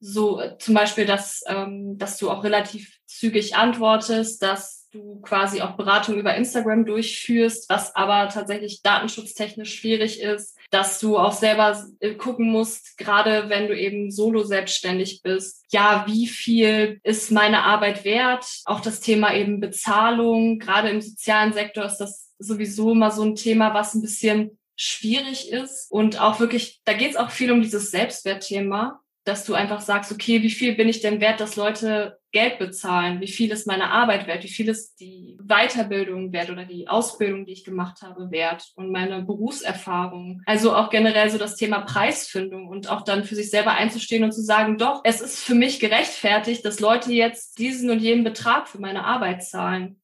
So 0.00 0.40
äh, 0.40 0.56
zum 0.58 0.74
Beispiel, 0.74 1.04
dass, 1.04 1.42
ähm, 1.46 1.98
dass 1.98 2.18
du 2.18 2.30
auch 2.30 2.42
relativ 2.42 2.98
zügig 3.04 3.56
antwortest, 3.56 4.42
dass 4.42 4.88
du 4.92 5.20
quasi 5.20 5.60
auch 5.60 5.76
Beratung 5.76 6.16
über 6.16 6.34
Instagram 6.36 6.86
durchführst, 6.86 7.68
was 7.68 7.94
aber 7.94 8.28
tatsächlich 8.30 8.80
datenschutztechnisch 8.82 9.74
schwierig 9.74 10.20
ist, 10.22 10.56
dass 10.70 11.00
du 11.00 11.18
auch 11.18 11.32
selber 11.32 11.82
äh, 12.00 12.14
gucken 12.14 12.50
musst, 12.50 12.98
gerade 12.98 13.48
wenn 13.48 13.68
du 13.68 13.78
eben 13.78 14.10
solo 14.10 14.42
selbstständig 14.44 15.22
bist, 15.22 15.64
ja, 15.70 16.04
wie 16.06 16.26
viel 16.26 17.00
ist 17.04 17.30
meine 17.30 17.62
Arbeit 17.62 18.04
wert? 18.04 18.44
Auch 18.64 18.80
das 18.80 19.00
Thema 19.00 19.34
eben 19.34 19.60
Bezahlung, 19.60 20.58
gerade 20.58 20.90
im 20.90 21.00
sozialen 21.00 21.52
Sektor 21.52 21.84
ist 21.84 21.98
das 21.98 22.30
sowieso 22.38 22.92
immer 22.92 23.10
so 23.10 23.22
ein 23.22 23.34
Thema, 23.34 23.74
was 23.74 23.94
ein 23.94 24.02
bisschen 24.02 24.58
schwierig 24.76 25.50
ist. 25.50 25.90
Und 25.90 26.20
auch 26.20 26.38
wirklich, 26.38 26.80
da 26.84 26.92
geht 26.92 27.10
es 27.10 27.16
auch 27.16 27.30
viel 27.30 27.50
um 27.50 27.62
dieses 27.62 27.90
Selbstwertthema 27.90 29.00
dass 29.28 29.44
du 29.44 29.54
einfach 29.54 29.80
sagst, 29.80 30.10
okay, 30.10 30.42
wie 30.42 30.50
viel 30.50 30.74
bin 30.74 30.88
ich 30.88 31.00
denn 31.00 31.20
wert, 31.20 31.40
dass 31.40 31.56
Leute 31.56 32.18
Geld 32.32 32.58
bezahlen? 32.58 33.20
Wie 33.20 33.28
viel 33.28 33.50
ist 33.50 33.66
meine 33.66 33.90
Arbeit 33.90 34.26
wert? 34.26 34.42
Wie 34.42 34.48
viel 34.48 34.68
ist 34.68 34.98
die 35.00 35.38
Weiterbildung 35.42 36.32
wert 36.32 36.50
oder 36.50 36.64
die 36.64 36.88
Ausbildung, 36.88 37.44
die 37.44 37.52
ich 37.52 37.64
gemacht 37.64 38.02
habe, 38.02 38.30
wert? 38.30 38.72
Und 38.74 38.90
meine 38.90 39.22
Berufserfahrung. 39.22 40.42
Also 40.46 40.74
auch 40.74 40.90
generell 40.90 41.30
so 41.30 41.38
das 41.38 41.56
Thema 41.56 41.80
Preisfindung 41.80 42.68
und 42.68 42.90
auch 42.90 43.02
dann 43.02 43.24
für 43.24 43.34
sich 43.34 43.50
selber 43.50 43.72
einzustehen 43.72 44.24
und 44.24 44.32
zu 44.32 44.42
sagen, 44.42 44.78
doch, 44.78 45.02
es 45.04 45.20
ist 45.20 45.44
für 45.44 45.54
mich 45.54 45.78
gerechtfertigt, 45.78 46.64
dass 46.64 46.80
Leute 46.80 47.12
jetzt 47.12 47.58
diesen 47.58 47.90
und 47.90 48.00
jenen 48.00 48.24
Betrag 48.24 48.68
für 48.68 48.80
meine 48.80 49.04
Arbeit 49.04 49.44
zahlen. 49.44 50.00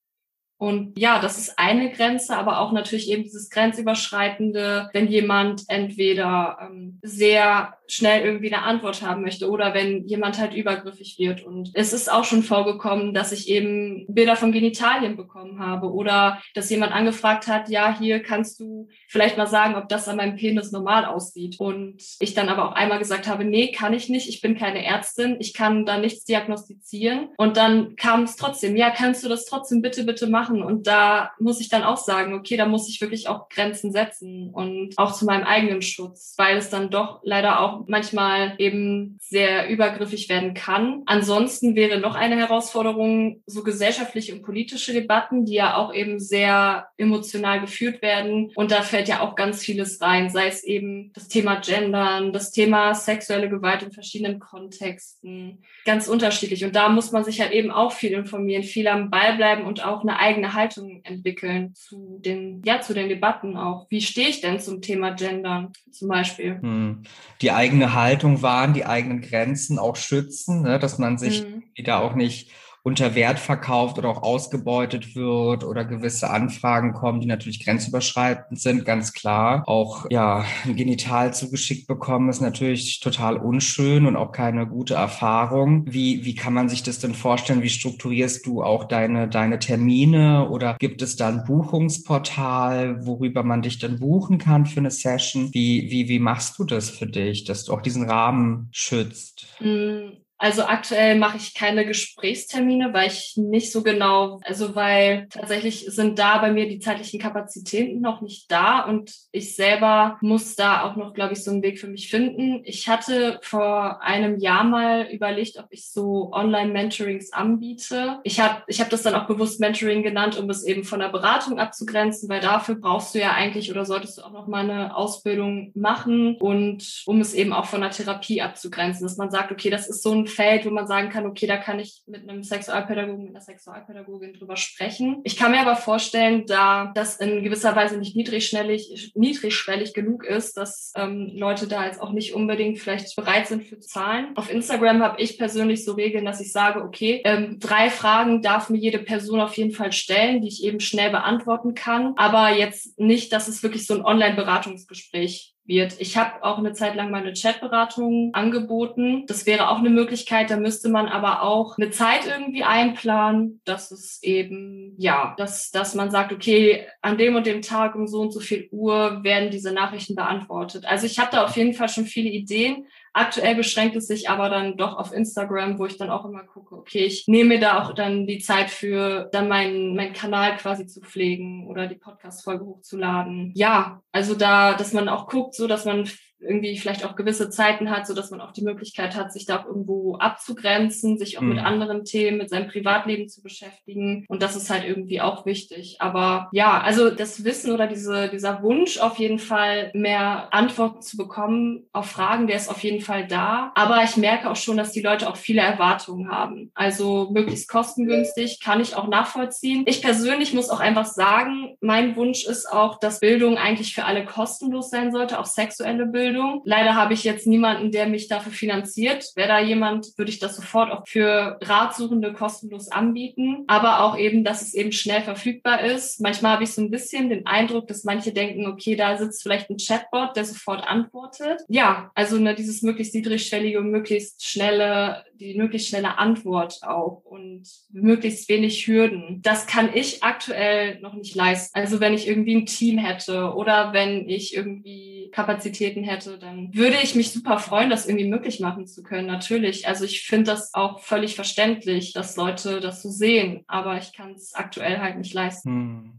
Und 0.64 0.98
ja, 0.98 1.20
das 1.20 1.36
ist 1.36 1.58
eine 1.58 1.92
Grenze, 1.92 2.34
aber 2.38 2.58
auch 2.58 2.72
natürlich 2.72 3.10
eben 3.10 3.22
dieses 3.22 3.50
grenzüberschreitende, 3.50 4.88
wenn 4.94 5.08
jemand 5.08 5.64
entweder 5.68 6.56
ähm, 6.62 6.98
sehr 7.02 7.76
schnell 7.86 8.24
irgendwie 8.24 8.52
eine 8.52 8.62
Antwort 8.62 9.02
haben 9.02 9.20
möchte 9.20 9.50
oder 9.50 9.74
wenn 9.74 10.06
jemand 10.06 10.38
halt 10.38 10.54
übergriffig 10.54 11.16
wird. 11.18 11.44
Und 11.44 11.70
es 11.74 11.92
ist 11.92 12.10
auch 12.10 12.24
schon 12.24 12.42
vorgekommen, 12.42 13.12
dass 13.12 13.32
ich 13.32 13.48
eben 13.48 14.06
Bilder 14.08 14.36
von 14.36 14.52
Genitalien 14.52 15.16
bekommen 15.16 15.58
habe 15.58 15.92
oder 15.92 16.40
dass 16.54 16.70
jemand 16.70 16.92
angefragt 16.92 17.46
hat, 17.46 17.68
ja, 17.68 17.96
hier 17.98 18.22
kannst 18.22 18.58
du 18.58 18.88
vielleicht 19.08 19.36
mal 19.36 19.46
sagen, 19.46 19.74
ob 19.74 19.90
das 19.90 20.08
an 20.08 20.16
meinem 20.16 20.36
Penis 20.36 20.72
normal 20.72 21.04
aussieht. 21.04 21.56
Und 21.58 22.02
ich 22.20 22.32
dann 22.32 22.48
aber 22.48 22.70
auch 22.70 22.72
einmal 22.72 22.98
gesagt 22.98 23.28
habe, 23.28 23.44
nee, 23.44 23.70
kann 23.70 23.92
ich 23.92 24.08
nicht, 24.08 24.28
ich 24.28 24.40
bin 24.40 24.56
keine 24.56 24.84
Ärztin, 24.84 25.36
ich 25.40 25.52
kann 25.52 25.84
da 25.84 25.98
nichts 25.98 26.24
diagnostizieren. 26.24 27.28
Und 27.36 27.58
dann 27.58 27.96
kam 27.96 28.22
es 28.22 28.36
trotzdem, 28.36 28.76
ja, 28.76 28.88
kannst 28.90 29.22
du 29.24 29.28
das 29.28 29.44
trotzdem 29.44 29.82
bitte, 29.82 30.04
bitte 30.04 30.26
machen? 30.26 30.53
Machen. 30.54 30.62
Und 30.62 30.86
da 30.86 31.32
muss 31.38 31.60
ich 31.60 31.68
dann 31.68 31.82
auch 31.82 31.96
sagen, 31.96 32.34
okay, 32.34 32.56
da 32.56 32.66
muss 32.66 32.88
ich 32.88 33.00
wirklich 33.00 33.28
auch 33.28 33.48
Grenzen 33.48 33.92
setzen 33.92 34.50
und 34.52 34.90
auch 34.96 35.12
zu 35.12 35.24
meinem 35.24 35.44
eigenen 35.44 35.82
Schutz, 35.82 36.34
weil 36.36 36.56
es 36.56 36.70
dann 36.70 36.90
doch 36.90 37.20
leider 37.22 37.60
auch 37.60 37.84
manchmal 37.86 38.54
eben 38.58 39.18
sehr 39.20 39.68
übergriffig 39.68 40.28
werden 40.28 40.54
kann. 40.54 41.02
Ansonsten 41.06 41.74
wäre 41.74 41.98
noch 41.98 42.14
eine 42.14 42.36
Herausforderung 42.36 43.42
so 43.46 43.62
gesellschaftliche 43.62 44.34
und 44.34 44.42
politische 44.42 44.92
Debatten, 44.92 45.44
die 45.44 45.54
ja 45.54 45.76
auch 45.76 45.92
eben 45.92 46.18
sehr 46.18 46.88
emotional 46.96 47.60
geführt 47.60 48.02
werden. 48.02 48.52
Und 48.54 48.70
da 48.70 48.82
fällt 48.82 49.08
ja 49.08 49.20
auch 49.20 49.34
ganz 49.34 49.62
vieles 49.62 50.00
rein, 50.00 50.30
sei 50.30 50.46
es 50.46 50.64
eben 50.64 51.12
das 51.14 51.28
Thema 51.28 51.56
Gendern, 51.56 52.32
das 52.32 52.50
Thema 52.50 52.94
sexuelle 52.94 53.48
Gewalt 53.48 53.82
in 53.82 53.92
verschiedenen 53.92 54.38
Kontexten, 54.38 55.62
ganz 55.84 56.08
unterschiedlich. 56.08 56.64
Und 56.64 56.76
da 56.76 56.88
muss 56.88 57.12
man 57.12 57.24
sich 57.24 57.40
halt 57.40 57.52
eben 57.52 57.70
auch 57.70 57.92
viel 57.92 58.12
informieren, 58.12 58.62
viel 58.62 58.88
am 58.88 59.10
Ball 59.10 59.36
bleiben 59.36 59.64
und 59.64 59.84
auch 59.84 60.02
eine 60.02 60.18
eigene 60.18 60.33
Haltung 60.54 61.00
entwickeln 61.04 61.74
zu 61.74 62.18
den, 62.24 62.62
ja, 62.64 62.80
zu 62.80 62.94
den 62.94 63.08
Debatten 63.08 63.56
auch. 63.56 63.86
Wie 63.90 64.00
stehe 64.00 64.28
ich 64.28 64.40
denn 64.40 64.58
zum 64.58 64.82
Thema 64.82 65.10
Gender 65.12 65.70
zum 65.90 66.08
Beispiel? 66.08 66.58
Hm. 66.60 67.04
Die 67.40 67.52
eigene 67.52 67.94
Haltung 67.94 68.42
wahren, 68.42 68.74
die 68.74 68.84
eigenen 68.84 69.20
Grenzen 69.20 69.78
auch 69.78 69.96
schützen, 69.96 70.62
ne, 70.62 70.78
dass 70.78 70.98
man 70.98 71.18
sich 71.18 71.42
hm. 71.42 71.62
wieder 71.74 72.02
auch 72.02 72.14
nicht 72.14 72.50
unter 72.84 73.14
Wert 73.14 73.38
verkauft 73.38 73.96
oder 73.96 74.10
auch 74.10 74.22
ausgebeutet 74.22 75.16
wird 75.16 75.64
oder 75.64 75.86
gewisse 75.86 76.28
Anfragen 76.28 76.92
kommen, 76.92 77.22
die 77.22 77.26
natürlich 77.26 77.64
grenzüberschreitend 77.64 78.60
sind, 78.60 78.84
ganz 78.84 79.14
klar. 79.14 79.62
Auch 79.66 80.04
ja, 80.10 80.44
ein 80.66 80.76
Genital 80.76 81.32
zugeschickt 81.32 81.86
bekommen 81.86 82.28
ist 82.28 82.42
natürlich 82.42 83.00
total 83.00 83.38
unschön 83.38 84.04
und 84.04 84.16
auch 84.16 84.32
keine 84.32 84.66
gute 84.66 84.94
Erfahrung. 84.94 85.86
Wie, 85.88 86.26
wie 86.26 86.34
kann 86.34 86.52
man 86.52 86.68
sich 86.68 86.82
das 86.82 86.98
denn 86.98 87.14
vorstellen? 87.14 87.62
Wie 87.62 87.70
strukturierst 87.70 88.44
du 88.44 88.62
auch 88.62 88.84
deine, 88.84 89.28
deine 89.28 89.58
Termine 89.58 90.50
oder 90.50 90.76
gibt 90.78 91.00
es 91.00 91.16
da 91.16 91.28
ein 91.28 91.44
Buchungsportal, 91.44 93.06
worüber 93.06 93.44
man 93.44 93.62
dich 93.62 93.78
dann 93.78 93.98
buchen 93.98 94.36
kann 94.36 94.66
für 94.66 94.80
eine 94.80 94.90
Session? 94.90 95.48
Wie, 95.54 95.90
wie, 95.90 96.08
wie 96.10 96.18
machst 96.18 96.58
du 96.58 96.64
das 96.64 96.90
für 96.90 97.06
dich, 97.06 97.44
dass 97.44 97.64
du 97.64 97.72
auch 97.72 97.80
diesen 97.80 98.10
Rahmen 98.10 98.68
schützt? 98.72 99.46
Mm, 99.60 100.23
also 100.44 100.64
aktuell 100.64 101.16
mache 101.16 101.38
ich 101.38 101.54
keine 101.54 101.86
Gesprächstermine, 101.86 102.92
weil 102.92 103.06
ich 103.06 103.32
nicht 103.38 103.72
so 103.72 103.82
genau, 103.82 104.40
also 104.44 104.74
weil 104.74 105.26
tatsächlich 105.30 105.86
sind 105.88 106.18
da 106.18 106.36
bei 106.36 106.52
mir 106.52 106.68
die 106.68 106.80
zeitlichen 106.80 107.18
Kapazitäten 107.18 108.02
noch 108.02 108.20
nicht 108.20 108.50
da 108.50 108.80
und 108.80 109.10
ich 109.32 109.56
selber 109.56 110.18
muss 110.20 110.54
da 110.54 110.82
auch 110.82 110.96
noch, 110.96 111.14
glaube 111.14 111.32
ich, 111.32 111.42
so 111.42 111.50
einen 111.50 111.62
Weg 111.62 111.80
für 111.80 111.86
mich 111.86 112.10
finden. 112.10 112.60
Ich 112.64 112.88
hatte 112.88 113.38
vor 113.40 114.02
einem 114.02 114.38
Jahr 114.38 114.64
mal 114.64 115.08
überlegt, 115.10 115.56
ob 115.56 115.68
ich 115.70 115.88
so 115.88 116.30
Online-Mentorings 116.34 117.32
anbiete. 117.32 118.20
Ich 118.22 118.38
habe 118.38 118.64
ich 118.66 118.82
hab 118.82 118.90
das 118.90 119.00
dann 119.00 119.14
auch 119.14 119.26
bewusst 119.26 119.60
Mentoring 119.60 120.02
genannt, 120.02 120.38
um 120.38 120.50
es 120.50 120.62
eben 120.62 120.84
von 120.84 121.00
der 121.00 121.08
Beratung 121.08 121.58
abzugrenzen, 121.58 122.28
weil 122.28 122.40
dafür 122.40 122.74
brauchst 122.74 123.14
du 123.14 123.18
ja 123.18 123.32
eigentlich 123.32 123.70
oder 123.70 123.86
solltest 123.86 124.18
du 124.18 124.22
auch 124.22 124.32
noch 124.32 124.46
mal 124.46 124.68
eine 124.68 124.94
Ausbildung 124.94 125.72
machen 125.74 126.36
und 126.36 127.02
um 127.06 127.22
es 127.22 127.32
eben 127.32 127.54
auch 127.54 127.64
von 127.64 127.80
der 127.80 127.92
Therapie 127.92 128.42
abzugrenzen, 128.42 129.06
dass 129.06 129.16
man 129.16 129.30
sagt, 129.30 129.50
okay, 129.50 129.70
das 129.70 129.88
ist 129.88 130.02
so 130.02 130.12
ein 130.12 130.33
Feld, 130.34 130.66
wo 130.66 130.70
man 130.70 130.86
sagen 130.86 131.10
kann, 131.10 131.26
okay, 131.26 131.46
da 131.46 131.56
kann 131.56 131.78
ich 131.78 132.02
mit 132.06 132.28
einem 132.28 132.42
Sexualpädagogen, 132.42 133.24
mit 133.24 133.34
einer 133.34 133.40
Sexualpädagogin 133.40 134.34
drüber 134.34 134.56
sprechen. 134.56 135.20
Ich 135.24 135.36
kann 135.36 135.52
mir 135.52 135.60
aber 135.60 135.76
vorstellen, 135.76 136.44
da 136.46 136.92
das 136.94 137.16
in 137.16 137.42
gewisser 137.42 137.74
Weise 137.76 137.98
nicht 137.98 138.16
niedrigschwellig, 138.16 139.12
niedrigschwellig 139.14 139.94
genug 139.94 140.24
ist, 140.24 140.56
dass 140.56 140.92
ähm, 140.96 141.30
Leute 141.34 141.68
da 141.68 141.86
jetzt 141.86 142.00
auch 142.00 142.12
nicht 142.12 142.34
unbedingt 142.34 142.78
vielleicht 142.78 143.14
bereit 143.16 143.46
sind 143.46 143.64
für 143.64 143.78
Zahlen. 143.78 144.36
Auf 144.36 144.50
Instagram 144.50 145.02
habe 145.02 145.20
ich 145.20 145.38
persönlich 145.38 145.84
so 145.84 145.92
Regeln, 145.92 146.24
dass 146.24 146.40
ich 146.40 146.52
sage, 146.52 146.82
okay, 146.82 147.22
ähm, 147.24 147.58
drei 147.60 147.90
Fragen 147.90 148.42
darf 148.42 148.70
mir 148.70 148.78
jede 148.78 148.98
Person 148.98 149.40
auf 149.40 149.56
jeden 149.56 149.72
Fall 149.72 149.92
stellen, 149.92 150.40
die 150.40 150.48
ich 150.48 150.64
eben 150.64 150.80
schnell 150.80 151.10
beantworten 151.10 151.74
kann, 151.74 152.14
aber 152.16 152.56
jetzt 152.56 152.98
nicht, 152.98 153.32
dass 153.32 153.48
es 153.48 153.62
wirklich 153.62 153.86
so 153.86 153.94
ein 153.94 154.04
Online-Beratungsgespräch 154.04 155.53
wird. 155.66 155.98
Ich 155.98 156.16
habe 156.16 156.42
auch 156.42 156.58
eine 156.58 156.72
Zeit 156.72 156.94
lang 156.94 157.10
meine 157.10 157.32
Chatberatung 157.32 158.30
angeboten. 158.34 159.24
Das 159.26 159.46
wäre 159.46 159.68
auch 159.70 159.78
eine 159.78 159.90
Möglichkeit. 159.90 160.50
Da 160.50 160.56
müsste 160.56 160.88
man 160.88 161.08
aber 161.08 161.42
auch 161.42 161.78
eine 161.78 161.90
Zeit 161.90 162.26
irgendwie 162.26 162.64
einplanen, 162.64 163.60
dass 163.64 163.90
es 163.90 164.22
eben, 164.22 164.94
ja, 164.98 165.34
dass, 165.38 165.70
dass 165.70 165.94
man 165.94 166.10
sagt, 166.10 166.32
okay, 166.32 166.86
an 167.00 167.16
dem 167.16 167.34
und 167.34 167.46
dem 167.46 167.62
Tag 167.62 167.94
um 167.94 168.06
so 168.06 168.20
und 168.20 168.32
so 168.32 168.40
viel 168.40 168.68
Uhr 168.70 169.24
werden 169.24 169.50
diese 169.50 169.72
Nachrichten 169.72 170.14
beantwortet. 170.14 170.84
Also 170.86 171.06
ich 171.06 171.18
habe 171.18 171.30
da 171.32 171.44
auf 171.44 171.56
jeden 171.56 171.74
Fall 171.74 171.88
schon 171.88 172.04
viele 172.04 172.30
Ideen, 172.30 172.86
Aktuell 173.16 173.54
beschränkt 173.54 173.94
es 173.94 174.08
sich 174.08 174.28
aber 174.28 174.50
dann 174.50 174.76
doch 174.76 174.96
auf 174.96 175.12
Instagram, 175.12 175.78
wo 175.78 175.86
ich 175.86 175.96
dann 175.96 176.10
auch 176.10 176.24
immer 176.24 176.42
gucke, 176.42 176.74
okay, 176.74 177.04
ich 177.04 177.28
nehme 177.28 177.50
mir 177.50 177.60
da 177.60 177.80
auch 177.80 177.94
dann 177.94 178.26
die 178.26 178.40
Zeit 178.40 178.70
für, 178.70 179.28
dann 179.30 179.46
meinen, 179.46 179.94
meinen 179.94 180.12
Kanal 180.12 180.56
quasi 180.56 180.86
zu 180.86 181.00
pflegen 181.00 181.68
oder 181.68 181.86
die 181.86 181.94
Podcast-Folge 181.94 182.64
hochzuladen. 182.64 183.52
Ja, 183.54 184.02
also 184.10 184.34
da, 184.34 184.74
dass 184.74 184.92
man 184.92 185.08
auch 185.08 185.28
guckt, 185.28 185.54
so 185.54 185.68
dass 185.68 185.84
man 185.84 186.10
irgendwie 186.40 186.76
vielleicht 186.78 187.04
auch 187.04 187.16
gewisse 187.16 187.50
Zeiten 187.50 187.90
hat, 187.90 188.06
so 188.06 188.14
dass 188.14 188.30
man 188.30 188.40
auch 188.40 188.52
die 188.52 188.64
Möglichkeit 188.64 189.16
hat, 189.16 189.32
sich 189.32 189.46
da 189.46 189.60
auch 189.60 189.66
irgendwo 189.66 190.16
abzugrenzen, 190.16 191.18
sich 191.18 191.38
auch 191.38 191.42
mhm. 191.42 191.48
mit 191.50 191.58
anderen 191.58 192.04
Themen, 192.04 192.38
mit 192.38 192.50
seinem 192.50 192.68
Privatleben 192.68 193.28
zu 193.28 193.42
beschäftigen. 193.42 194.24
Und 194.28 194.42
das 194.42 194.56
ist 194.56 194.70
halt 194.70 194.84
irgendwie 194.84 195.20
auch 195.20 195.46
wichtig. 195.46 195.96
Aber 196.00 196.48
ja, 196.52 196.80
also 196.80 197.10
das 197.10 197.44
Wissen 197.44 197.72
oder 197.72 197.86
diese, 197.86 198.28
dieser 198.28 198.62
Wunsch 198.62 198.98
auf 198.98 199.18
jeden 199.18 199.38
Fall 199.38 199.90
mehr 199.94 200.52
Antworten 200.52 201.02
zu 201.02 201.16
bekommen 201.16 201.86
auf 201.92 202.06
Fragen, 202.06 202.46
der 202.46 202.56
ist 202.56 202.68
auf 202.68 202.82
jeden 202.82 203.00
Fall 203.00 203.26
da. 203.26 203.72
Aber 203.74 204.02
ich 204.04 204.16
merke 204.16 204.50
auch 204.50 204.56
schon, 204.56 204.76
dass 204.76 204.92
die 204.92 205.02
Leute 205.02 205.28
auch 205.28 205.36
viele 205.36 205.62
Erwartungen 205.62 206.30
haben. 206.30 206.70
Also 206.74 207.30
möglichst 207.32 207.68
kostengünstig 207.68 208.60
kann 208.60 208.80
ich 208.80 208.96
auch 208.96 209.08
nachvollziehen. 209.08 209.84
Ich 209.86 210.02
persönlich 210.02 210.52
muss 210.52 210.70
auch 210.70 210.80
einfach 210.80 211.06
sagen, 211.06 211.76
mein 211.80 212.16
Wunsch 212.16 212.44
ist 212.44 212.70
auch, 212.70 212.98
dass 212.98 213.20
Bildung 213.20 213.56
eigentlich 213.56 213.94
für 213.94 214.04
alle 214.04 214.24
kostenlos 214.24 214.90
sein 214.90 215.12
sollte, 215.12 215.38
auch 215.38 215.46
sexuelle 215.46 216.06
Bildung. 216.06 216.23
Ausbildung. 216.24 216.62
Leider 216.64 216.94
habe 216.94 217.14
ich 217.14 217.24
jetzt 217.24 217.46
niemanden, 217.46 217.90
der 217.90 218.06
mich 218.06 218.28
dafür 218.28 218.52
finanziert. 218.52 219.32
Wäre 219.34 219.48
da 219.48 219.60
jemand, 219.60 220.16
würde 220.16 220.30
ich 220.30 220.38
das 220.38 220.56
sofort 220.56 220.90
auch 220.90 221.06
für 221.06 221.58
Ratsuchende 221.62 222.32
kostenlos 222.32 222.90
anbieten. 222.90 223.64
Aber 223.66 224.02
auch 224.02 224.16
eben, 224.16 224.44
dass 224.44 224.62
es 224.62 224.74
eben 224.74 224.92
schnell 224.92 225.22
verfügbar 225.22 225.84
ist. 225.84 226.20
Manchmal 226.20 226.52
habe 226.52 226.64
ich 226.64 226.70
so 226.70 226.80
ein 226.80 226.90
bisschen 226.90 227.28
den 227.28 227.46
Eindruck, 227.46 227.88
dass 227.88 228.04
manche 228.04 228.32
denken, 228.32 228.66
okay, 228.66 228.96
da 228.96 229.16
sitzt 229.16 229.42
vielleicht 229.42 229.70
ein 229.70 229.76
Chatbot, 229.76 230.36
der 230.36 230.44
sofort 230.44 230.86
antwortet. 230.86 231.60
Ja, 231.68 232.10
also 232.14 232.38
ne, 232.38 232.54
dieses 232.54 232.82
möglichst 232.82 233.14
niedrigschwellige, 233.14 233.80
möglichst 233.80 234.44
schnelle, 234.44 235.24
die 235.34 235.54
möglichst 235.54 235.88
schnelle 235.88 236.18
Antwort 236.18 236.80
auch 236.82 237.22
und 237.24 237.64
möglichst 237.92 238.48
wenig 238.48 238.86
Hürden. 238.86 239.40
Das 239.42 239.66
kann 239.66 239.90
ich 239.92 240.22
aktuell 240.22 241.00
noch 241.00 241.14
nicht 241.14 241.34
leisten. 241.34 241.78
Also 241.78 242.00
wenn 242.00 242.14
ich 242.14 242.26
irgendwie 242.26 242.54
ein 242.54 242.66
Team 242.66 242.98
hätte 242.98 243.52
oder 243.54 243.92
wenn 243.92 244.28
ich 244.28 244.54
irgendwie 244.54 245.30
Kapazitäten 245.34 246.04
hätte, 246.04 246.13
hätte, 246.14 246.38
dann 246.38 246.72
würde 246.74 246.96
ich 247.02 247.14
mich 247.14 247.32
super 247.32 247.58
freuen, 247.58 247.90
das 247.90 248.06
irgendwie 248.06 248.28
möglich 248.28 248.60
machen 248.60 248.86
zu 248.86 249.02
können. 249.02 249.26
Natürlich. 249.26 249.88
Also 249.88 250.04
ich 250.04 250.22
finde 250.22 250.52
das 250.52 250.72
auch 250.74 251.00
völlig 251.00 251.34
verständlich, 251.34 252.12
dass 252.12 252.36
Leute 252.36 252.80
das 252.80 253.02
so 253.02 253.10
sehen, 253.10 253.64
aber 253.66 253.98
ich 253.98 254.12
kann 254.12 254.32
es 254.32 254.54
aktuell 254.54 254.98
halt 255.00 255.18
nicht 255.18 255.34
leisten. 255.34 255.70
Hm. 255.70 256.12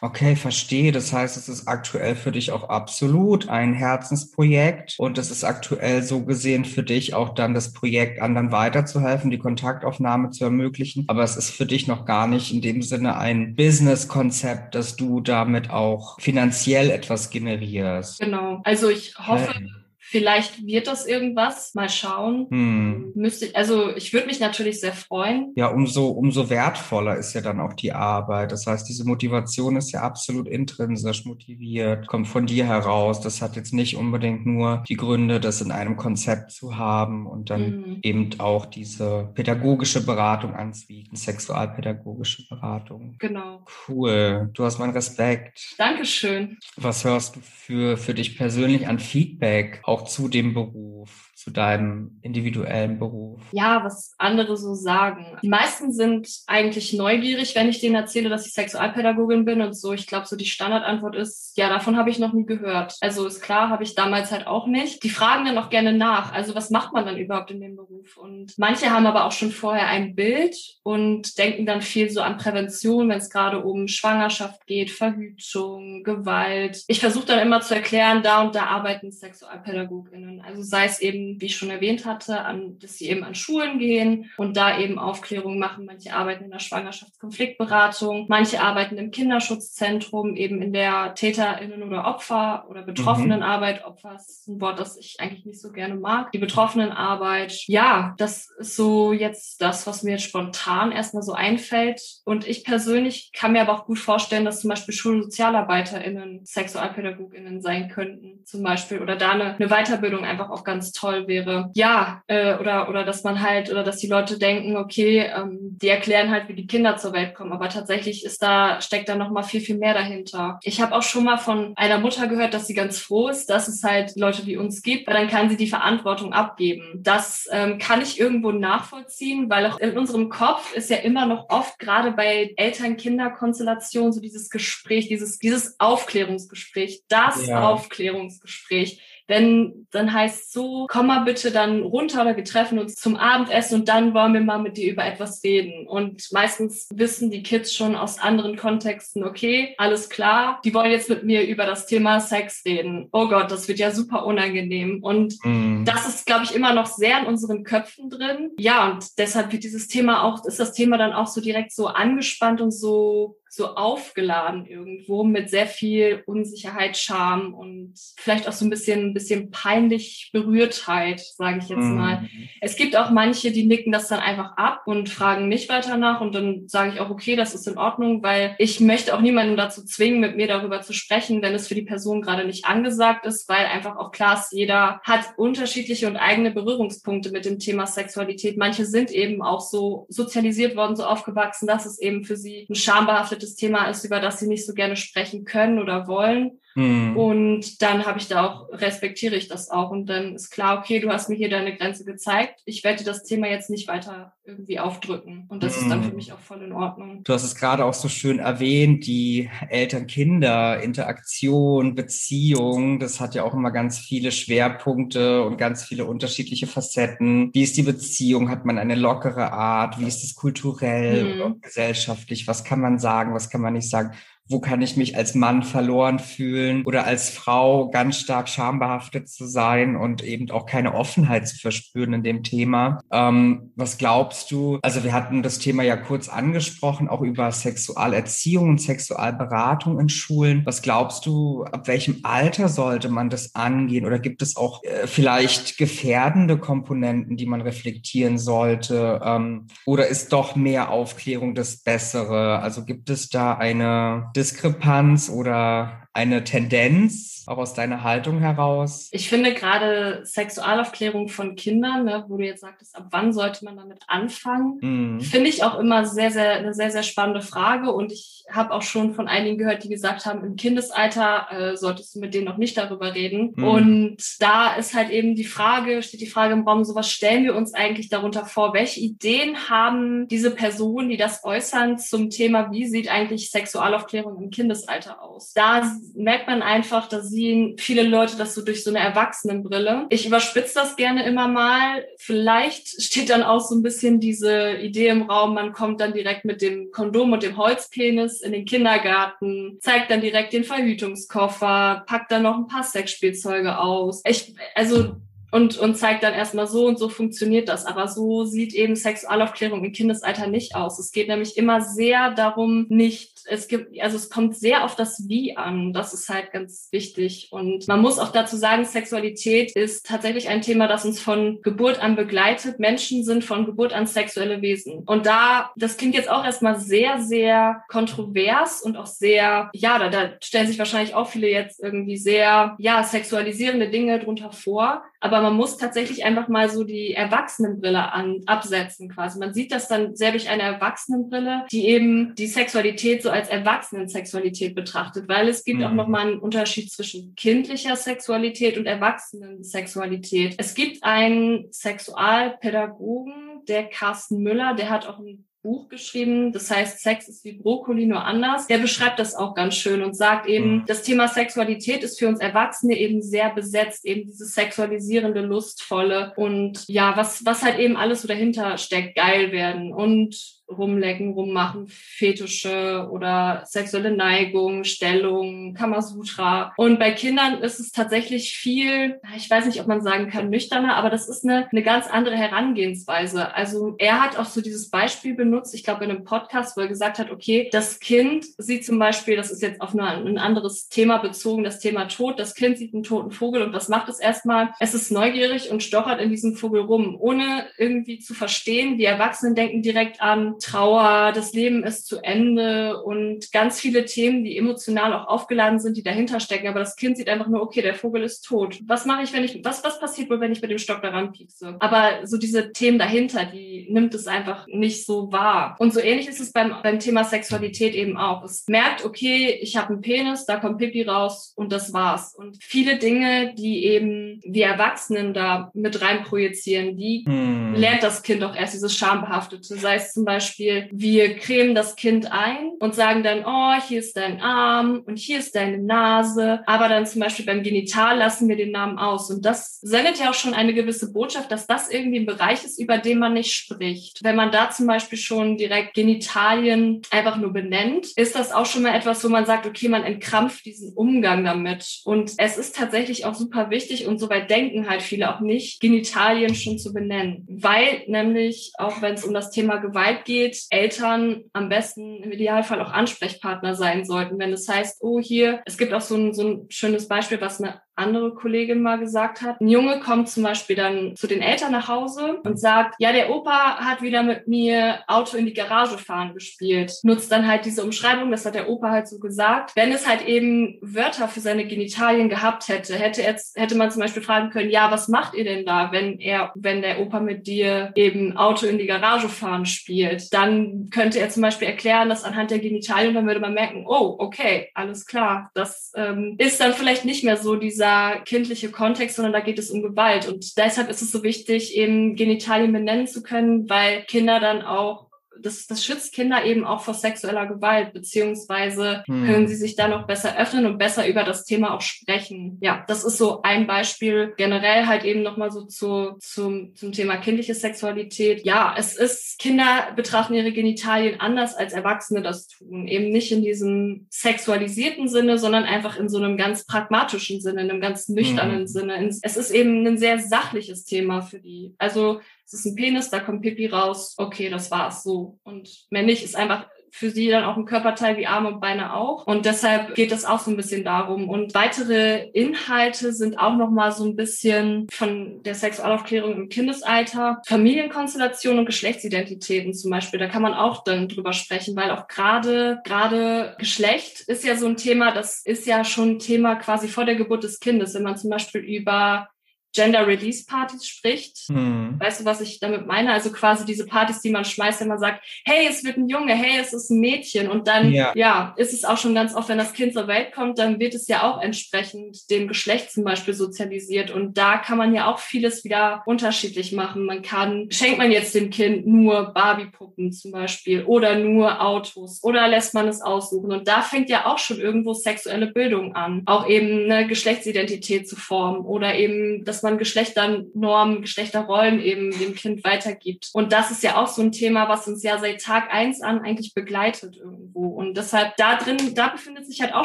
Okay, 0.00 0.36
verstehe. 0.36 0.92
Das 0.92 1.12
heißt, 1.12 1.36
es 1.36 1.48
ist 1.48 1.66
aktuell 1.66 2.16
für 2.16 2.32
dich 2.32 2.52
auch 2.52 2.68
absolut 2.68 3.48
ein 3.48 3.72
Herzensprojekt 3.72 4.94
und 4.98 5.18
es 5.18 5.30
ist 5.30 5.44
aktuell 5.44 6.02
so 6.02 6.24
gesehen 6.24 6.64
für 6.64 6.82
dich 6.82 7.14
auch 7.14 7.34
dann 7.34 7.54
das 7.54 7.72
Projekt, 7.72 8.20
anderen 8.20 8.52
weiterzuhelfen, 8.52 9.30
die 9.30 9.38
Kontaktaufnahme 9.38 10.30
zu 10.30 10.44
ermöglichen. 10.44 11.04
Aber 11.08 11.22
es 11.22 11.36
ist 11.36 11.50
für 11.50 11.66
dich 11.66 11.86
noch 11.86 12.04
gar 12.04 12.26
nicht 12.26 12.52
in 12.52 12.60
dem 12.60 12.82
Sinne 12.82 13.16
ein 13.16 13.54
Business-Konzept, 13.54 14.74
dass 14.74 14.96
du 14.96 15.20
damit 15.20 15.70
auch 15.70 16.20
finanziell 16.20 16.90
etwas 16.90 17.30
generierst. 17.30 18.20
Genau. 18.20 18.60
Also 18.64 18.90
ich 18.90 19.14
hoffe, 19.18 19.50
okay 19.50 19.70
Vielleicht 20.08 20.64
wird 20.64 20.86
das 20.86 21.06
irgendwas. 21.06 21.74
Mal 21.74 21.88
schauen. 21.88 22.46
Hm. 22.50 23.12
Müsste, 23.14 23.54
also 23.54 23.94
ich 23.96 24.12
würde 24.12 24.26
mich 24.26 24.40
natürlich 24.40 24.80
sehr 24.80 24.92
freuen. 24.92 25.52
Ja, 25.56 25.68
umso, 25.68 26.08
umso 26.08 26.48
wertvoller 26.48 27.16
ist 27.16 27.34
ja 27.34 27.40
dann 27.40 27.60
auch 27.60 27.72
die 27.72 27.92
Arbeit. 27.92 28.52
Das 28.52 28.66
heißt, 28.66 28.88
diese 28.88 29.04
Motivation 29.04 29.76
ist 29.76 29.90
ja 29.92 30.02
absolut 30.02 30.48
intrinsisch 30.48 31.24
motiviert, 31.24 32.06
kommt 32.06 32.28
von 32.28 32.46
dir 32.46 32.66
heraus. 32.66 33.20
Das 33.20 33.42
hat 33.42 33.56
jetzt 33.56 33.74
nicht 33.74 33.96
unbedingt 33.96 34.46
nur 34.46 34.84
die 34.88 34.96
Gründe, 34.96 35.40
das 35.40 35.60
in 35.60 35.72
einem 35.72 35.96
Konzept 35.96 36.52
zu 36.52 36.76
haben 36.76 37.26
und 37.26 37.50
dann 37.50 37.62
mhm. 37.62 37.98
eben 38.02 38.30
auch 38.38 38.66
diese 38.66 39.30
pädagogische 39.34 40.04
Beratung 40.04 40.54
anzubieten, 40.54 41.16
sexualpädagogische 41.16 42.46
Beratung. 42.48 43.16
Genau. 43.18 43.64
Cool. 43.88 44.50
Du 44.54 44.64
hast 44.64 44.78
meinen 44.78 44.92
Respekt. 44.92 45.74
Dankeschön. 45.78 46.58
Was 46.76 47.04
hörst 47.04 47.36
du 47.36 47.40
für, 47.40 47.96
für 47.96 48.14
dich 48.14 48.36
persönlich 48.36 48.86
an 48.86 48.98
Feedback? 48.98 49.80
Auch 49.82 49.95
auch 49.96 50.04
zu 50.04 50.28
dem 50.28 50.52
Beruf? 50.52 51.25
Zu 51.46 51.52
deinem 51.52 52.18
individuellen 52.22 52.98
Beruf? 52.98 53.40
Ja, 53.52 53.84
was 53.84 54.16
andere 54.18 54.56
so 54.56 54.74
sagen. 54.74 55.38
Die 55.44 55.48
meisten 55.48 55.92
sind 55.92 56.28
eigentlich 56.48 56.92
neugierig, 56.92 57.54
wenn 57.54 57.68
ich 57.68 57.78
denen 57.78 57.94
erzähle, 57.94 58.28
dass 58.28 58.48
ich 58.48 58.52
Sexualpädagogin 58.52 59.44
bin 59.44 59.60
und 59.60 59.72
so. 59.74 59.92
Ich 59.92 60.08
glaube, 60.08 60.26
so 60.26 60.34
die 60.34 60.44
Standardantwort 60.44 61.14
ist, 61.14 61.56
ja, 61.56 61.68
davon 61.68 61.96
habe 61.96 62.10
ich 62.10 62.18
noch 62.18 62.32
nie 62.32 62.46
gehört. 62.46 62.96
Also 63.00 63.24
ist 63.28 63.42
klar, 63.42 63.68
habe 63.68 63.84
ich 63.84 63.94
damals 63.94 64.32
halt 64.32 64.48
auch 64.48 64.66
nicht. 64.66 65.04
Die 65.04 65.08
fragen 65.08 65.44
dann 65.44 65.56
auch 65.56 65.70
gerne 65.70 65.92
nach. 65.92 66.32
Also 66.32 66.56
was 66.56 66.70
macht 66.70 66.92
man 66.92 67.06
dann 67.06 67.16
überhaupt 67.16 67.52
in 67.52 67.60
dem 67.60 67.76
Beruf? 67.76 68.16
Und 68.16 68.54
manche 68.58 68.90
haben 68.90 69.06
aber 69.06 69.24
auch 69.24 69.30
schon 69.30 69.52
vorher 69.52 69.86
ein 69.86 70.16
Bild 70.16 70.56
und 70.82 71.38
denken 71.38 71.64
dann 71.64 71.80
viel 71.80 72.10
so 72.10 72.22
an 72.22 72.38
Prävention, 72.38 73.08
wenn 73.08 73.18
es 73.18 73.30
gerade 73.30 73.62
um 73.62 73.86
Schwangerschaft 73.86 74.66
geht, 74.66 74.90
Verhütung, 74.90 76.02
Gewalt. 76.02 76.82
Ich 76.88 76.98
versuche 76.98 77.26
dann 77.26 77.38
immer 77.38 77.60
zu 77.60 77.76
erklären, 77.76 78.24
da 78.24 78.42
und 78.42 78.56
da 78.56 78.64
arbeiten 78.64 79.12
Sexualpädagoginnen. 79.12 80.40
Also 80.40 80.62
sei 80.62 80.86
es 80.86 81.00
eben 81.00 81.35
wie 81.40 81.46
ich 81.46 81.56
schon 81.56 81.70
erwähnt 81.70 82.04
hatte, 82.04 82.40
an, 82.40 82.78
dass 82.78 82.98
sie 82.98 83.08
eben 83.08 83.24
an 83.24 83.34
Schulen 83.34 83.78
gehen 83.78 84.30
und 84.36 84.56
da 84.56 84.78
eben 84.78 84.98
Aufklärung 84.98 85.58
machen. 85.58 85.84
Manche 85.84 86.14
arbeiten 86.14 86.44
in 86.44 86.50
der 86.50 86.58
Schwangerschaftskonfliktberatung, 86.58 88.26
manche 88.28 88.60
arbeiten 88.60 88.98
im 88.98 89.10
Kinderschutzzentrum, 89.10 90.36
eben 90.36 90.62
in 90.62 90.72
der 90.72 91.14
TäterInnen- 91.14 91.82
oder 91.82 92.06
Opfer- 92.06 92.66
oder 92.68 92.82
Betroffenenarbeit. 92.82 93.80
Mhm. 93.80 93.86
Opfer 93.86 94.16
ist 94.16 94.48
ein 94.48 94.60
Wort, 94.60 94.80
das 94.80 94.96
ich 94.96 95.16
eigentlich 95.18 95.44
nicht 95.44 95.60
so 95.60 95.72
gerne 95.72 95.94
mag. 95.94 96.32
Die 96.32 96.38
Betroffenenarbeit. 96.38 97.66
Ja, 97.66 98.14
das 98.18 98.50
ist 98.58 98.76
so 98.76 99.12
jetzt 99.12 99.60
das, 99.60 99.86
was 99.86 100.02
mir 100.02 100.12
jetzt 100.12 100.24
spontan 100.24 100.92
erstmal 100.92 101.22
so 101.22 101.32
einfällt. 101.32 102.00
Und 102.24 102.46
ich 102.46 102.64
persönlich 102.64 103.30
kann 103.32 103.52
mir 103.52 103.62
aber 103.62 103.74
auch 103.74 103.86
gut 103.86 103.98
vorstellen, 103.98 104.44
dass 104.44 104.60
zum 104.60 104.70
Beispiel 104.70 104.94
SchulsozialarbeiterInnen 104.94 106.44
SexualpädagogInnen 106.44 107.60
sein 107.60 107.88
könnten, 107.88 108.44
zum 108.44 108.62
Beispiel, 108.62 109.00
oder 109.00 109.16
da 109.16 109.32
eine, 109.32 109.56
eine 109.56 109.68
Weiterbildung 109.68 110.24
einfach 110.24 110.50
auch 110.50 110.64
ganz 110.64 110.92
toll 110.92 111.25
wäre. 111.26 111.70
Ja, 111.74 112.22
äh, 112.26 112.54
oder, 112.56 112.88
oder 112.88 113.04
dass 113.04 113.24
man 113.24 113.42
halt, 113.42 113.70
oder 113.70 113.82
dass 113.82 113.98
die 113.98 114.06
Leute 114.06 114.38
denken, 114.38 114.76
okay, 114.76 115.30
ähm, 115.34 115.76
die 115.80 115.88
erklären 115.88 116.30
halt, 116.30 116.48
wie 116.48 116.54
die 116.54 116.66
Kinder 116.66 116.96
zur 116.96 117.12
Welt 117.12 117.34
kommen. 117.34 117.52
Aber 117.52 117.68
tatsächlich 117.68 118.24
ist 118.24 118.42
da, 118.42 118.80
steckt 118.80 119.08
da 119.08 119.16
noch 119.16 119.30
mal 119.30 119.42
viel, 119.42 119.60
viel 119.60 119.78
mehr 119.78 119.94
dahinter. 119.94 120.58
Ich 120.62 120.80
habe 120.80 120.94
auch 120.94 121.02
schon 121.02 121.24
mal 121.24 121.38
von 121.38 121.72
einer 121.76 121.98
Mutter 121.98 122.26
gehört, 122.26 122.54
dass 122.54 122.66
sie 122.66 122.74
ganz 122.74 122.98
froh 122.98 123.28
ist, 123.28 123.50
dass 123.50 123.68
es 123.68 123.82
halt 123.82 124.16
Leute 124.16 124.46
wie 124.46 124.56
uns 124.56 124.82
gibt, 124.82 125.06
weil 125.06 125.14
dann 125.14 125.28
kann 125.28 125.50
sie 125.50 125.56
die 125.56 125.68
Verantwortung 125.68 126.32
abgeben. 126.32 127.00
Das 127.02 127.48
ähm, 127.50 127.78
kann 127.78 128.00
ich 128.02 128.18
irgendwo 128.18 128.52
nachvollziehen, 128.52 129.50
weil 129.50 129.66
auch 129.66 129.78
in 129.78 129.96
unserem 129.96 130.28
Kopf 130.28 130.74
ist 130.74 130.90
ja 130.90 130.98
immer 130.98 131.26
noch 131.26 131.48
oft 131.48 131.78
gerade 131.78 132.12
bei 132.12 132.54
Eltern-Kinder-Konstellationen 132.56 134.12
so 134.12 134.20
dieses 134.20 134.50
Gespräch, 134.50 135.08
dieses, 135.08 135.38
dieses 135.38 135.78
Aufklärungsgespräch, 135.78 137.02
das 137.08 137.46
ja. 137.46 137.68
Aufklärungsgespräch 137.68 139.00
wenn 139.26 139.86
dann 139.90 140.12
heißt 140.12 140.52
so, 140.52 140.86
komm 140.88 141.08
mal 141.08 141.24
bitte 141.24 141.50
dann 141.50 141.82
runter 141.82 142.22
oder 142.22 142.36
wir 142.36 142.44
treffen 142.44 142.78
uns 142.78 142.94
zum 142.94 143.16
Abendessen 143.16 143.80
und 143.80 143.88
dann 143.88 144.14
wollen 144.14 144.34
wir 144.34 144.40
mal 144.40 144.58
mit 144.58 144.76
dir 144.76 144.92
über 144.92 145.04
etwas 145.04 145.42
reden. 145.42 145.86
Und 145.86 146.28
meistens 146.32 146.88
wissen 146.94 147.30
die 147.30 147.42
Kids 147.42 147.74
schon 147.74 147.96
aus 147.96 148.18
anderen 148.18 148.56
Kontexten, 148.56 149.24
okay, 149.24 149.74
alles 149.78 150.08
klar, 150.08 150.60
die 150.64 150.74
wollen 150.74 150.90
jetzt 150.90 151.08
mit 151.08 151.24
mir 151.24 151.46
über 151.46 151.66
das 151.66 151.86
Thema 151.86 152.20
Sex 152.20 152.62
reden. 152.64 153.08
Oh 153.12 153.28
Gott, 153.28 153.50
das 153.50 153.68
wird 153.68 153.78
ja 153.78 153.90
super 153.90 154.26
unangenehm. 154.26 155.02
Und 155.02 155.34
mm. 155.42 155.84
das 155.84 156.06
ist, 156.08 156.26
glaube 156.26 156.44
ich, 156.44 156.54
immer 156.54 156.74
noch 156.74 156.86
sehr 156.86 157.20
in 157.20 157.26
unseren 157.26 157.64
Köpfen 157.64 158.10
drin. 158.10 158.50
Ja, 158.58 158.90
und 158.90 159.18
deshalb 159.18 159.52
wird 159.52 159.64
dieses 159.64 159.88
Thema 159.88 160.22
auch, 160.24 160.44
ist 160.44 160.60
das 160.60 160.72
Thema 160.72 160.98
dann 160.98 161.12
auch 161.12 161.26
so 161.26 161.40
direkt 161.40 161.72
so 161.72 161.86
angespannt 161.86 162.60
und 162.60 162.70
so 162.70 163.38
so 163.56 163.74
aufgeladen 163.74 164.66
irgendwo 164.66 165.24
mit 165.24 165.48
sehr 165.48 165.66
viel 165.66 166.22
Unsicherheit, 166.26 166.96
Scham 166.96 167.54
und 167.54 167.94
vielleicht 168.16 168.46
auch 168.46 168.52
so 168.52 168.66
ein 168.66 168.70
bisschen, 168.70 169.06
ein 169.06 169.14
bisschen 169.14 169.50
peinlich 169.50 170.28
Berührtheit, 170.32 171.20
sage 171.20 171.58
ich 171.62 171.68
jetzt 171.68 171.78
mhm. 171.78 171.96
mal. 171.96 172.28
Es 172.60 172.76
gibt 172.76 172.96
auch 172.96 173.10
manche, 173.10 173.50
die 173.52 173.64
nicken 173.64 173.92
das 173.92 174.08
dann 174.08 174.20
einfach 174.20 174.56
ab 174.58 174.82
und 174.84 175.08
fragen 175.08 175.48
mich 175.48 175.70
weiter 175.70 175.96
nach 175.96 176.20
und 176.20 176.34
dann 176.34 176.68
sage 176.68 176.92
ich 176.92 177.00
auch, 177.00 177.08
okay, 177.08 177.34
das 177.34 177.54
ist 177.54 177.66
in 177.66 177.78
Ordnung, 177.78 178.22
weil 178.22 178.54
ich 178.58 178.80
möchte 178.80 179.14
auch 179.14 179.20
niemanden 179.20 179.56
dazu 179.56 179.84
zwingen, 179.84 180.20
mit 180.20 180.36
mir 180.36 180.48
darüber 180.48 180.82
zu 180.82 180.92
sprechen, 180.92 181.40
wenn 181.40 181.54
es 181.54 181.66
für 181.66 181.74
die 181.74 181.82
Person 181.82 182.20
gerade 182.20 182.44
nicht 182.44 182.66
angesagt 182.66 183.24
ist, 183.24 183.48
weil 183.48 183.64
einfach 183.64 183.96
auch 183.96 184.12
klar 184.12 184.34
ist, 184.34 184.52
jeder 184.52 185.00
hat 185.02 185.24
unterschiedliche 185.38 186.06
und 186.08 186.16
eigene 186.16 186.50
Berührungspunkte 186.50 187.30
mit 187.30 187.46
dem 187.46 187.58
Thema 187.58 187.86
Sexualität. 187.86 188.58
Manche 188.58 188.84
sind 188.84 189.10
eben 189.10 189.40
auch 189.40 189.60
so 189.60 190.06
sozialisiert 190.10 190.76
worden, 190.76 190.94
so 190.94 191.04
aufgewachsen, 191.04 191.66
dass 191.66 191.86
es 191.86 191.98
eben 191.98 192.24
für 192.24 192.36
sie 192.36 192.66
ein 192.68 192.74
schambehaftetes 192.74 193.45
Thema 193.54 193.88
ist, 193.88 194.04
über 194.04 194.18
das 194.18 194.40
sie 194.40 194.48
nicht 194.48 194.66
so 194.66 194.74
gerne 194.74 194.96
sprechen 194.96 195.44
können 195.44 195.78
oder 195.78 196.08
wollen. 196.08 196.60
Mhm. 196.76 197.16
Und 197.16 197.82
dann 197.82 198.04
habe 198.04 198.18
ich 198.18 198.28
da 198.28 198.46
auch, 198.46 198.68
respektiere 198.70 199.34
ich 199.34 199.48
das 199.48 199.70
auch. 199.70 199.90
Und 199.90 200.04
dann 200.06 200.34
ist 200.34 200.50
klar, 200.50 200.78
okay, 200.78 201.00
du 201.00 201.10
hast 201.10 201.30
mir 201.30 201.34
hier 201.34 201.48
deine 201.48 201.74
Grenze 201.74 202.04
gezeigt. 202.04 202.60
Ich 202.66 202.84
werde 202.84 203.02
das 203.02 203.24
Thema 203.24 203.48
jetzt 203.48 203.70
nicht 203.70 203.88
weiter 203.88 204.34
irgendwie 204.44 204.78
aufdrücken. 204.78 205.46
Und 205.48 205.62
das 205.62 205.76
mhm. 205.76 205.82
ist 205.82 205.90
dann 205.90 206.02
für 206.02 206.10
hm. 206.10 206.16
mich 206.16 206.34
auch 206.34 206.38
voll 206.38 206.60
in 206.62 206.72
Ordnung. 206.72 207.24
Du 207.24 207.32
hast 207.32 207.44
es 207.44 207.54
gerade 207.54 207.82
auch 207.84 207.94
so 207.94 208.08
schön 208.08 208.38
erwähnt, 208.38 209.06
die 209.06 209.48
Eltern-Kinder-Interaktion, 209.70 211.94
Beziehung. 211.94 213.00
Das 213.00 213.20
hat 213.20 213.34
ja 213.34 213.42
auch 213.42 213.54
immer 213.54 213.70
ganz 213.70 213.98
viele 213.98 214.30
Schwerpunkte 214.30 215.44
und 215.44 215.56
ganz 215.56 215.84
viele 215.84 216.04
unterschiedliche 216.04 216.66
Facetten. 216.66 217.54
Wie 217.54 217.62
ist 217.62 217.78
die 217.78 217.84
Beziehung? 217.84 218.50
Hat 218.50 218.66
man 218.66 218.76
eine 218.78 218.96
lockere 218.96 219.50
Art? 219.50 219.98
Wie 219.98 220.06
ist 220.06 220.22
es 220.22 220.34
kulturell 220.34 221.24
mhm. 221.24 221.40
oder 221.40 221.54
gesellschaftlich? 221.60 222.46
Was 222.46 222.64
kann 222.64 222.80
man 222.80 222.98
sagen? 222.98 223.32
Was 223.34 223.48
kann 223.48 223.62
man 223.62 223.72
nicht 223.72 223.88
sagen? 223.88 224.12
Wo 224.48 224.60
kann 224.60 224.82
ich 224.82 224.96
mich 224.96 225.16
als 225.16 225.34
Mann 225.34 225.62
verloren 225.62 226.18
fühlen 226.18 226.84
oder 226.84 227.04
als 227.04 227.30
Frau 227.30 227.88
ganz 227.90 228.18
stark 228.18 228.48
schambehaftet 228.48 229.28
zu 229.28 229.46
sein 229.46 229.96
und 229.96 230.22
eben 230.22 230.50
auch 230.50 230.66
keine 230.66 230.94
Offenheit 230.94 231.48
zu 231.48 231.56
verspüren 231.56 232.12
in 232.12 232.22
dem 232.22 232.42
Thema. 232.42 233.00
Ähm, 233.10 233.72
was 233.74 233.98
glaubst 233.98 234.50
du? 234.50 234.78
Also 234.82 235.02
wir 235.02 235.12
hatten 235.12 235.42
das 235.42 235.58
Thema 235.58 235.82
ja 235.82 235.96
kurz 235.96 236.28
angesprochen, 236.28 237.08
auch 237.08 237.22
über 237.22 237.50
Sexualerziehung 237.50 238.70
und 238.70 238.80
Sexualberatung 238.80 239.98
in 239.98 240.08
Schulen. 240.08 240.62
Was 240.64 240.82
glaubst 240.82 241.26
du, 241.26 241.64
ab 241.64 241.88
welchem 241.88 242.20
Alter 242.22 242.68
sollte 242.68 243.08
man 243.08 243.30
das 243.30 243.54
angehen? 243.54 244.06
Oder 244.06 244.18
gibt 244.18 244.42
es 244.42 244.56
auch 244.56 244.82
äh, 244.84 245.06
vielleicht 245.06 245.76
gefährdende 245.78 246.58
Komponenten, 246.58 247.36
die 247.36 247.46
man 247.46 247.60
reflektieren 247.60 248.38
sollte? 248.38 249.20
Ähm, 249.24 249.66
oder 249.84 250.06
ist 250.06 250.32
doch 250.32 250.54
mehr 250.54 250.90
Aufklärung 250.90 251.54
das 251.54 251.78
Bessere? 251.78 252.60
Also 252.60 252.84
gibt 252.84 253.10
es 253.10 253.28
da 253.28 253.54
eine 253.54 254.30
Diskrepanz 254.36 255.30
oder 255.30 256.05
eine 256.16 256.44
Tendenz, 256.44 257.44
auch 257.46 257.58
aus 257.58 257.74
deiner 257.74 258.02
Haltung 258.02 258.40
heraus? 258.40 259.08
Ich 259.12 259.28
finde 259.28 259.54
gerade 259.54 260.22
Sexualaufklärung 260.24 261.28
von 261.28 261.54
Kindern, 261.54 262.04
ne, 262.04 262.24
wo 262.28 262.38
du 262.38 262.44
jetzt 262.44 262.62
sagtest, 262.62 262.96
ab 262.96 263.08
wann 263.10 263.32
sollte 263.32 263.64
man 263.64 263.76
damit 263.76 264.02
anfangen, 264.08 265.18
mm. 265.18 265.20
finde 265.20 265.48
ich 265.48 265.62
auch 265.62 265.78
immer 265.78 266.06
sehr, 266.06 266.30
sehr, 266.30 266.54
eine 266.54 266.74
sehr, 266.74 266.90
sehr 266.90 267.02
spannende 267.02 267.42
Frage. 267.42 267.92
Und 267.92 268.12
ich 268.12 268.44
habe 268.50 268.72
auch 268.72 268.82
schon 268.82 269.14
von 269.14 269.28
einigen 269.28 269.58
gehört, 269.58 269.84
die 269.84 269.88
gesagt 269.88 270.26
haben, 270.26 270.44
im 270.44 270.56
Kindesalter 270.56 271.46
äh, 271.50 271.76
solltest 271.76 272.14
du 272.14 272.20
mit 272.20 272.34
denen 272.34 272.46
noch 272.46 272.56
nicht 272.56 272.76
darüber 272.76 273.14
reden. 273.14 273.52
Mm. 273.54 273.64
Und 273.64 274.16
da 274.40 274.74
ist 274.74 274.94
halt 274.94 275.10
eben 275.10 275.36
die 275.36 275.44
Frage, 275.44 276.02
steht 276.02 276.22
die 276.22 276.26
Frage 276.26 276.54
im 276.54 276.66
Raum, 276.66 276.82
so 276.84 276.94
was 276.94 277.10
stellen 277.10 277.44
wir 277.44 277.54
uns 277.54 277.74
eigentlich 277.74 278.08
darunter 278.08 278.46
vor? 278.46 278.72
Welche 278.74 279.00
Ideen 279.00 279.68
haben 279.68 280.26
diese 280.28 280.50
Personen, 280.50 281.10
die 281.10 281.16
das 281.16 281.44
äußern, 281.44 281.98
zum 281.98 282.30
Thema, 282.30 282.72
wie 282.72 282.86
sieht 282.86 283.08
eigentlich 283.08 283.50
Sexualaufklärung 283.50 284.42
im 284.42 284.50
Kindesalter 284.50 285.22
aus? 285.22 285.52
Da 285.52 285.92
merkt 286.14 286.46
man 286.46 286.62
einfach, 286.62 287.08
da 287.08 287.20
sehen 287.20 287.76
viele 287.78 288.02
Leute 288.02 288.36
das 288.36 288.54
so 288.54 288.62
durch 288.62 288.84
so 288.84 288.90
eine 288.90 289.00
Erwachsenenbrille. 289.00 290.06
Ich 290.10 290.26
überspitze 290.26 290.74
das 290.74 290.96
gerne 290.96 291.26
immer 291.26 291.48
mal. 291.48 292.04
Vielleicht 292.18 293.02
steht 293.02 293.30
dann 293.30 293.42
auch 293.42 293.60
so 293.60 293.74
ein 293.74 293.82
bisschen 293.82 294.20
diese 294.20 294.74
Idee 294.74 295.08
im 295.08 295.22
Raum, 295.22 295.54
man 295.54 295.72
kommt 295.72 296.00
dann 296.00 296.12
direkt 296.12 296.44
mit 296.44 296.62
dem 296.62 296.90
Kondom 296.90 297.32
und 297.32 297.42
dem 297.42 297.56
Holzpenis 297.56 298.40
in 298.40 298.52
den 298.52 298.64
Kindergarten, 298.64 299.78
zeigt 299.80 300.10
dann 300.10 300.20
direkt 300.20 300.52
den 300.52 300.64
Verhütungskoffer, 300.64 302.04
packt 302.06 302.30
dann 302.30 302.42
noch 302.42 302.56
ein 302.56 302.66
paar 302.66 302.84
Sexspielzeuge 302.84 303.78
aus. 303.78 304.22
Ich, 304.24 304.54
also 304.74 305.16
und, 305.52 305.78
und 305.78 305.96
zeigt 305.96 306.22
dann 306.22 306.34
erstmal 306.34 306.66
so 306.66 306.86
und 306.86 306.98
so 306.98 307.08
funktioniert 307.08 307.68
das. 307.68 307.86
Aber 307.86 308.08
so 308.08 308.44
sieht 308.44 308.74
eben 308.74 308.96
Sexualaufklärung 308.96 309.84
im 309.84 309.92
Kindesalter 309.92 310.48
nicht 310.48 310.74
aus. 310.74 310.98
Es 310.98 311.12
geht 311.12 311.28
nämlich 311.28 311.56
immer 311.56 311.80
sehr 311.80 312.32
darum, 312.32 312.86
nicht 312.88 313.35
es 313.48 313.68
gibt, 313.68 314.00
also 314.00 314.16
es 314.16 314.30
kommt 314.30 314.56
sehr 314.56 314.84
auf 314.84 314.96
das 314.96 315.28
Wie 315.28 315.56
an. 315.56 315.92
Das 315.92 316.12
ist 316.12 316.28
halt 316.28 316.52
ganz 316.52 316.88
wichtig. 316.90 317.48
Und 317.50 317.88
man 317.88 318.00
muss 318.00 318.18
auch 318.18 318.30
dazu 318.30 318.56
sagen, 318.56 318.84
Sexualität 318.84 319.72
ist 319.76 320.06
tatsächlich 320.06 320.48
ein 320.48 320.62
Thema, 320.62 320.88
das 320.88 321.04
uns 321.04 321.20
von 321.20 321.60
Geburt 321.62 322.02
an 322.02 322.16
begleitet. 322.16 322.78
Menschen 322.78 323.24
sind 323.24 323.44
von 323.44 323.66
Geburt 323.66 323.92
an 323.92 324.06
sexuelle 324.06 324.62
Wesen. 324.62 325.04
Und 325.06 325.26
da, 325.26 325.70
das 325.76 325.96
klingt 325.96 326.14
jetzt 326.14 326.30
auch 326.30 326.44
erstmal 326.44 326.78
sehr, 326.78 327.20
sehr 327.20 327.84
kontrovers 327.88 328.82
und 328.82 328.96
auch 328.96 329.06
sehr, 329.06 329.70
ja, 329.72 329.98
da, 329.98 330.08
da 330.08 330.30
stellen 330.42 330.66
sich 330.66 330.78
wahrscheinlich 330.78 331.14
auch 331.14 331.28
viele 331.28 331.48
jetzt 331.48 331.82
irgendwie 331.82 332.16
sehr, 332.16 332.76
ja, 332.78 333.02
sexualisierende 333.02 333.88
Dinge 333.88 334.18
drunter 334.18 334.52
vor. 334.52 335.02
Aber 335.20 335.40
man 335.40 335.54
muss 335.54 335.76
tatsächlich 335.76 336.24
einfach 336.24 336.48
mal 336.48 336.68
so 336.68 336.84
die 336.84 337.14
Erwachsenenbrille 337.14 338.12
an, 338.12 338.42
absetzen 338.46 339.08
quasi. 339.08 339.38
Man 339.38 339.54
sieht 339.54 339.72
das 339.72 339.88
dann 339.88 340.14
sehr 340.14 340.30
durch 340.30 340.48
eine 340.48 340.62
Erwachsenenbrille, 340.62 341.64
die 341.72 341.88
eben 341.88 342.34
die 342.34 342.46
Sexualität 342.46 343.22
so 343.22 343.30
als 343.36 343.48
Erwachsenensexualität 343.48 344.74
betrachtet, 344.74 345.28
weil 345.28 345.48
es 345.48 345.64
gibt 345.64 345.80
mhm. 345.80 345.86
auch 345.86 345.92
nochmal 345.92 346.28
einen 346.28 346.40
Unterschied 346.40 346.90
zwischen 346.90 347.34
kindlicher 347.36 347.96
Sexualität 347.96 348.78
und 348.78 348.86
Erwachsenensexualität. 348.86 350.54
Es 350.58 350.74
gibt 350.74 351.02
einen 351.04 351.72
Sexualpädagogen, 351.72 353.64
der 353.68 353.84
Carsten 353.84 354.42
Müller, 354.42 354.74
der 354.74 354.90
hat 354.90 355.06
auch 355.06 355.18
ein 355.18 355.46
Buch 355.66 355.88
geschrieben, 355.88 356.52
das 356.52 356.70
heißt 356.70 357.00
Sex 357.00 357.26
ist 357.26 357.44
wie 357.44 357.54
Brokkoli 357.54 358.06
nur 358.06 358.24
anders. 358.24 358.68
Der 358.68 358.78
beschreibt 358.78 359.18
das 359.18 359.34
auch 359.34 359.52
ganz 359.56 359.74
schön 359.74 360.04
und 360.04 360.16
sagt 360.16 360.46
eben, 360.46 360.76
mhm. 360.76 360.84
das 360.86 361.02
Thema 361.02 361.26
Sexualität 361.26 362.04
ist 362.04 362.20
für 362.20 362.28
uns 362.28 362.38
Erwachsene 362.38 362.96
eben 362.96 363.20
sehr 363.20 363.52
besetzt, 363.52 364.04
eben 364.04 364.26
dieses 364.26 364.54
sexualisierende, 364.54 365.40
lustvolle 365.40 366.34
und 366.36 366.86
ja, 366.86 367.16
was, 367.16 367.44
was 367.44 367.64
halt 367.64 367.80
eben 367.80 367.96
alles 367.96 368.22
so 368.22 368.28
dahinter 368.28 368.78
steckt, 368.78 369.16
geil 369.16 369.50
werden 369.50 369.92
und 369.92 370.55
rumlecken, 370.68 371.32
rummachen, 371.32 371.86
Fetische 371.88 373.08
oder 373.10 373.62
sexuelle 373.66 374.10
Neigung, 374.10 374.84
Stellung, 374.84 375.74
Kamasutra. 375.74 376.72
Und 376.76 376.98
bei 376.98 377.12
Kindern 377.12 377.62
ist 377.62 377.78
es 377.78 377.92
tatsächlich 377.92 378.56
viel, 378.56 379.20
ich 379.36 379.48
weiß 379.48 379.66
nicht, 379.66 379.80
ob 379.80 379.86
man 379.86 380.02
sagen 380.02 380.28
kann, 380.28 380.50
nüchterner, 380.50 380.96
aber 380.96 381.10
das 381.10 381.28
ist 381.28 381.44
eine, 381.44 381.68
eine 381.70 381.82
ganz 381.82 382.06
andere 382.08 382.36
Herangehensweise. 382.36 383.54
Also 383.54 383.94
er 383.98 384.20
hat 384.20 384.38
auch 384.38 384.46
so 384.46 384.60
dieses 384.60 384.90
Beispiel 384.90 385.34
benutzt, 385.34 385.74
ich 385.74 385.84
glaube 385.84 386.04
in 386.04 386.10
einem 386.10 386.24
Podcast, 386.24 386.76
wo 386.76 386.80
er 386.80 386.88
gesagt 386.88 387.18
hat, 387.18 387.30
okay, 387.30 387.68
das 387.72 388.00
Kind 388.00 388.46
sieht 388.58 388.84
zum 388.84 388.98
Beispiel, 388.98 389.36
das 389.36 389.50
ist 389.50 389.62
jetzt 389.62 389.80
auf 389.80 389.92
eine, 389.92 390.08
ein 390.08 390.38
anderes 390.38 390.88
Thema 390.88 391.18
bezogen, 391.18 391.64
das 391.64 391.78
Thema 391.78 392.06
Tod, 392.06 392.38
das 392.38 392.54
Kind 392.54 392.78
sieht 392.78 392.94
einen 392.94 393.02
toten 393.02 393.30
Vogel 393.30 393.62
und 393.62 393.72
was 393.72 393.88
macht 393.88 394.08
es 394.08 394.18
erstmal? 394.18 394.70
Es 394.80 394.94
ist 394.94 395.10
neugierig 395.10 395.70
und 395.70 395.82
stochert 395.82 396.20
in 396.20 396.30
diesem 396.30 396.54
Vogel 396.56 396.82
rum, 396.82 397.16
ohne 397.18 397.66
irgendwie 397.78 398.18
zu 398.18 398.34
verstehen. 398.34 398.98
Die 398.98 399.04
Erwachsenen 399.04 399.54
denken 399.54 399.82
direkt 399.82 400.20
an, 400.20 400.55
Trauer, 400.58 401.32
das 401.32 401.52
Leben 401.52 401.84
ist 401.84 402.06
zu 402.06 402.18
Ende 402.22 403.02
und 403.02 403.52
ganz 403.52 403.80
viele 403.80 404.04
Themen, 404.04 404.44
die 404.44 404.56
emotional 404.56 405.12
auch 405.12 405.28
aufgeladen 405.28 405.78
sind, 405.78 405.96
die 405.96 406.02
dahinter 406.02 406.40
stecken. 406.40 406.68
Aber 406.68 406.80
das 406.80 406.96
Kind 406.96 407.16
sieht 407.16 407.28
einfach 407.28 407.48
nur, 407.48 407.62
okay, 407.62 407.82
der 407.82 407.94
Vogel 407.94 408.22
ist 408.22 408.42
tot. 408.42 408.80
Was 408.86 409.06
mache 409.06 409.22
ich, 409.22 409.32
wenn 409.32 409.44
ich, 409.44 409.64
was, 409.64 409.84
was 409.84 410.00
passiert 410.00 410.30
wohl, 410.30 410.40
wenn 410.40 410.52
ich 410.52 410.62
mit 410.62 410.70
dem 410.70 410.78
Stock 410.78 411.02
daran 411.02 411.32
piekse? 411.32 411.76
Aber 411.80 412.26
so 412.26 412.38
diese 412.38 412.72
Themen 412.72 412.98
dahinter, 412.98 413.44
die 413.44 413.86
nimmt 413.90 414.14
es 414.14 414.26
einfach 414.26 414.66
nicht 414.68 415.04
so 415.04 415.30
wahr. 415.32 415.76
Und 415.78 415.92
so 415.92 416.00
ähnlich 416.00 416.28
ist 416.28 416.40
es 416.40 416.52
beim, 416.52 416.74
beim 416.82 416.98
Thema 416.98 417.24
Sexualität 417.24 417.94
eben 417.94 418.16
auch. 418.16 418.44
Es 418.44 418.66
merkt, 418.68 419.04
okay, 419.04 419.58
ich 419.60 419.76
habe 419.76 419.90
einen 419.90 420.00
Penis, 420.00 420.46
da 420.46 420.56
kommt 420.56 420.78
Pipi 420.78 421.02
raus 421.02 421.52
und 421.56 421.72
das 421.72 421.92
war's. 421.92 422.34
Und 422.34 422.58
viele 422.62 422.98
Dinge, 422.98 423.54
die 423.54 423.84
eben 423.84 424.40
wir 424.44 424.66
Erwachsenen 424.66 425.34
da 425.34 425.70
mit 425.74 426.00
rein 426.02 426.22
projizieren, 426.22 426.96
die 426.96 427.24
hm. 427.26 427.74
lernt 427.74 428.02
das 428.02 428.22
Kind 428.22 428.42
auch 428.42 428.54
erst, 428.54 428.74
dieses 428.74 428.96
Schambehaftete. 428.96 429.76
Sei 429.76 429.96
es 429.96 430.12
zum 430.12 430.24
Beispiel 430.24 430.45
Beispiel, 430.46 430.88
wir 430.92 431.36
cremen 431.36 431.74
das 431.74 431.96
Kind 431.96 432.30
ein 432.30 432.70
und 432.78 432.94
sagen 432.94 433.22
dann, 433.22 433.44
oh, 433.44 433.74
hier 433.86 433.98
ist 433.98 434.16
dein 434.16 434.40
Arm 434.40 435.02
und 435.04 435.18
hier 435.18 435.38
ist 435.38 435.56
deine 435.56 435.78
Nase. 435.78 436.60
Aber 436.66 436.88
dann 436.88 437.06
zum 437.06 437.20
Beispiel 437.20 437.44
beim 437.44 437.62
Genital 437.62 438.18
lassen 438.18 438.48
wir 438.48 438.56
den 438.56 438.70
Namen 438.70 438.98
aus. 438.98 439.30
Und 439.30 439.44
das 439.44 439.80
sendet 439.80 440.18
ja 440.18 440.30
auch 440.30 440.34
schon 440.34 440.54
eine 440.54 440.72
gewisse 440.72 441.12
Botschaft, 441.12 441.50
dass 441.50 441.66
das 441.66 441.90
irgendwie 441.90 442.20
ein 442.20 442.26
Bereich 442.26 442.64
ist, 442.64 442.80
über 442.80 442.98
den 442.98 443.18
man 443.18 443.34
nicht 443.34 443.54
spricht. 443.54 444.22
Wenn 444.22 444.36
man 444.36 444.52
da 444.52 444.70
zum 444.70 444.86
Beispiel 444.86 445.18
schon 445.18 445.56
direkt 445.56 445.94
Genitalien 445.94 447.02
einfach 447.10 447.36
nur 447.36 447.52
benennt, 447.52 448.08
ist 448.16 448.36
das 448.36 448.52
auch 448.52 448.66
schon 448.66 448.82
mal 448.82 448.94
etwas, 448.94 449.24
wo 449.24 449.28
man 449.28 449.46
sagt, 449.46 449.66
okay, 449.66 449.88
man 449.88 450.04
entkrampft 450.04 450.64
diesen 450.64 450.92
Umgang 450.94 451.44
damit. 451.44 452.00
Und 452.04 452.32
es 452.38 452.56
ist 452.56 452.76
tatsächlich 452.76 453.24
auch 453.24 453.34
super 453.34 453.70
wichtig 453.70 454.06
und 454.06 454.18
soweit 454.18 454.48
denken 454.48 454.88
halt 454.88 455.02
viele 455.02 455.34
auch 455.34 455.40
nicht, 455.40 455.80
Genitalien 455.80 456.54
schon 456.54 456.78
zu 456.78 456.92
benennen. 456.92 457.44
Weil 457.48 458.04
nämlich, 458.06 458.72
auch 458.78 459.02
wenn 459.02 459.14
es 459.14 459.24
um 459.24 459.34
das 459.34 459.50
Thema 459.50 459.78
Gewalt 459.78 460.24
geht, 460.24 460.35
Eltern 460.70 461.44
am 461.52 461.68
besten 461.68 462.22
im 462.22 462.32
Idealfall 462.32 462.80
auch 462.80 462.92
Ansprechpartner 462.92 463.74
sein 463.74 464.04
sollten. 464.04 464.38
Wenn 464.38 464.52
es 464.52 464.68
heißt, 464.68 464.98
oh 465.00 465.20
hier, 465.20 465.62
es 465.64 465.78
gibt 465.78 465.92
auch 465.92 466.00
so 466.00 466.16
ein, 466.16 466.34
so 466.34 466.46
ein 466.46 466.66
schönes 466.70 467.08
Beispiel, 467.08 467.40
was 467.40 467.60
eine 467.60 467.80
andere 467.96 468.34
Kollegin 468.34 468.82
mal 468.82 468.98
gesagt 468.98 469.42
hat. 469.42 469.60
Ein 469.60 469.68
Junge 469.68 470.00
kommt 470.00 470.28
zum 470.28 470.42
Beispiel 470.42 470.76
dann 470.76 471.16
zu 471.16 471.26
den 471.26 471.40
Eltern 471.40 471.72
nach 471.72 471.88
Hause 471.88 472.40
und 472.44 472.60
sagt, 472.60 472.94
ja, 472.98 473.12
der 473.12 473.30
Opa 473.30 473.78
hat 473.78 474.02
wieder 474.02 474.22
mit 474.22 474.46
mir 474.46 475.00
Auto 475.06 475.36
in 475.36 475.46
die 475.46 475.54
Garage 475.54 475.98
fahren 475.98 476.34
gespielt. 476.34 476.92
Nutzt 477.02 477.32
dann 477.32 477.46
halt 477.46 477.64
diese 477.64 477.82
Umschreibung, 477.82 478.30
das 478.30 478.44
hat 478.44 478.54
der 478.54 478.68
Opa 478.68 478.90
halt 478.90 479.08
so 479.08 479.18
gesagt. 479.18 479.72
Wenn 479.74 479.92
es 479.92 480.06
halt 480.06 480.26
eben 480.26 480.78
Wörter 480.82 481.28
für 481.28 481.40
seine 481.40 481.66
Genitalien 481.66 482.28
gehabt 482.28 482.68
hätte, 482.68 482.94
hätte 482.94 483.22
jetzt, 483.22 483.56
hätte 483.58 483.76
man 483.76 483.90
zum 483.90 484.02
Beispiel 484.02 484.22
fragen 484.22 484.50
können, 484.50 484.70
ja, 484.70 484.90
was 484.90 485.08
macht 485.08 485.34
ihr 485.34 485.44
denn 485.44 485.64
da, 485.64 485.90
wenn 485.92 486.20
er, 486.20 486.52
wenn 486.54 486.82
der 486.82 487.00
Opa 487.00 487.20
mit 487.20 487.46
dir 487.46 487.92
eben 487.94 488.36
Auto 488.36 488.66
in 488.66 488.78
die 488.78 488.86
Garage 488.86 489.28
fahren 489.28 489.64
spielt? 489.64 490.32
Dann 490.34 490.90
könnte 490.90 491.18
er 491.18 491.30
zum 491.30 491.42
Beispiel 491.42 491.68
erklären, 491.68 492.08
dass 492.08 492.24
anhand 492.24 492.50
der 492.50 492.58
Genitalien, 492.58 493.14
dann 493.14 493.26
würde 493.26 493.40
man 493.40 493.54
merken, 493.54 493.84
oh, 493.86 494.16
okay, 494.18 494.68
alles 494.74 495.06
klar. 495.06 495.50
Das 495.54 495.92
ähm, 495.96 496.34
ist 496.38 496.60
dann 496.60 496.74
vielleicht 496.74 497.04
nicht 497.04 497.24
mehr 497.24 497.36
so 497.36 497.56
dieser 497.56 497.85
dieser 497.86 498.20
kindliche 498.24 498.70
Kontext, 498.70 499.16
sondern 499.16 499.32
da 499.32 499.40
geht 499.40 499.58
es 499.58 499.70
um 499.70 499.82
Gewalt. 499.82 500.28
Und 500.28 500.56
deshalb 500.56 500.90
ist 500.90 501.02
es 501.02 501.12
so 501.12 501.22
wichtig, 501.22 501.76
eben 501.76 502.16
Genitalien 502.16 502.72
benennen 502.72 503.06
zu 503.06 503.22
können, 503.22 503.68
weil 503.68 504.02
Kinder 504.02 504.40
dann 504.40 504.62
auch 504.62 505.05
das, 505.40 505.66
das 505.66 505.84
schützt 505.84 506.12
Kinder 506.12 506.44
eben 506.44 506.64
auch 506.64 506.80
vor 506.80 506.94
sexueller 506.94 507.46
Gewalt, 507.46 507.92
beziehungsweise 507.92 509.04
hm. 509.06 509.26
können 509.26 509.48
sie 509.48 509.54
sich 509.54 509.76
da 509.76 509.88
noch 509.88 510.06
besser 510.06 510.38
öffnen 510.38 510.66
und 510.66 510.78
besser 510.78 511.06
über 511.08 511.24
das 511.24 511.44
Thema 511.44 511.74
auch 511.74 511.80
sprechen. 511.80 512.58
Ja, 512.60 512.84
das 512.88 513.04
ist 513.04 513.18
so 513.18 513.42
ein 513.42 513.66
Beispiel. 513.66 514.34
Generell 514.36 514.86
halt 514.86 515.04
eben 515.04 515.22
nochmal 515.22 515.50
so 515.50 515.64
zu, 515.64 516.16
zum, 516.20 516.74
zum 516.74 516.92
Thema 516.92 517.16
kindliche 517.16 517.54
Sexualität. 517.54 518.44
Ja, 518.44 518.74
es 518.76 518.96
ist, 518.96 519.38
Kinder 519.38 519.92
betrachten 519.94 520.34
ihre 520.34 520.52
Genitalien 520.52 521.20
anders 521.20 521.54
als 521.54 521.72
Erwachsene 521.72 522.22
das 522.22 522.48
tun. 522.48 522.88
Eben 522.88 523.10
nicht 523.10 523.32
in 523.32 523.42
diesem 523.42 524.06
sexualisierten 524.10 525.08
Sinne, 525.08 525.38
sondern 525.38 525.64
einfach 525.64 525.98
in 525.98 526.08
so 526.08 526.18
einem 526.18 526.36
ganz 526.36 526.66
pragmatischen 526.66 527.40
Sinne, 527.40 527.62
in 527.62 527.70
einem 527.70 527.80
ganz 527.80 528.08
nüchternen 528.08 528.60
hm. 528.60 528.66
Sinne. 528.66 529.10
Es 529.22 529.36
ist 529.36 529.50
eben 529.50 529.86
ein 529.86 529.98
sehr 529.98 530.18
sachliches 530.18 530.84
Thema 530.84 531.22
für 531.22 531.40
die. 531.40 531.74
Also 531.78 532.20
es 532.46 532.54
ist 532.54 532.66
ein 532.66 532.76
Penis, 532.76 533.10
da 533.10 533.18
kommt 533.18 533.42
Pipi 533.42 533.66
raus, 533.66 534.14
okay, 534.18 534.48
das 534.48 534.70
war's 534.70 535.02
so. 535.02 535.38
Und 535.42 535.68
männlich 535.90 536.22
ist 536.22 536.36
einfach 536.36 536.66
für 536.92 537.10
sie 537.10 537.28
dann 537.28 537.44
auch 537.44 537.56
ein 537.56 537.66
Körperteil 537.66 538.16
wie 538.16 538.26
Arme 538.26 538.48
und 538.48 538.60
Beine 538.60 538.94
auch. 538.94 539.26
Und 539.26 539.44
deshalb 539.44 539.94
geht 539.94 540.12
es 540.12 540.24
auch 540.24 540.38
so 540.38 540.50
ein 540.50 540.56
bisschen 540.56 540.82
darum. 540.82 541.28
Und 541.28 541.54
weitere 541.54 542.30
Inhalte 542.30 543.12
sind 543.12 543.38
auch 543.38 543.54
nochmal 543.54 543.92
so 543.92 544.04
ein 544.04 544.16
bisschen 544.16 544.86
von 544.90 545.42
der 545.42 545.54
Sexualaufklärung 545.54 546.34
im 546.34 546.48
Kindesalter. 546.48 547.42
Familienkonstellationen 547.46 548.60
und 548.60 548.66
Geschlechtsidentitäten 548.66 549.74
zum 549.74 549.90
Beispiel. 549.90 550.18
Da 550.18 550.28
kann 550.28 550.40
man 550.40 550.54
auch 550.54 550.84
dann 550.84 551.08
drüber 551.08 551.34
sprechen, 551.34 551.76
weil 551.76 551.90
auch 551.90 552.06
gerade, 552.08 552.80
gerade 552.84 553.56
Geschlecht 553.58 554.20
ist 554.20 554.44
ja 554.44 554.56
so 554.56 554.66
ein 554.66 554.78
Thema, 554.78 555.12
das 555.12 555.42
ist 555.44 555.66
ja 555.66 555.84
schon 555.84 556.12
ein 556.12 556.18
Thema 556.18 556.54
quasi 556.54 556.88
vor 556.88 557.04
der 557.04 557.16
Geburt 557.16 557.44
des 557.44 557.60
Kindes. 557.60 557.94
Wenn 557.94 558.04
man 558.04 558.16
zum 558.16 558.30
Beispiel 558.30 558.62
über 558.62 559.28
Gender 559.76 560.06
Release 560.06 560.44
Partys 560.46 560.86
spricht. 560.86 561.36
Hm. 561.48 562.00
Weißt 562.00 562.20
du, 562.20 562.24
was 562.24 562.40
ich 562.40 562.58
damit 562.58 562.86
meine? 562.86 563.12
Also 563.12 563.30
quasi 563.30 563.64
diese 563.66 563.86
Partys, 563.86 564.22
die 564.22 564.30
man 564.30 564.44
schmeißt, 564.44 564.80
wenn 564.80 564.88
man 564.88 564.98
sagt, 564.98 565.22
hey, 565.44 565.66
es 565.68 565.84
wird 565.84 565.98
ein 565.98 566.08
Junge, 566.08 566.34
hey, 566.34 566.58
es 566.60 566.72
ist 566.72 566.90
ein 566.90 566.98
Mädchen. 566.98 567.48
Und 567.48 567.68
dann, 567.68 567.92
ja. 567.92 568.12
ja, 568.16 568.54
ist 568.56 568.72
es 568.72 568.84
auch 568.84 568.96
schon 568.96 569.14
ganz 569.14 569.34
oft, 569.34 569.48
wenn 569.48 569.58
das 569.58 569.74
Kind 569.74 569.92
zur 569.92 570.08
Welt 570.08 570.32
kommt, 570.32 570.58
dann 570.58 570.80
wird 570.80 570.94
es 570.94 571.08
ja 571.08 571.22
auch 571.22 571.42
entsprechend 571.42 572.30
dem 572.30 572.48
Geschlecht 572.48 572.90
zum 572.90 573.04
Beispiel 573.04 573.34
sozialisiert. 573.34 574.10
Und 574.10 574.38
da 574.38 574.56
kann 574.56 574.78
man 574.78 574.94
ja 574.94 575.12
auch 575.12 575.18
vieles 575.18 575.64
wieder 575.64 576.02
unterschiedlich 576.06 576.72
machen. 576.72 577.04
Man 577.04 577.22
kann, 577.22 577.68
schenkt 577.70 577.98
man 577.98 578.10
jetzt 578.10 578.34
dem 578.34 578.50
Kind 578.50 578.86
nur 578.86 579.34
Barbie-Puppen 579.34 580.12
zum 580.12 580.32
Beispiel 580.32 580.84
oder 580.84 581.18
nur 581.18 581.60
Autos 581.60 582.22
oder 582.22 582.48
lässt 582.48 582.72
man 582.72 582.88
es 582.88 583.02
aussuchen? 583.02 583.52
Und 583.52 583.68
da 583.68 583.82
fängt 583.82 584.08
ja 584.08 584.26
auch 584.26 584.38
schon 584.38 584.58
irgendwo 584.58 584.94
sexuelle 584.94 585.46
Bildung 585.46 585.94
an. 585.94 586.22
Auch 586.26 586.48
eben 586.48 586.90
eine 586.90 587.06
Geschlechtsidentität 587.06 588.08
zu 588.08 588.16
formen 588.16 588.64
oder 588.64 588.94
eben, 588.94 589.44
dass 589.44 589.62
man 589.62 589.65
man 589.66 589.78
Geschlechternormen, 589.78 591.02
Geschlechterrollen 591.02 591.80
eben 591.80 592.10
dem 592.18 592.34
Kind 592.34 592.64
weitergibt. 592.64 593.30
Und 593.32 593.52
das 593.52 593.70
ist 593.70 593.82
ja 593.82 593.96
auch 593.96 594.06
so 594.06 594.22
ein 594.22 594.32
Thema, 594.32 594.68
was 594.68 594.88
uns 594.88 595.02
ja 595.02 595.18
seit 595.18 595.42
Tag 595.42 595.72
eins 595.72 596.00
an 596.00 596.20
eigentlich 596.20 596.54
begleitet 596.54 597.16
irgendwo. 597.16 597.68
Und 597.68 597.96
deshalb 597.96 598.36
da 598.36 598.56
drin, 598.56 598.94
da 598.94 599.08
befindet 599.08 599.46
sich 599.46 599.60
halt 599.60 599.74
auch 599.74 599.84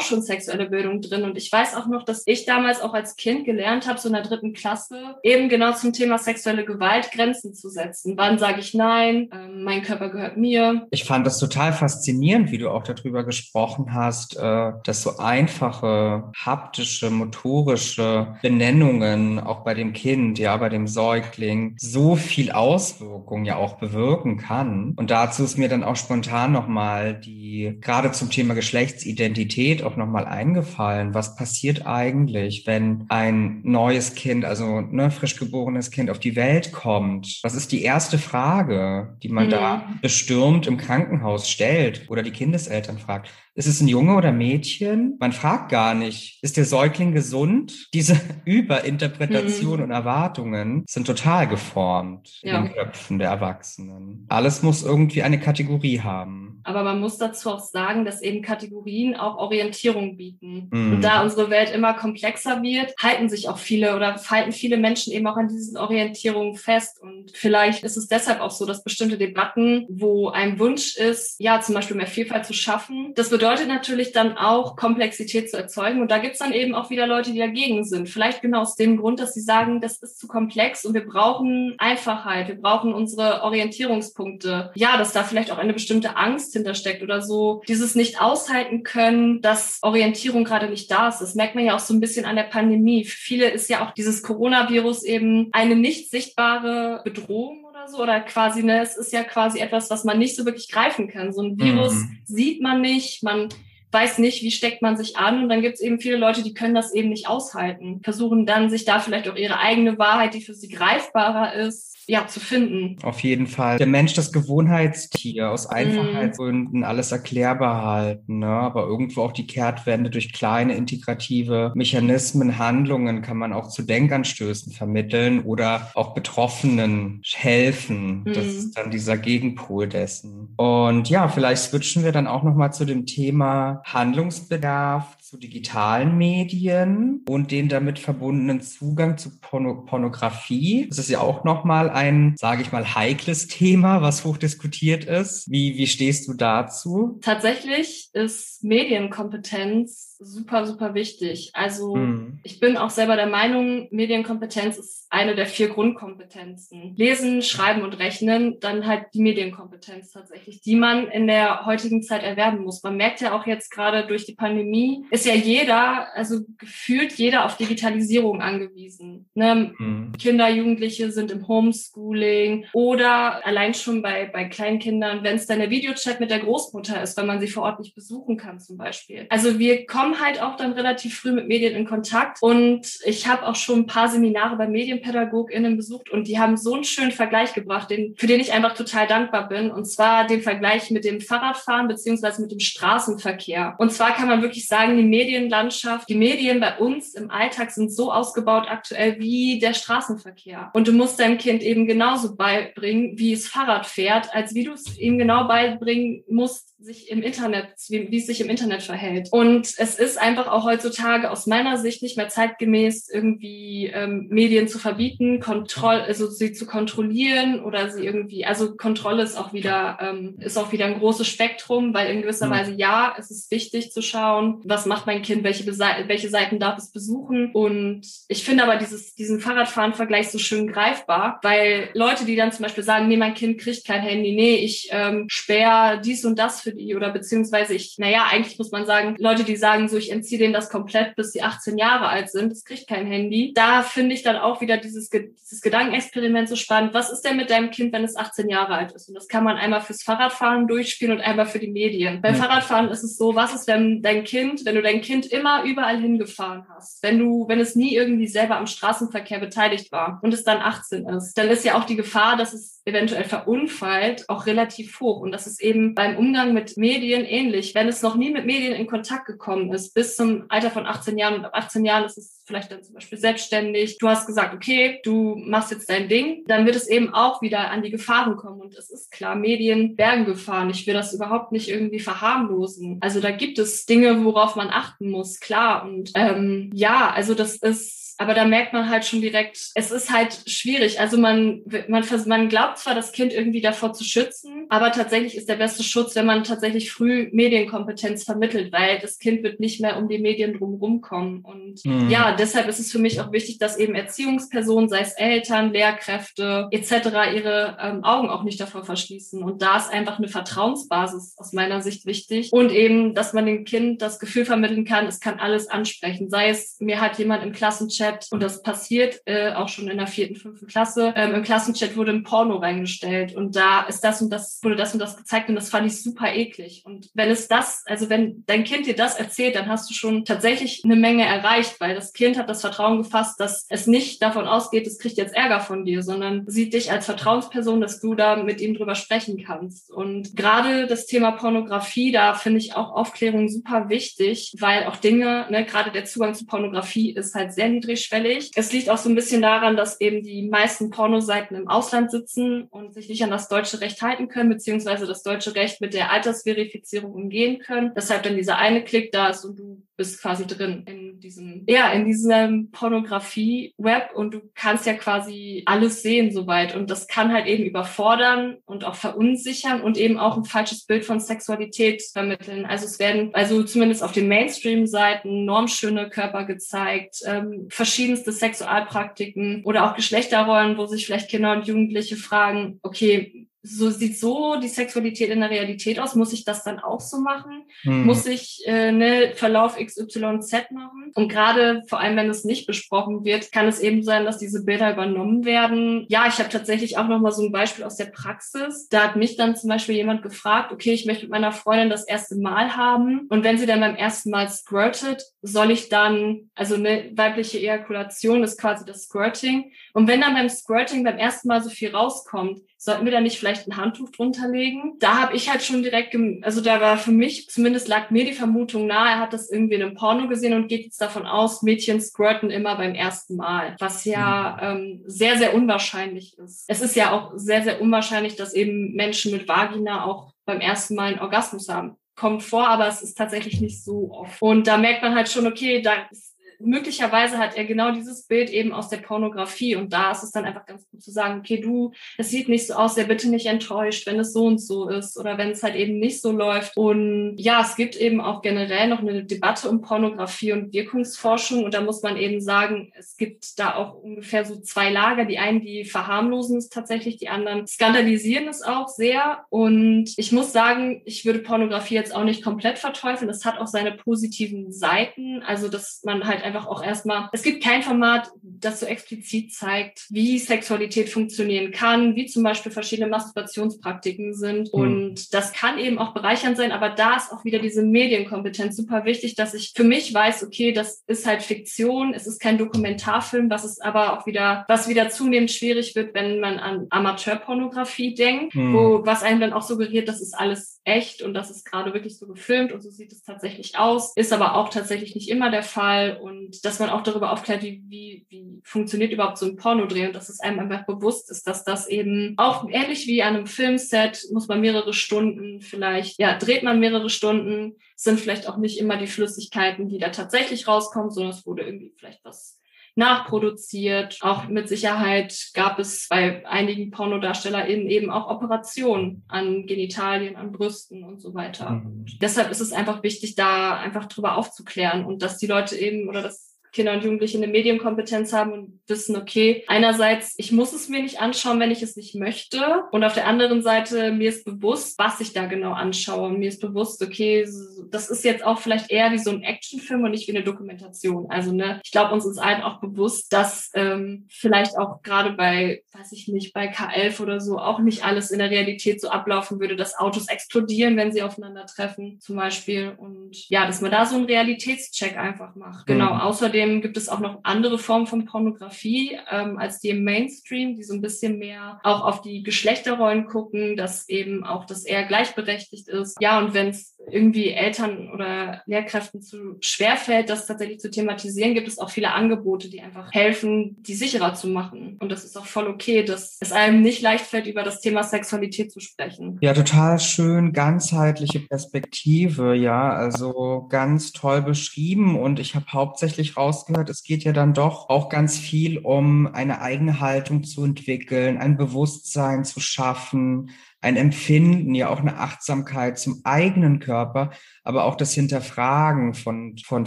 schon 0.00 0.22
sexuelle 0.22 0.70
Bildung 0.70 1.00
drin. 1.00 1.24
Und 1.24 1.36
ich 1.36 1.50
weiß 1.50 1.74
auch 1.74 1.86
noch, 1.86 2.04
dass 2.04 2.22
ich 2.26 2.46
damals 2.46 2.80
auch 2.80 2.94
als 2.94 3.16
Kind 3.16 3.44
gelernt 3.44 3.86
habe, 3.86 3.98
so 3.98 4.08
in 4.08 4.14
der 4.14 4.22
dritten 4.22 4.52
Klasse, 4.52 5.16
eben 5.22 5.48
genau 5.48 5.72
zum 5.72 5.92
Thema 5.92 6.18
sexuelle 6.18 6.64
Gewalt 6.64 7.10
Grenzen 7.10 7.54
zu 7.54 7.68
setzen. 7.68 8.14
Wann 8.16 8.38
sage 8.38 8.60
ich 8.60 8.74
nein? 8.74 9.28
Ähm, 9.32 9.64
mein 9.64 9.82
Körper 9.82 10.10
gehört 10.10 10.36
mir. 10.36 10.86
Ich 10.90 11.04
fand 11.04 11.26
das 11.26 11.38
total 11.38 11.72
faszinierend, 11.72 12.52
wie 12.52 12.58
du 12.58 12.70
auch 12.70 12.84
darüber 12.84 13.24
gesprochen 13.24 13.92
hast, 13.92 14.36
äh, 14.36 14.72
dass 14.84 15.02
so 15.02 15.18
einfache 15.18 16.30
haptische, 16.36 17.10
motorische 17.10 18.36
Benennungen 18.42 19.40
auch 19.40 19.64
bei 19.64 19.71
bei 19.72 19.78
dem 19.78 19.94
Kind, 19.94 20.38
ja, 20.38 20.54
bei 20.58 20.68
dem 20.68 20.86
Säugling 20.86 21.76
so 21.78 22.14
viel 22.14 22.52
Auswirkung 22.52 23.46
ja 23.46 23.56
auch 23.56 23.78
bewirken 23.78 24.36
kann. 24.36 24.92
Und 24.96 25.10
dazu 25.10 25.44
ist 25.44 25.56
mir 25.56 25.70
dann 25.70 25.82
auch 25.82 25.96
spontan 25.96 26.52
nochmal 26.52 27.18
die, 27.18 27.78
gerade 27.80 28.12
zum 28.12 28.28
Thema 28.28 28.52
Geschlechtsidentität 28.52 29.82
auch 29.82 29.96
nochmal 29.96 30.26
eingefallen. 30.26 31.14
Was 31.14 31.36
passiert 31.36 31.86
eigentlich, 31.86 32.66
wenn 32.66 33.06
ein 33.08 33.62
neues 33.62 34.14
Kind, 34.14 34.44
also 34.44 34.82
ne, 34.82 35.10
frisch 35.10 35.38
geborenes 35.38 35.90
Kind 35.90 36.10
auf 36.10 36.18
die 36.18 36.36
Welt 36.36 36.72
kommt? 36.72 37.40
Was 37.42 37.54
ist 37.54 37.72
die 37.72 37.82
erste 37.82 38.18
Frage, 38.18 39.16
die 39.22 39.30
man 39.30 39.46
mhm. 39.46 39.50
da 39.52 39.88
bestürmt 40.02 40.66
im 40.66 40.76
Krankenhaus 40.76 41.48
stellt 41.48 42.10
oder 42.10 42.22
die 42.22 42.30
Kindeseltern 42.30 42.98
fragt? 42.98 43.30
Ist 43.54 43.68
es 43.68 43.82
ein 43.82 43.88
Junge 43.88 44.14
oder 44.14 44.32
Mädchen? 44.32 45.16
Man 45.20 45.32
fragt 45.32 45.70
gar 45.70 45.94
nicht, 45.94 46.38
ist 46.42 46.56
der 46.56 46.64
Säugling 46.64 47.12
gesund? 47.12 47.88
Diese 47.92 48.18
Überinterpretation 48.46 49.51
mhm. 49.60 49.84
und 49.84 49.90
Erwartungen 49.90 50.84
sind 50.88 51.06
total 51.06 51.48
geformt 51.48 52.40
ja. 52.42 52.58
in 52.58 52.64
den 52.64 52.72
Köpfen 52.74 53.18
der 53.18 53.30
Erwachsenen. 53.30 54.26
Alles 54.28 54.62
muss 54.62 54.82
irgendwie 54.82 55.22
eine 55.22 55.40
Kategorie 55.40 56.00
haben. 56.00 56.60
Aber 56.64 56.84
man 56.84 57.00
muss 57.00 57.18
dazu 57.18 57.50
auch 57.50 57.60
sagen, 57.60 58.04
dass 58.04 58.22
eben 58.22 58.42
Kategorien 58.42 59.16
auch 59.16 59.36
Orientierung 59.36 60.16
bieten. 60.16 60.68
Mhm. 60.70 60.92
Und 60.94 61.00
da 61.02 61.22
unsere 61.22 61.50
Welt 61.50 61.70
immer 61.70 61.94
komplexer 61.94 62.62
wird, 62.62 62.94
halten 63.02 63.28
sich 63.28 63.48
auch 63.48 63.58
viele 63.58 63.96
oder 63.96 64.14
halten 64.14 64.52
viele 64.52 64.76
Menschen 64.76 65.12
eben 65.12 65.26
auch 65.26 65.36
an 65.36 65.48
diesen 65.48 65.76
Orientierungen 65.76 66.54
fest. 66.54 67.00
Und 67.00 67.32
vielleicht 67.34 67.82
ist 67.82 67.96
es 67.96 68.06
deshalb 68.06 68.40
auch 68.40 68.50
so, 68.50 68.64
dass 68.64 68.84
bestimmte 68.84 69.18
Debatten, 69.18 69.86
wo 69.88 70.28
ein 70.28 70.58
Wunsch 70.58 70.96
ist, 70.96 71.36
ja, 71.40 71.60
zum 71.60 71.74
Beispiel 71.74 71.96
mehr 71.96 72.06
Vielfalt 72.06 72.46
zu 72.46 72.52
schaffen, 72.52 73.12
das 73.14 73.30
bedeutet 73.30 73.68
natürlich 73.68 74.12
dann 74.12 74.36
auch, 74.36 74.76
Komplexität 74.76 75.50
zu 75.50 75.56
erzeugen. 75.56 76.00
Und 76.00 76.10
da 76.10 76.18
gibt's 76.18 76.38
dann 76.38 76.52
eben 76.52 76.74
auch 76.74 76.90
wieder 76.90 77.06
Leute, 77.06 77.32
die 77.32 77.38
dagegen 77.38 77.84
sind. 77.84 78.08
Vielleicht 78.08 78.42
genau 78.42 78.62
aus 78.62 78.76
dem 78.76 78.96
Grund, 78.96 79.20
dass 79.20 79.34
sie 79.34 79.40
sagen, 79.42 79.80
das 79.80 79.98
ist 79.98 80.18
zu 80.18 80.26
komplex 80.26 80.84
und 80.84 80.94
wir 80.94 81.06
brauchen 81.06 81.74
Einfachheit, 81.78 82.48
wir 82.48 82.60
brauchen 82.60 82.92
unsere 82.92 83.42
Orientierungspunkte. 83.42 84.70
Ja, 84.74 84.96
dass 84.96 85.12
da 85.12 85.24
vielleicht 85.24 85.50
auch 85.50 85.58
eine 85.58 85.72
bestimmte 85.72 86.16
Angst 86.16 86.52
hintersteckt 86.52 87.02
oder 87.02 87.22
so. 87.22 87.62
Dieses 87.68 87.94
nicht 87.94 88.20
aushalten 88.20 88.82
können, 88.82 89.40
dass 89.42 89.78
Orientierung 89.82 90.44
gerade 90.44 90.68
nicht 90.68 90.90
da 90.90 91.08
ist. 91.08 91.20
Das 91.20 91.34
merkt 91.34 91.54
man 91.54 91.64
ja 91.64 91.74
auch 91.74 91.80
so 91.80 91.94
ein 91.94 92.00
bisschen 92.00 92.24
an 92.24 92.36
der 92.36 92.44
Pandemie. 92.44 93.04
Für 93.04 93.16
viele 93.16 93.50
ist 93.50 93.68
ja 93.68 93.86
auch 93.86 93.92
dieses 93.92 94.22
Coronavirus 94.22 95.04
eben 95.04 95.48
eine 95.52 95.76
nicht 95.76 96.10
sichtbare 96.10 97.00
Bedrohung 97.04 97.64
oder 97.64 97.88
so 97.88 98.02
oder 98.02 98.20
quasi, 98.20 98.62
ne, 98.62 98.80
es 98.80 98.96
ist 98.96 99.12
ja 99.12 99.22
quasi 99.22 99.58
etwas, 99.58 99.90
was 99.90 100.04
man 100.04 100.18
nicht 100.18 100.36
so 100.36 100.44
wirklich 100.44 100.70
greifen 100.70 101.08
kann. 101.08 101.32
So 101.32 101.42
ein 101.42 101.58
Virus 101.58 101.94
mhm. 101.94 102.18
sieht 102.24 102.62
man 102.62 102.80
nicht, 102.80 103.22
man 103.22 103.48
weiß 103.92 104.18
nicht, 104.18 104.42
wie 104.42 104.50
steckt 104.50 104.82
man 104.82 104.96
sich 104.96 105.16
an. 105.16 105.42
Und 105.42 105.48
dann 105.48 105.60
gibt 105.60 105.74
es 105.74 105.80
eben 105.80 106.00
viele 106.00 106.16
Leute, 106.16 106.42
die 106.42 106.54
können 106.54 106.74
das 106.74 106.92
eben 106.92 107.10
nicht 107.10 107.28
aushalten, 107.28 108.00
versuchen 108.02 108.46
dann 108.46 108.70
sich 108.70 108.84
da 108.84 109.00
vielleicht 109.00 109.28
auch 109.28 109.36
ihre 109.36 109.58
eigene 109.58 109.98
Wahrheit, 109.98 110.34
die 110.34 110.40
für 110.40 110.54
sie 110.54 110.68
greifbarer 110.68 111.54
ist, 111.54 112.01
ja, 112.12 112.26
zu 112.26 112.40
finden. 112.40 112.96
Auf 113.02 113.20
jeden 113.20 113.46
Fall. 113.46 113.78
Der 113.78 113.86
Mensch, 113.86 114.12
das 114.12 114.32
Gewohnheitstier, 114.32 115.50
aus 115.50 115.64
mhm. 115.64 115.76
Einfachheitsgründen 115.76 116.80
mm. 116.80 116.84
alles 116.84 117.10
erklärbar 117.10 117.86
halten, 117.86 118.40
ne? 118.40 118.48
aber 118.48 118.86
irgendwo 118.86 119.22
auch 119.22 119.32
die 119.32 119.46
Kehrtwende 119.46 120.10
durch 120.10 120.34
kleine 120.34 120.74
integrative 120.74 121.72
Mechanismen, 121.74 122.58
Handlungen 122.58 123.22
kann 123.22 123.38
man 123.38 123.54
auch 123.54 123.68
zu 123.68 123.80
Denkanstößen 123.80 124.74
vermitteln 124.74 125.40
oder 125.44 125.90
auch 125.94 126.12
Betroffenen 126.12 127.22
helfen. 127.24 128.24
Mm. 128.24 128.32
Das 128.34 128.44
mhm. 128.44 128.50
ist 128.50 128.76
dann 128.76 128.90
dieser 128.90 129.16
Gegenpol 129.16 129.88
dessen. 129.88 130.52
Und 130.58 131.08
ja, 131.08 131.28
vielleicht 131.28 131.62
switchen 131.62 132.04
wir 132.04 132.12
dann 132.12 132.26
auch 132.26 132.42
nochmal 132.42 132.74
zu 132.74 132.84
dem 132.84 133.06
Thema 133.06 133.80
Handlungsbedarf 133.86 135.16
zu 135.32 135.38
digitalen 135.38 136.18
Medien 136.18 137.22
und 137.26 137.52
den 137.52 137.70
damit 137.70 137.98
verbundenen 137.98 138.60
Zugang 138.60 139.16
zu 139.16 139.40
Porno 139.40 139.82
Pornografie. 139.86 140.88
Das 140.90 140.98
ist 140.98 141.08
ja 141.08 141.20
auch 141.20 141.42
nochmal 141.42 141.88
ein, 141.88 142.34
sage 142.36 142.60
ich 142.60 142.70
mal, 142.70 142.94
heikles 142.94 143.46
Thema, 143.46 144.02
was 144.02 144.26
hochdiskutiert 144.26 145.06
ist. 145.06 145.50
Wie, 145.50 145.78
wie 145.78 145.86
stehst 145.86 146.28
du 146.28 146.34
dazu? 146.34 147.18
Tatsächlich 147.22 148.10
ist 148.12 148.62
Medienkompetenz 148.62 150.11
super, 150.22 150.66
super 150.66 150.94
wichtig. 150.94 151.50
Also 151.52 151.96
mhm. 151.96 152.40
ich 152.42 152.60
bin 152.60 152.76
auch 152.76 152.90
selber 152.90 153.16
der 153.16 153.26
Meinung, 153.26 153.88
Medienkompetenz 153.90 154.78
ist 154.78 155.06
eine 155.10 155.34
der 155.34 155.46
vier 155.46 155.68
Grundkompetenzen. 155.68 156.94
Lesen, 156.96 157.42
schreiben 157.42 157.82
und 157.82 157.98
rechnen, 157.98 158.58
dann 158.60 158.86
halt 158.86 159.06
die 159.14 159.20
Medienkompetenz 159.20 160.12
tatsächlich, 160.12 160.60
die 160.62 160.76
man 160.76 161.08
in 161.08 161.26
der 161.26 161.66
heutigen 161.66 162.02
Zeit 162.02 162.22
erwerben 162.22 162.64
muss. 162.64 162.82
Man 162.82 162.96
merkt 162.96 163.20
ja 163.20 163.32
auch 163.32 163.46
jetzt 163.46 163.70
gerade 163.70 164.06
durch 164.06 164.24
die 164.24 164.34
Pandemie, 164.34 165.04
ist 165.10 165.26
ja 165.26 165.34
jeder, 165.34 166.14
also 166.14 166.40
gefühlt 166.58 167.12
jeder 167.12 167.44
auf 167.44 167.56
Digitalisierung 167.56 168.40
angewiesen. 168.40 169.26
Ne? 169.34 169.72
Mhm. 169.78 170.12
Kinder, 170.18 170.48
Jugendliche 170.48 171.12
sind 171.12 171.30
im 171.30 171.46
Homeschooling 171.46 172.66
oder 172.72 173.44
allein 173.46 173.74
schon 173.74 174.02
bei, 174.02 174.26
bei 174.32 174.44
kleinen 174.44 174.78
Kindern, 174.78 175.22
wenn 175.22 175.36
es 175.36 175.46
dann 175.46 175.58
der 175.58 175.70
Videochat 175.70 176.20
mit 176.20 176.30
der 176.30 176.40
Großmutter 176.40 177.02
ist, 177.02 177.16
wenn 177.16 177.26
man 177.26 177.40
sie 177.40 177.48
vor 177.48 177.64
Ort 177.64 177.80
nicht 177.80 177.94
besuchen 177.94 178.36
kann 178.36 178.60
zum 178.60 178.76
Beispiel. 178.76 179.26
Also 179.28 179.58
wir 179.58 179.86
kommen 179.86 180.11
halt 180.20 180.40
auch 180.40 180.56
dann 180.56 180.72
relativ 180.72 181.18
früh 181.18 181.32
mit 181.32 181.48
Medien 181.48 181.74
in 181.74 181.86
Kontakt. 181.86 182.38
Und 182.40 182.86
ich 183.04 183.28
habe 183.28 183.46
auch 183.46 183.56
schon 183.56 183.80
ein 183.80 183.86
paar 183.86 184.08
Seminare 184.08 184.56
bei 184.56 184.68
MedienpädagogInnen 184.68 185.76
besucht 185.76 186.10
und 186.10 186.28
die 186.28 186.38
haben 186.38 186.56
so 186.56 186.74
einen 186.74 186.84
schönen 186.84 187.12
Vergleich 187.12 187.54
gebracht, 187.54 187.90
den, 187.90 188.14
für 188.16 188.26
den 188.26 188.40
ich 188.40 188.52
einfach 188.52 188.74
total 188.74 189.06
dankbar 189.06 189.48
bin. 189.48 189.70
Und 189.70 189.86
zwar 189.86 190.26
den 190.26 190.42
Vergleich 190.42 190.90
mit 190.90 191.04
dem 191.04 191.20
Fahrradfahren 191.20 191.88
beziehungsweise 191.88 192.42
mit 192.42 192.52
dem 192.52 192.60
Straßenverkehr. 192.60 193.74
Und 193.78 193.92
zwar 193.92 194.14
kann 194.14 194.28
man 194.28 194.42
wirklich 194.42 194.66
sagen, 194.66 194.96
die 194.96 195.02
Medienlandschaft, 195.02 196.08
die 196.08 196.14
Medien 196.14 196.60
bei 196.60 196.78
uns 196.78 197.14
im 197.14 197.30
Alltag 197.30 197.70
sind 197.70 197.92
so 197.92 198.12
ausgebaut 198.12 198.66
aktuell 198.68 199.18
wie 199.18 199.58
der 199.58 199.74
Straßenverkehr. 199.74 200.70
Und 200.74 200.88
du 200.88 200.92
musst 200.92 201.20
deinem 201.20 201.38
Kind 201.38 201.62
eben 201.62 201.86
genauso 201.86 202.36
beibringen, 202.36 203.18
wie 203.18 203.32
es 203.32 203.48
Fahrrad 203.48 203.86
fährt, 203.86 204.34
als 204.34 204.54
wie 204.54 204.64
du 204.64 204.72
es 204.72 204.98
ihm 204.98 205.18
genau 205.18 205.46
beibringen 205.48 206.24
musst, 206.28 206.72
sich 206.84 207.10
im 207.10 207.22
Internet, 207.22 207.74
wie, 207.88 208.10
wie 208.10 208.18
es 208.18 208.26
sich 208.26 208.40
im 208.40 208.50
Internet 208.50 208.82
verhält. 208.82 209.28
Und 209.30 209.72
es 209.76 209.94
ist 210.02 210.18
einfach 210.20 210.48
auch 210.48 210.64
heutzutage 210.64 211.30
aus 211.30 211.46
meiner 211.46 211.78
Sicht 211.78 212.02
nicht 212.02 212.16
mehr 212.16 212.28
zeitgemäß, 212.28 213.08
irgendwie 213.08 213.86
ähm, 213.94 214.26
Medien 214.30 214.66
zu 214.66 214.78
verbieten, 214.78 215.40
Kontroll, 215.40 216.00
also 216.00 216.28
sie 216.28 216.52
zu 216.52 216.66
kontrollieren 216.66 217.62
oder 217.62 217.90
sie 217.90 218.04
irgendwie, 218.04 218.44
also 218.44 218.74
Kontrolle 218.76 219.22
ist 219.22 219.38
auch 219.38 219.52
wieder, 219.52 219.98
ähm, 220.00 220.36
ist 220.40 220.58
auch 220.58 220.72
wieder 220.72 220.86
ein 220.86 220.98
großes 220.98 221.28
Spektrum, 221.28 221.94
weil 221.94 222.12
in 222.12 222.22
gewisser 222.22 222.48
mhm. 222.48 222.50
Weise 222.50 222.72
ja, 222.72 223.14
es 223.16 223.30
ist 223.30 223.50
wichtig 223.50 223.92
zu 223.92 224.02
schauen, 224.02 224.60
was 224.64 224.86
macht 224.86 225.06
mein 225.06 225.22
Kind, 225.22 225.44
welche, 225.44 225.66
welche 225.66 226.28
Seiten 226.28 226.58
darf 226.58 226.78
es 226.78 226.90
besuchen. 226.90 227.52
Und 227.52 228.02
ich 228.28 228.44
finde 228.44 228.64
aber 228.64 228.76
dieses, 228.76 229.14
diesen 229.14 229.38
Fahrradfahren-Vergleich 229.38 230.30
so 230.30 230.38
schön 230.38 230.66
greifbar, 230.66 231.38
weil 231.42 231.90
Leute, 231.94 232.24
die 232.24 232.36
dann 232.36 232.52
zum 232.52 232.64
Beispiel 232.64 232.84
sagen, 232.84 233.06
nee, 233.06 233.16
mein 233.16 233.34
Kind 233.34 233.60
kriegt 233.60 233.86
kein 233.86 234.02
Handy, 234.02 234.34
nee, 234.34 234.56
ich 234.56 234.88
ähm, 234.90 235.26
sperre 235.28 236.00
dies 236.00 236.24
und 236.24 236.38
das 236.38 236.60
für 236.60 236.72
für 236.72 236.78
die 236.78 236.96
oder 236.96 237.10
beziehungsweise 237.10 237.74
ich, 237.74 237.96
naja, 237.98 238.26
eigentlich 238.30 238.58
muss 238.58 238.70
man 238.70 238.86
sagen, 238.86 239.16
Leute, 239.18 239.44
die 239.44 239.56
sagen 239.56 239.81
so, 239.88 239.96
ich 239.96 240.10
entziehe 240.10 240.38
denen 240.38 240.52
das 240.52 240.70
komplett, 240.70 241.16
bis 241.16 241.32
sie 241.32 241.42
18 241.42 241.78
Jahre 241.78 242.08
alt 242.08 242.30
sind, 242.30 242.50
das 242.50 242.64
kriegt 242.64 242.88
kein 242.88 243.06
Handy. 243.06 243.52
Da 243.54 243.82
finde 243.82 244.14
ich 244.14 244.22
dann 244.22 244.36
auch 244.36 244.60
wieder 244.60 244.76
dieses, 244.76 245.10
dieses 245.10 245.60
Gedankenexperiment 245.62 246.48
so 246.48 246.56
spannend. 246.56 246.94
Was 246.94 247.10
ist 247.10 247.22
denn 247.22 247.36
mit 247.36 247.50
deinem 247.50 247.70
Kind, 247.70 247.92
wenn 247.92 248.04
es 248.04 248.16
18 248.16 248.48
Jahre 248.48 248.74
alt 248.74 248.92
ist? 248.92 249.08
Und 249.08 249.14
das 249.14 249.28
kann 249.28 249.44
man 249.44 249.56
einmal 249.56 249.80
fürs 249.80 250.02
Fahrradfahren 250.02 250.66
durchspielen 250.66 251.16
und 251.16 251.22
einmal 251.22 251.46
für 251.46 251.58
die 251.58 251.70
Medien. 251.70 252.20
Beim 252.20 252.34
ja. 252.34 252.42
Fahrradfahren 252.42 252.88
ist 252.88 253.02
es 253.02 253.16
so, 253.16 253.34
was 253.34 253.54
ist, 253.54 253.66
wenn 253.66 254.02
dein 254.02 254.24
Kind, 254.24 254.64
wenn 254.64 254.74
du 254.74 254.82
dein 254.82 255.00
Kind 255.00 255.26
immer 255.26 255.64
überall 255.64 255.98
hingefahren 255.98 256.66
hast, 256.68 257.02
wenn 257.02 257.18
du, 257.18 257.46
wenn 257.48 257.60
es 257.60 257.76
nie 257.76 257.94
irgendwie 257.94 258.28
selber 258.28 258.56
am 258.56 258.66
Straßenverkehr 258.66 259.40
beteiligt 259.40 259.92
war 259.92 260.20
und 260.22 260.34
es 260.34 260.44
dann 260.44 260.58
18 260.60 261.06
ist, 261.08 261.34
dann 261.38 261.48
ist 261.48 261.64
ja 261.64 261.78
auch 261.78 261.84
die 261.84 261.96
Gefahr, 261.96 262.36
dass 262.36 262.52
es 262.52 262.81
eventuell 262.84 263.24
verunfallt, 263.24 264.28
auch 264.28 264.46
relativ 264.46 264.98
hoch. 265.00 265.20
Und 265.20 265.30
das 265.30 265.46
ist 265.46 265.62
eben 265.62 265.94
beim 265.94 266.16
Umgang 266.16 266.52
mit 266.52 266.76
Medien 266.76 267.24
ähnlich. 267.24 267.74
Wenn 267.74 267.86
es 267.86 268.02
noch 268.02 268.16
nie 268.16 268.30
mit 268.30 268.44
Medien 268.44 268.72
in 268.72 268.88
Kontakt 268.88 269.26
gekommen 269.26 269.72
ist, 269.72 269.94
bis 269.94 270.16
zum 270.16 270.46
Alter 270.48 270.70
von 270.70 270.86
18 270.86 271.16
Jahren 271.16 271.34
und 271.34 271.44
ab 271.44 271.52
18 271.54 271.84
Jahren 271.84 272.04
ist 272.04 272.18
es 272.18 272.42
vielleicht 272.44 272.72
dann 272.72 272.82
zum 272.82 272.94
Beispiel 272.94 273.18
selbstständig. 273.18 273.98
Du 273.98 274.08
hast 274.08 274.26
gesagt, 274.26 274.52
okay, 274.54 275.00
du 275.04 275.36
machst 275.36 275.70
jetzt 275.70 275.88
dein 275.88 276.08
Ding, 276.08 276.44
dann 276.46 276.66
wird 276.66 276.74
es 276.74 276.88
eben 276.88 277.14
auch 277.14 277.40
wieder 277.40 277.70
an 277.70 277.82
die 277.82 277.90
Gefahren 277.90 278.36
kommen. 278.36 278.60
Und 278.60 278.74
es 278.74 278.90
ist 278.90 279.12
klar, 279.12 279.36
Medien 279.36 279.94
bergen 279.94 280.24
Gefahren. 280.24 280.70
Ich 280.70 280.86
will 280.86 280.94
das 280.94 281.14
überhaupt 281.14 281.52
nicht 281.52 281.68
irgendwie 281.68 282.00
verharmlosen. 282.00 282.98
Also 283.00 283.20
da 283.20 283.30
gibt 283.30 283.60
es 283.60 283.86
Dinge, 283.86 284.24
worauf 284.24 284.56
man 284.56 284.70
achten 284.70 285.08
muss, 285.08 285.38
klar. 285.38 285.84
Und 285.84 286.10
ähm, 286.16 286.70
ja, 286.74 287.10
also 287.10 287.34
das 287.34 287.56
ist 287.56 288.01
aber 288.22 288.34
da 288.34 288.44
merkt 288.44 288.72
man 288.72 288.88
halt 288.88 289.04
schon 289.04 289.20
direkt, 289.20 289.58
es 289.74 289.90
ist 289.90 290.12
halt 290.12 290.44
schwierig. 290.46 291.00
Also 291.00 291.18
man, 291.18 291.62
man, 291.88 292.04
man 292.26 292.48
glaubt 292.48 292.78
zwar, 292.78 292.94
das 292.94 293.10
Kind 293.10 293.32
irgendwie 293.32 293.60
davor 293.60 293.92
zu 293.92 294.04
schützen, 294.04 294.66
aber 294.68 294.92
tatsächlich 294.92 295.36
ist 295.36 295.48
der 295.48 295.56
beste 295.56 295.82
Schutz, 295.82 296.14
wenn 296.14 296.26
man 296.26 296.44
tatsächlich 296.44 296.92
früh 296.92 297.28
Medienkompetenz 297.32 298.22
vermittelt, 298.22 298.72
weil 298.72 299.00
das 299.00 299.18
Kind 299.18 299.42
wird 299.42 299.58
nicht 299.58 299.80
mehr 299.80 299.96
um 299.96 300.08
die 300.08 300.18
Medien 300.18 300.56
drumherum 300.56 301.00
kommen. 301.00 301.40
Und 301.42 301.84
mhm. 301.84 302.08
ja, 302.08 302.36
deshalb 302.36 302.68
ist 302.68 302.78
es 302.78 302.92
für 302.92 303.00
mich 303.00 303.20
auch 303.20 303.32
wichtig, 303.32 303.58
dass 303.58 303.76
eben 303.76 303.94
Erziehungspersonen, 303.94 304.88
sei 304.88 305.00
es 305.00 305.14
Eltern, 305.14 305.72
Lehrkräfte 305.72 306.68
etc., 306.70 306.92
ihre 307.34 307.76
ähm, 307.80 308.04
Augen 308.04 308.30
auch 308.30 308.44
nicht 308.44 308.60
davor 308.60 308.84
verschließen. 308.84 309.42
Und 309.42 309.62
da 309.62 309.78
ist 309.78 309.90
einfach 309.90 310.18
eine 310.18 310.28
Vertrauensbasis 310.28 311.34
aus 311.38 311.52
meiner 311.52 311.80
Sicht 311.80 312.06
wichtig. 312.06 312.52
Und 312.52 312.70
eben, 312.70 313.14
dass 313.14 313.32
man 313.32 313.46
dem 313.46 313.64
Kind 313.64 314.00
das 314.00 314.20
Gefühl 314.20 314.44
vermitteln 314.44 314.84
kann, 314.84 315.06
es 315.06 315.18
kann 315.18 315.40
alles 315.40 315.68
ansprechen. 315.68 316.30
Sei 316.30 316.50
es, 316.50 316.76
mir 316.78 317.00
hat 317.00 317.18
jemand 317.18 317.42
im 317.42 317.52
Klassenchat 317.52 318.11
Klassenchat, 318.12 318.32
und 318.32 318.42
das 318.42 318.62
passiert 318.62 319.20
äh, 319.26 319.52
auch 319.52 319.68
schon 319.68 319.88
in 319.88 319.98
der 319.98 320.06
vierten, 320.06 320.36
fünften 320.36 320.66
Klasse, 320.66 321.12
ähm, 321.16 321.34
im 321.34 321.42
Klassenchat 321.42 321.96
wurde 321.96 322.12
ein 322.12 322.22
Porno 322.22 322.56
reingestellt 322.56 323.34
und 323.34 323.56
da 323.56 323.82
ist 323.82 324.02
das 324.02 324.22
und 324.22 324.30
das, 324.30 324.60
wurde 324.62 324.76
das 324.76 324.92
und 324.92 325.00
das 325.00 325.16
gezeigt 325.16 325.48
und 325.48 325.54
das 325.54 325.70
fand 325.70 325.86
ich 325.86 326.02
super 326.02 326.32
eklig. 326.32 326.82
Und 326.84 327.10
wenn 327.14 327.30
es 327.30 327.48
das, 327.48 327.82
also 327.86 328.08
wenn 328.08 328.44
dein 328.46 328.64
Kind 328.64 328.86
dir 328.86 328.96
das 328.96 329.16
erzählt, 329.16 329.54
dann 329.54 329.68
hast 329.68 329.90
du 329.90 329.94
schon 329.94 330.24
tatsächlich 330.24 330.82
eine 330.84 330.96
Menge 330.96 331.24
erreicht, 331.24 331.80
weil 331.80 331.94
das 331.94 332.12
Kind 332.12 332.38
hat 332.38 332.48
das 332.48 332.60
Vertrauen 332.60 333.02
gefasst, 333.02 333.40
dass 333.40 333.66
es 333.68 333.86
nicht 333.86 334.22
davon 334.22 334.46
ausgeht, 334.46 334.86
es 334.86 334.98
kriegt 334.98 335.16
jetzt 335.16 335.34
Ärger 335.34 335.60
von 335.60 335.84
dir, 335.84 336.02
sondern 336.02 336.44
sieht 336.46 336.74
dich 336.74 336.90
als 336.90 337.06
Vertrauensperson, 337.06 337.80
dass 337.80 338.00
du 338.00 338.14
da 338.14 338.36
mit 338.36 338.60
ihm 338.60 338.74
drüber 338.74 338.94
sprechen 338.94 339.42
kannst. 339.44 339.90
Und 339.90 340.36
gerade 340.36 340.86
das 340.86 341.06
Thema 341.06 341.32
Pornografie, 341.32 342.12
da 342.12 342.34
finde 342.34 342.58
ich 342.58 342.74
auch 342.74 342.92
Aufklärung 342.92 343.48
super 343.48 343.88
wichtig, 343.88 344.54
weil 344.58 344.84
auch 344.86 344.96
Dinge, 344.96 345.46
ne, 345.50 345.64
gerade 345.64 345.90
der 345.90 346.04
Zugang 346.04 346.34
zu 346.34 346.46
Pornografie 346.46 347.12
ist 347.14 347.34
halt 347.34 347.52
sehr 347.52 347.68
niedrig 347.68 347.91
niedrigschwellig. 347.92 348.50
Es 348.54 348.72
liegt 348.72 348.90
auch 348.90 348.98
so 348.98 349.08
ein 349.08 349.14
bisschen 349.14 349.42
daran, 349.42 349.76
dass 349.76 350.00
eben 350.00 350.22
die 350.22 350.48
meisten 350.48 350.90
Pornoseiten 350.90 351.56
im 351.56 351.68
Ausland 351.68 352.10
sitzen 352.10 352.64
und 352.64 352.94
sich 352.94 353.08
nicht 353.08 353.22
an 353.22 353.30
das 353.30 353.48
deutsche 353.48 353.80
Recht 353.80 354.02
halten 354.02 354.28
können, 354.28 354.48
beziehungsweise 354.48 355.06
das 355.06 355.22
deutsche 355.22 355.54
Recht 355.54 355.80
mit 355.80 355.94
der 355.94 356.10
Altersverifizierung 356.10 357.12
umgehen 357.12 357.58
können. 357.60 357.92
Deshalb 357.94 358.22
dann 358.22 358.36
dieser 358.36 358.58
eine 358.58 358.84
Klick 358.84 359.12
da 359.12 359.28
ist 359.28 359.44
und 359.44 359.58
du 359.58 359.82
bist 360.02 360.20
quasi 360.20 360.48
drin 360.48 360.82
in 360.88 361.20
diesem, 361.20 361.64
ja, 361.68 361.92
in 361.92 362.04
diesem 362.04 362.72
Pornografie-Web 362.72 364.10
und 364.16 364.34
du 364.34 364.40
kannst 364.56 364.84
ja 364.84 364.94
quasi 364.94 365.62
alles 365.64 366.02
sehen 366.02 366.32
soweit. 366.32 366.74
Und 366.74 366.90
das 366.90 367.06
kann 367.06 367.32
halt 367.32 367.46
eben 367.46 367.62
überfordern 367.62 368.56
und 368.64 368.84
auch 368.84 368.96
verunsichern 368.96 369.80
und 369.80 369.96
eben 369.96 370.18
auch 370.18 370.36
ein 370.36 370.44
falsches 370.44 370.86
Bild 370.86 371.04
von 371.04 371.20
Sexualität 371.20 372.02
vermitteln. 372.12 372.66
Also 372.66 372.86
es 372.86 372.98
werden, 372.98 373.30
also 373.32 373.62
zumindest 373.62 374.02
auf 374.02 374.10
den 374.10 374.26
Mainstream-Seiten 374.26 375.44
normschöne 375.44 376.10
Körper 376.10 376.46
gezeigt, 376.46 377.18
ähm, 377.24 377.68
verschiedenste 377.70 378.32
Sexualpraktiken 378.32 379.62
oder 379.64 379.84
auch 379.88 379.94
Geschlechterrollen, 379.94 380.78
wo 380.78 380.86
sich 380.86 381.06
vielleicht 381.06 381.30
Kinder 381.30 381.52
und 381.52 381.68
Jugendliche 381.68 382.16
fragen, 382.16 382.80
okay, 382.82 383.46
so 383.62 383.90
sieht 383.90 384.18
so 384.18 384.56
die 384.56 384.68
Sexualität 384.68 385.30
in 385.30 385.40
der 385.40 385.50
Realität 385.50 386.00
aus. 386.00 386.16
Muss 386.16 386.32
ich 386.32 386.44
das 386.44 386.64
dann 386.64 386.80
auch 386.80 387.00
so 387.00 387.20
machen? 387.20 387.64
Hm. 387.82 388.04
Muss 388.04 388.26
ich 388.26 388.62
äh, 388.66 388.90
ne, 388.90 389.32
Verlauf 389.36 389.76
XYZ 389.76 390.72
machen? 390.72 391.12
Und 391.14 391.28
gerade 391.28 391.82
vor 391.88 392.00
allem, 392.00 392.16
wenn 392.16 392.28
es 392.28 392.44
nicht 392.44 392.66
besprochen 392.66 393.24
wird, 393.24 393.52
kann 393.52 393.68
es 393.68 393.78
eben 393.78 394.02
sein, 394.02 394.24
dass 394.24 394.38
diese 394.38 394.64
Bilder 394.64 394.92
übernommen 394.92 395.44
werden. 395.44 396.06
Ja, 396.08 396.26
ich 396.26 396.38
habe 396.38 396.48
tatsächlich 396.48 396.98
auch 396.98 397.06
noch 397.06 397.20
mal 397.20 397.30
so 397.30 397.44
ein 397.44 397.52
Beispiel 397.52 397.84
aus 397.84 397.96
der 397.96 398.06
Praxis. 398.06 398.88
Da 398.88 399.04
hat 399.04 399.16
mich 399.16 399.36
dann 399.36 399.54
zum 399.54 399.68
Beispiel 399.68 399.94
jemand 399.94 400.22
gefragt, 400.22 400.72
okay, 400.72 400.92
ich 400.92 401.06
möchte 401.06 401.24
mit 401.24 401.30
meiner 401.30 401.52
Freundin 401.52 401.88
das 401.88 402.04
erste 402.04 402.36
Mal 402.36 402.76
haben. 402.76 403.28
Und 403.28 403.44
wenn 403.44 403.58
sie 403.58 403.66
dann 403.66 403.80
beim 403.80 403.94
ersten 403.94 404.30
Mal 404.30 404.48
squirtet, 404.48 405.22
soll 405.40 405.70
ich 405.70 405.88
dann, 405.88 406.50
also 406.56 406.74
eine 406.74 407.12
weibliche 407.14 407.58
Ejakulation 407.58 408.42
ist 408.42 408.60
quasi 408.60 408.84
das 408.84 409.04
Squirting. 409.04 409.70
Und 409.92 410.08
wenn 410.08 410.20
dann 410.20 410.34
beim 410.34 410.48
Squirting 410.48 411.04
beim 411.04 411.18
ersten 411.18 411.46
Mal 411.46 411.62
so 411.62 411.70
viel 411.70 411.94
rauskommt, 411.94 412.60
sollten 412.82 413.04
wir 413.04 413.12
da 413.12 413.20
nicht 413.20 413.38
vielleicht 413.38 413.68
ein 413.68 413.76
Handtuch 413.76 414.10
drunter 414.10 414.48
legen? 414.48 414.94
Da 414.98 415.20
habe 415.20 415.36
ich 415.36 415.48
halt 415.48 415.62
schon 415.62 415.84
direkt, 415.84 416.16
also 416.42 416.60
da 416.60 416.80
war 416.80 416.98
für 416.98 417.12
mich, 417.12 417.48
zumindest 417.48 417.86
lag 417.86 418.10
mir 418.10 418.24
die 418.24 418.32
Vermutung 418.32 418.88
nahe, 418.88 419.10
er 419.10 419.20
hat 419.20 419.32
das 419.32 419.52
irgendwie 419.52 419.76
in 419.76 419.82
einem 419.82 419.94
Porno 419.94 420.26
gesehen 420.26 420.52
und 420.54 420.66
geht 420.66 420.86
jetzt 420.86 421.00
davon 421.00 421.24
aus, 421.24 421.62
Mädchen 421.62 422.00
squirten 422.00 422.50
immer 422.50 422.74
beim 422.76 422.96
ersten 422.96 423.36
Mal, 423.36 423.76
was 423.78 424.04
ja 424.04 424.58
mhm. 424.60 424.66
ähm, 424.66 425.02
sehr, 425.06 425.38
sehr 425.38 425.54
unwahrscheinlich 425.54 426.36
ist. 426.38 426.64
Es 426.66 426.80
ist 426.80 426.96
ja 426.96 427.12
auch 427.12 427.30
sehr, 427.36 427.62
sehr 427.62 427.80
unwahrscheinlich, 427.80 428.34
dass 428.34 428.52
eben 428.52 428.94
Menschen 428.94 429.30
mit 429.30 429.46
Vagina 429.46 430.04
auch 430.04 430.34
beim 430.44 430.60
ersten 430.60 430.96
Mal 430.96 431.12
einen 431.12 431.20
Orgasmus 431.20 431.68
haben 431.68 431.96
kommt 432.14 432.42
vor, 432.42 432.68
aber 432.68 432.88
es 432.88 433.02
ist 433.02 433.16
tatsächlich 433.16 433.60
nicht 433.60 433.82
so 433.82 434.10
oft. 434.12 434.40
Und 434.42 434.66
da 434.66 434.76
merkt 434.76 435.02
man 435.02 435.14
halt 435.14 435.28
schon, 435.28 435.46
okay, 435.46 435.80
da 435.80 435.92
ist 436.10 436.31
möglicherweise 436.64 437.38
hat 437.38 437.56
er 437.56 437.64
genau 437.64 437.92
dieses 437.92 438.26
Bild 438.26 438.50
eben 438.50 438.72
aus 438.72 438.88
der 438.88 438.98
Pornografie 438.98 439.76
und 439.76 439.92
da 439.92 440.12
ist 440.12 440.22
es 440.22 440.30
dann 440.30 440.44
einfach 440.44 440.66
ganz 440.66 440.88
gut 440.88 441.02
zu 441.02 441.10
sagen, 441.10 441.40
okay, 441.40 441.60
du, 441.60 441.92
es 442.18 442.30
sieht 442.30 442.48
nicht 442.48 442.66
so 442.66 442.74
aus, 442.74 442.94
der 442.94 443.04
bitte 443.04 443.28
nicht 443.28 443.46
enttäuscht, 443.46 444.06
wenn 444.06 444.20
es 444.20 444.32
so 444.32 444.46
und 444.46 444.58
so 444.58 444.88
ist 444.88 445.18
oder 445.18 445.38
wenn 445.38 445.50
es 445.50 445.62
halt 445.62 445.74
eben 445.74 445.98
nicht 445.98 446.20
so 446.20 446.32
läuft. 446.32 446.76
Und 446.76 447.36
ja, 447.38 447.62
es 447.62 447.76
gibt 447.76 447.96
eben 447.96 448.20
auch 448.20 448.42
generell 448.42 448.88
noch 448.88 449.00
eine 449.00 449.24
Debatte 449.24 449.68
um 449.68 449.80
Pornografie 449.80 450.52
und 450.52 450.72
Wirkungsforschung 450.72 451.64
und 451.64 451.74
da 451.74 451.80
muss 451.80 452.02
man 452.02 452.16
eben 452.16 452.40
sagen, 452.40 452.92
es 452.96 453.16
gibt 453.16 453.58
da 453.58 453.74
auch 453.74 453.94
ungefähr 453.94 454.44
so 454.44 454.60
zwei 454.60 454.90
Lager. 454.90 455.24
Die 455.24 455.38
einen, 455.38 455.60
die 455.60 455.84
verharmlosen 455.84 456.58
es 456.58 456.68
tatsächlich, 456.68 457.16
die 457.16 457.28
anderen 457.28 457.66
skandalisieren 457.66 458.48
es 458.48 458.62
auch 458.62 458.88
sehr 458.88 459.44
und 459.48 460.12
ich 460.16 460.32
muss 460.32 460.52
sagen, 460.52 461.02
ich 461.04 461.24
würde 461.24 461.40
Pornografie 461.40 461.94
jetzt 461.94 462.14
auch 462.14 462.24
nicht 462.24 462.42
komplett 462.42 462.78
verteufeln. 462.78 463.30
Es 463.30 463.44
hat 463.44 463.58
auch 463.58 463.66
seine 463.66 463.92
positiven 463.92 464.72
Seiten, 464.72 465.42
also 465.42 465.68
dass 465.68 466.02
man 466.04 466.26
halt 466.26 466.42
einfach 466.42 466.51
auch 466.54 466.82
erstmal, 466.82 467.28
es 467.32 467.42
gibt 467.42 467.62
kein 467.62 467.82
Format, 467.82 468.30
das 468.42 468.80
so 468.80 468.86
explizit 468.86 469.52
zeigt, 469.52 470.06
wie 470.10 470.38
Sexualität 470.38 471.08
funktionieren 471.08 471.72
kann, 471.72 472.14
wie 472.16 472.26
zum 472.26 472.42
Beispiel 472.42 472.72
verschiedene 472.72 473.08
Masturbationspraktiken 473.08 474.34
sind. 474.34 474.72
Mhm. 474.72 474.80
Und 474.80 475.34
das 475.34 475.52
kann 475.52 475.78
eben 475.78 475.98
auch 475.98 476.14
bereichernd 476.14 476.56
sein, 476.56 476.72
aber 476.72 476.90
da 476.90 477.16
ist 477.16 477.32
auch 477.32 477.44
wieder 477.44 477.58
diese 477.58 477.82
Medienkompetenz 477.82 478.76
super 478.76 479.04
wichtig, 479.04 479.34
dass 479.34 479.54
ich 479.54 479.72
für 479.74 479.84
mich 479.84 480.12
weiß, 480.12 480.44
okay, 480.44 480.72
das 480.72 481.02
ist 481.06 481.26
halt 481.26 481.42
Fiktion, 481.42 482.14
es 482.14 482.26
ist 482.26 482.40
kein 482.40 482.58
Dokumentarfilm, 482.58 483.50
was 483.50 483.64
ist 483.64 483.84
aber 483.84 484.18
auch 484.18 484.26
wieder, 484.26 484.64
was 484.68 484.88
wieder 484.88 485.10
zunehmend 485.10 485.50
schwierig 485.50 485.94
wird, 485.94 486.14
wenn 486.14 486.40
man 486.40 486.58
an 486.58 486.86
Amateurpornografie 486.90 488.14
denkt, 488.14 488.54
mhm. 488.54 488.74
wo, 488.74 489.06
was 489.06 489.22
einem 489.22 489.40
dann 489.40 489.52
auch 489.52 489.62
suggeriert, 489.62 490.08
das 490.08 490.20
ist 490.20 490.34
alles 490.34 490.80
echt 490.84 491.22
und 491.22 491.34
das 491.34 491.50
ist 491.50 491.64
gerade 491.64 491.94
wirklich 491.94 492.18
so 492.18 492.26
gefilmt 492.26 492.72
und 492.72 492.82
so 492.82 492.90
sieht 492.90 493.12
es 493.12 493.22
tatsächlich 493.22 493.78
aus, 493.78 494.12
ist 494.16 494.32
aber 494.32 494.56
auch 494.56 494.68
tatsächlich 494.68 495.14
nicht 495.14 495.28
immer 495.28 495.50
der 495.50 495.62
Fall 495.62 496.18
und 496.20 496.41
und 496.46 496.64
dass 496.64 496.78
man 496.78 496.90
auch 496.90 497.02
darüber 497.02 497.32
aufklärt, 497.32 497.62
wie, 497.62 497.82
wie, 497.88 498.26
wie 498.28 498.60
funktioniert 498.64 499.12
überhaupt 499.12 499.38
so 499.38 499.46
ein 499.46 499.56
Pornodreh 499.56 500.06
und 500.06 500.14
dass 500.14 500.28
es 500.28 500.40
einem 500.40 500.60
einfach 500.60 500.86
bewusst 500.86 501.30
ist, 501.30 501.46
dass 501.46 501.64
das 501.64 501.86
eben 501.88 502.34
auch 502.36 502.68
ähnlich 502.68 503.06
wie 503.06 503.22
an 503.22 503.36
einem 503.36 503.46
Filmset 503.46 504.26
muss 504.32 504.48
man 504.48 504.60
mehrere 504.60 504.92
Stunden 504.92 505.60
vielleicht, 505.60 506.18
ja, 506.18 506.36
dreht 506.36 506.62
man 506.62 506.80
mehrere 506.80 507.10
Stunden, 507.10 507.76
sind 507.96 508.20
vielleicht 508.20 508.48
auch 508.48 508.56
nicht 508.56 508.78
immer 508.78 508.96
die 508.96 509.06
Flüssigkeiten, 509.06 509.88
die 509.88 509.98
da 509.98 510.10
tatsächlich 510.10 510.66
rauskommen, 510.66 511.10
sondern 511.10 511.32
es 511.32 511.46
wurde 511.46 511.62
irgendwie 511.62 511.92
vielleicht 511.96 512.24
was 512.24 512.61
nachproduziert. 512.94 514.18
Auch 514.20 514.48
mit 514.48 514.68
Sicherheit 514.68 515.50
gab 515.54 515.78
es 515.78 516.08
bei 516.08 516.46
einigen 516.46 516.90
PornodarstellerInnen 516.90 517.86
eben 517.86 518.10
auch 518.10 518.28
Operationen 518.28 519.24
an 519.28 519.66
Genitalien, 519.66 520.36
an 520.36 520.52
Brüsten 520.52 521.04
und 521.04 521.20
so 521.20 521.34
weiter. 521.34 521.70
Mhm. 521.70 522.06
Deshalb 522.20 522.50
ist 522.50 522.60
es 522.60 522.72
einfach 522.72 523.02
wichtig, 523.02 523.34
da 523.34 523.76
einfach 523.76 524.06
drüber 524.06 524.36
aufzuklären 524.36 525.04
und 525.04 525.22
dass 525.22 525.38
die 525.38 525.46
Leute 525.46 525.76
eben 525.76 526.08
oder 526.08 526.22
dass 526.22 526.51
Kinder 526.72 526.94
und 526.94 527.04
Jugendliche 527.04 527.36
eine 527.36 527.48
Medienkompetenz 527.48 528.32
haben 528.32 528.52
und 528.52 528.80
wissen, 528.86 529.16
okay, 529.16 529.64
einerseits, 529.66 530.34
ich 530.38 530.52
muss 530.52 530.72
es 530.72 530.88
mir 530.88 531.02
nicht 531.02 531.20
anschauen, 531.20 531.60
wenn 531.60 531.70
ich 531.70 531.82
es 531.82 531.96
nicht 531.96 532.14
möchte. 532.14 532.84
Und 532.90 533.04
auf 533.04 533.14
der 533.14 533.26
anderen 533.26 533.62
Seite, 533.62 534.12
mir 534.12 534.30
ist 534.30 534.44
bewusst, 534.44 534.98
was 534.98 535.20
ich 535.20 535.32
da 535.32 535.46
genau 535.46 535.72
anschaue. 535.72 536.28
Und 536.28 536.38
mir 536.38 536.48
ist 536.48 536.60
bewusst, 536.60 537.02
okay, 537.02 537.46
das 537.90 538.08
ist 538.08 538.24
jetzt 538.24 538.44
auch 538.44 538.58
vielleicht 538.58 538.90
eher 538.90 539.12
wie 539.12 539.18
so 539.18 539.30
ein 539.30 539.42
Actionfilm 539.42 540.02
und 540.02 540.12
nicht 540.12 540.26
wie 540.28 540.32
eine 540.32 540.44
Dokumentation. 540.44 541.26
Also, 541.28 541.52
ne, 541.52 541.80
ich 541.84 541.92
glaube, 541.92 542.14
uns 542.14 542.24
ist 542.24 542.38
allen 542.38 542.62
auch 542.62 542.80
bewusst, 542.80 543.32
dass 543.32 543.70
ähm, 543.74 544.26
vielleicht 544.30 544.78
auch 544.78 545.02
gerade 545.02 545.32
bei, 545.32 545.82
weiß 545.92 546.12
ich 546.12 546.28
nicht, 546.28 546.54
bei 546.54 546.72
K11 546.72 547.20
oder 547.20 547.40
so 547.40 547.58
auch 547.58 547.80
nicht 547.80 548.04
alles 548.04 548.30
in 548.30 548.38
der 548.38 548.50
Realität 548.50 549.00
so 549.00 549.10
ablaufen 549.10 549.60
würde, 549.60 549.76
dass 549.76 549.98
Autos 549.98 550.28
explodieren, 550.28 550.96
wenn 550.96 551.12
sie 551.12 551.22
aufeinandertreffen, 551.22 552.18
zum 552.20 552.36
Beispiel. 552.36 552.94
Und 552.96 553.48
ja, 553.50 553.66
dass 553.66 553.82
man 553.82 553.90
da 553.90 554.06
so 554.06 554.16
einen 554.16 554.24
Realitätscheck 554.24 555.18
einfach 555.18 555.54
macht. 555.54 555.86
Genau. 555.86 556.14
Mhm. 556.14 556.20
Außerdem 556.20 556.61
Außerdem 556.62 556.80
gibt 556.80 556.96
es 556.96 557.08
auch 557.08 557.20
noch 557.20 557.40
andere 557.42 557.78
Formen 557.78 558.06
von 558.06 558.24
Pornografie 558.24 559.18
ähm, 559.30 559.58
als 559.58 559.80
die 559.80 559.88
im 559.88 560.04
Mainstream, 560.04 560.76
die 560.76 560.84
so 560.84 560.94
ein 560.94 561.00
bisschen 561.00 561.38
mehr 561.38 561.80
auch 561.82 562.04
auf 562.04 562.22
die 562.22 562.42
Geschlechterrollen 562.42 563.26
gucken, 563.26 563.76
dass 563.76 564.08
eben 564.08 564.44
auch 564.44 564.64
das 564.64 564.84
eher 564.84 565.04
gleichberechtigt 565.04 565.88
ist. 565.88 566.16
Ja, 566.20 566.38
und 566.38 566.54
wenn 566.54 566.68
es 566.68 566.91
irgendwie 567.10 567.50
Eltern 567.50 568.10
oder 568.12 568.62
Lehrkräften 568.66 569.20
zu 569.20 569.56
schwer 569.60 569.96
fällt, 569.96 570.30
das 570.30 570.46
tatsächlich 570.46 570.78
zu 570.78 570.90
thematisieren, 570.90 571.54
gibt 571.54 571.68
es 571.68 571.78
auch 571.78 571.90
viele 571.90 572.12
Angebote, 572.12 572.70
die 572.70 572.80
einfach 572.80 573.12
helfen, 573.12 573.82
die 573.82 573.94
sicherer 573.94 574.34
zu 574.34 574.48
machen. 574.48 574.96
Und 575.00 575.10
das 575.10 575.24
ist 575.24 575.36
auch 575.36 575.46
voll 575.46 575.66
okay, 575.66 576.04
dass 576.04 576.38
es 576.40 576.52
einem 576.52 576.80
nicht 576.80 577.02
leicht 577.02 577.26
fällt, 577.26 577.46
über 577.46 577.64
das 577.64 577.80
Thema 577.80 578.02
Sexualität 578.02 578.70
zu 578.72 578.80
sprechen. 578.80 579.38
Ja, 579.42 579.52
total 579.52 579.98
schön, 579.98 580.52
ganzheitliche 580.52 581.40
Perspektive, 581.40 582.54
ja, 582.54 582.90
also 582.90 583.66
ganz 583.68 584.12
toll 584.12 584.42
beschrieben. 584.42 585.18
Und 585.18 585.40
ich 585.40 585.54
habe 585.54 585.66
hauptsächlich 585.72 586.36
raus 586.36 586.52
rausgehört, 586.52 586.90
es 586.90 587.02
geht 587.02 587.24
ja 587.24 587.32
dann 587.32 587.54
doch 587.54 587.88
auch 587.88 588.08
ganz 588.08 588.38
viel 588.38 588.78
um 588.78 589.26
eine 589.26 589.60
eigene 589.60 590.00
Haltung 590.00 590.44
zu 590.44 590.64
entwickeln, 590.64 591.38
ein 591.38 591.56
Bewusstsein 591.56 592.44
zu 592.44 592.60
schaffen, 592.60 593.50
ein 593.82 593.96
Empfinden, 593.96 594.74
ja 594.74 594.88
auch 594.88 595.00
eine 595.00 595.18
Achtsamkeit 595.18 595.98
zum 595.98 596.20
eigenen 596.24 596.78
Körper, 596.78 597.30
aber 597.64 597.84
auch 597.84 597.96
das 597.96 598.14
Hinterfragen 598.14 599.12
von, 599.12 599.56
von, 599.64 599.86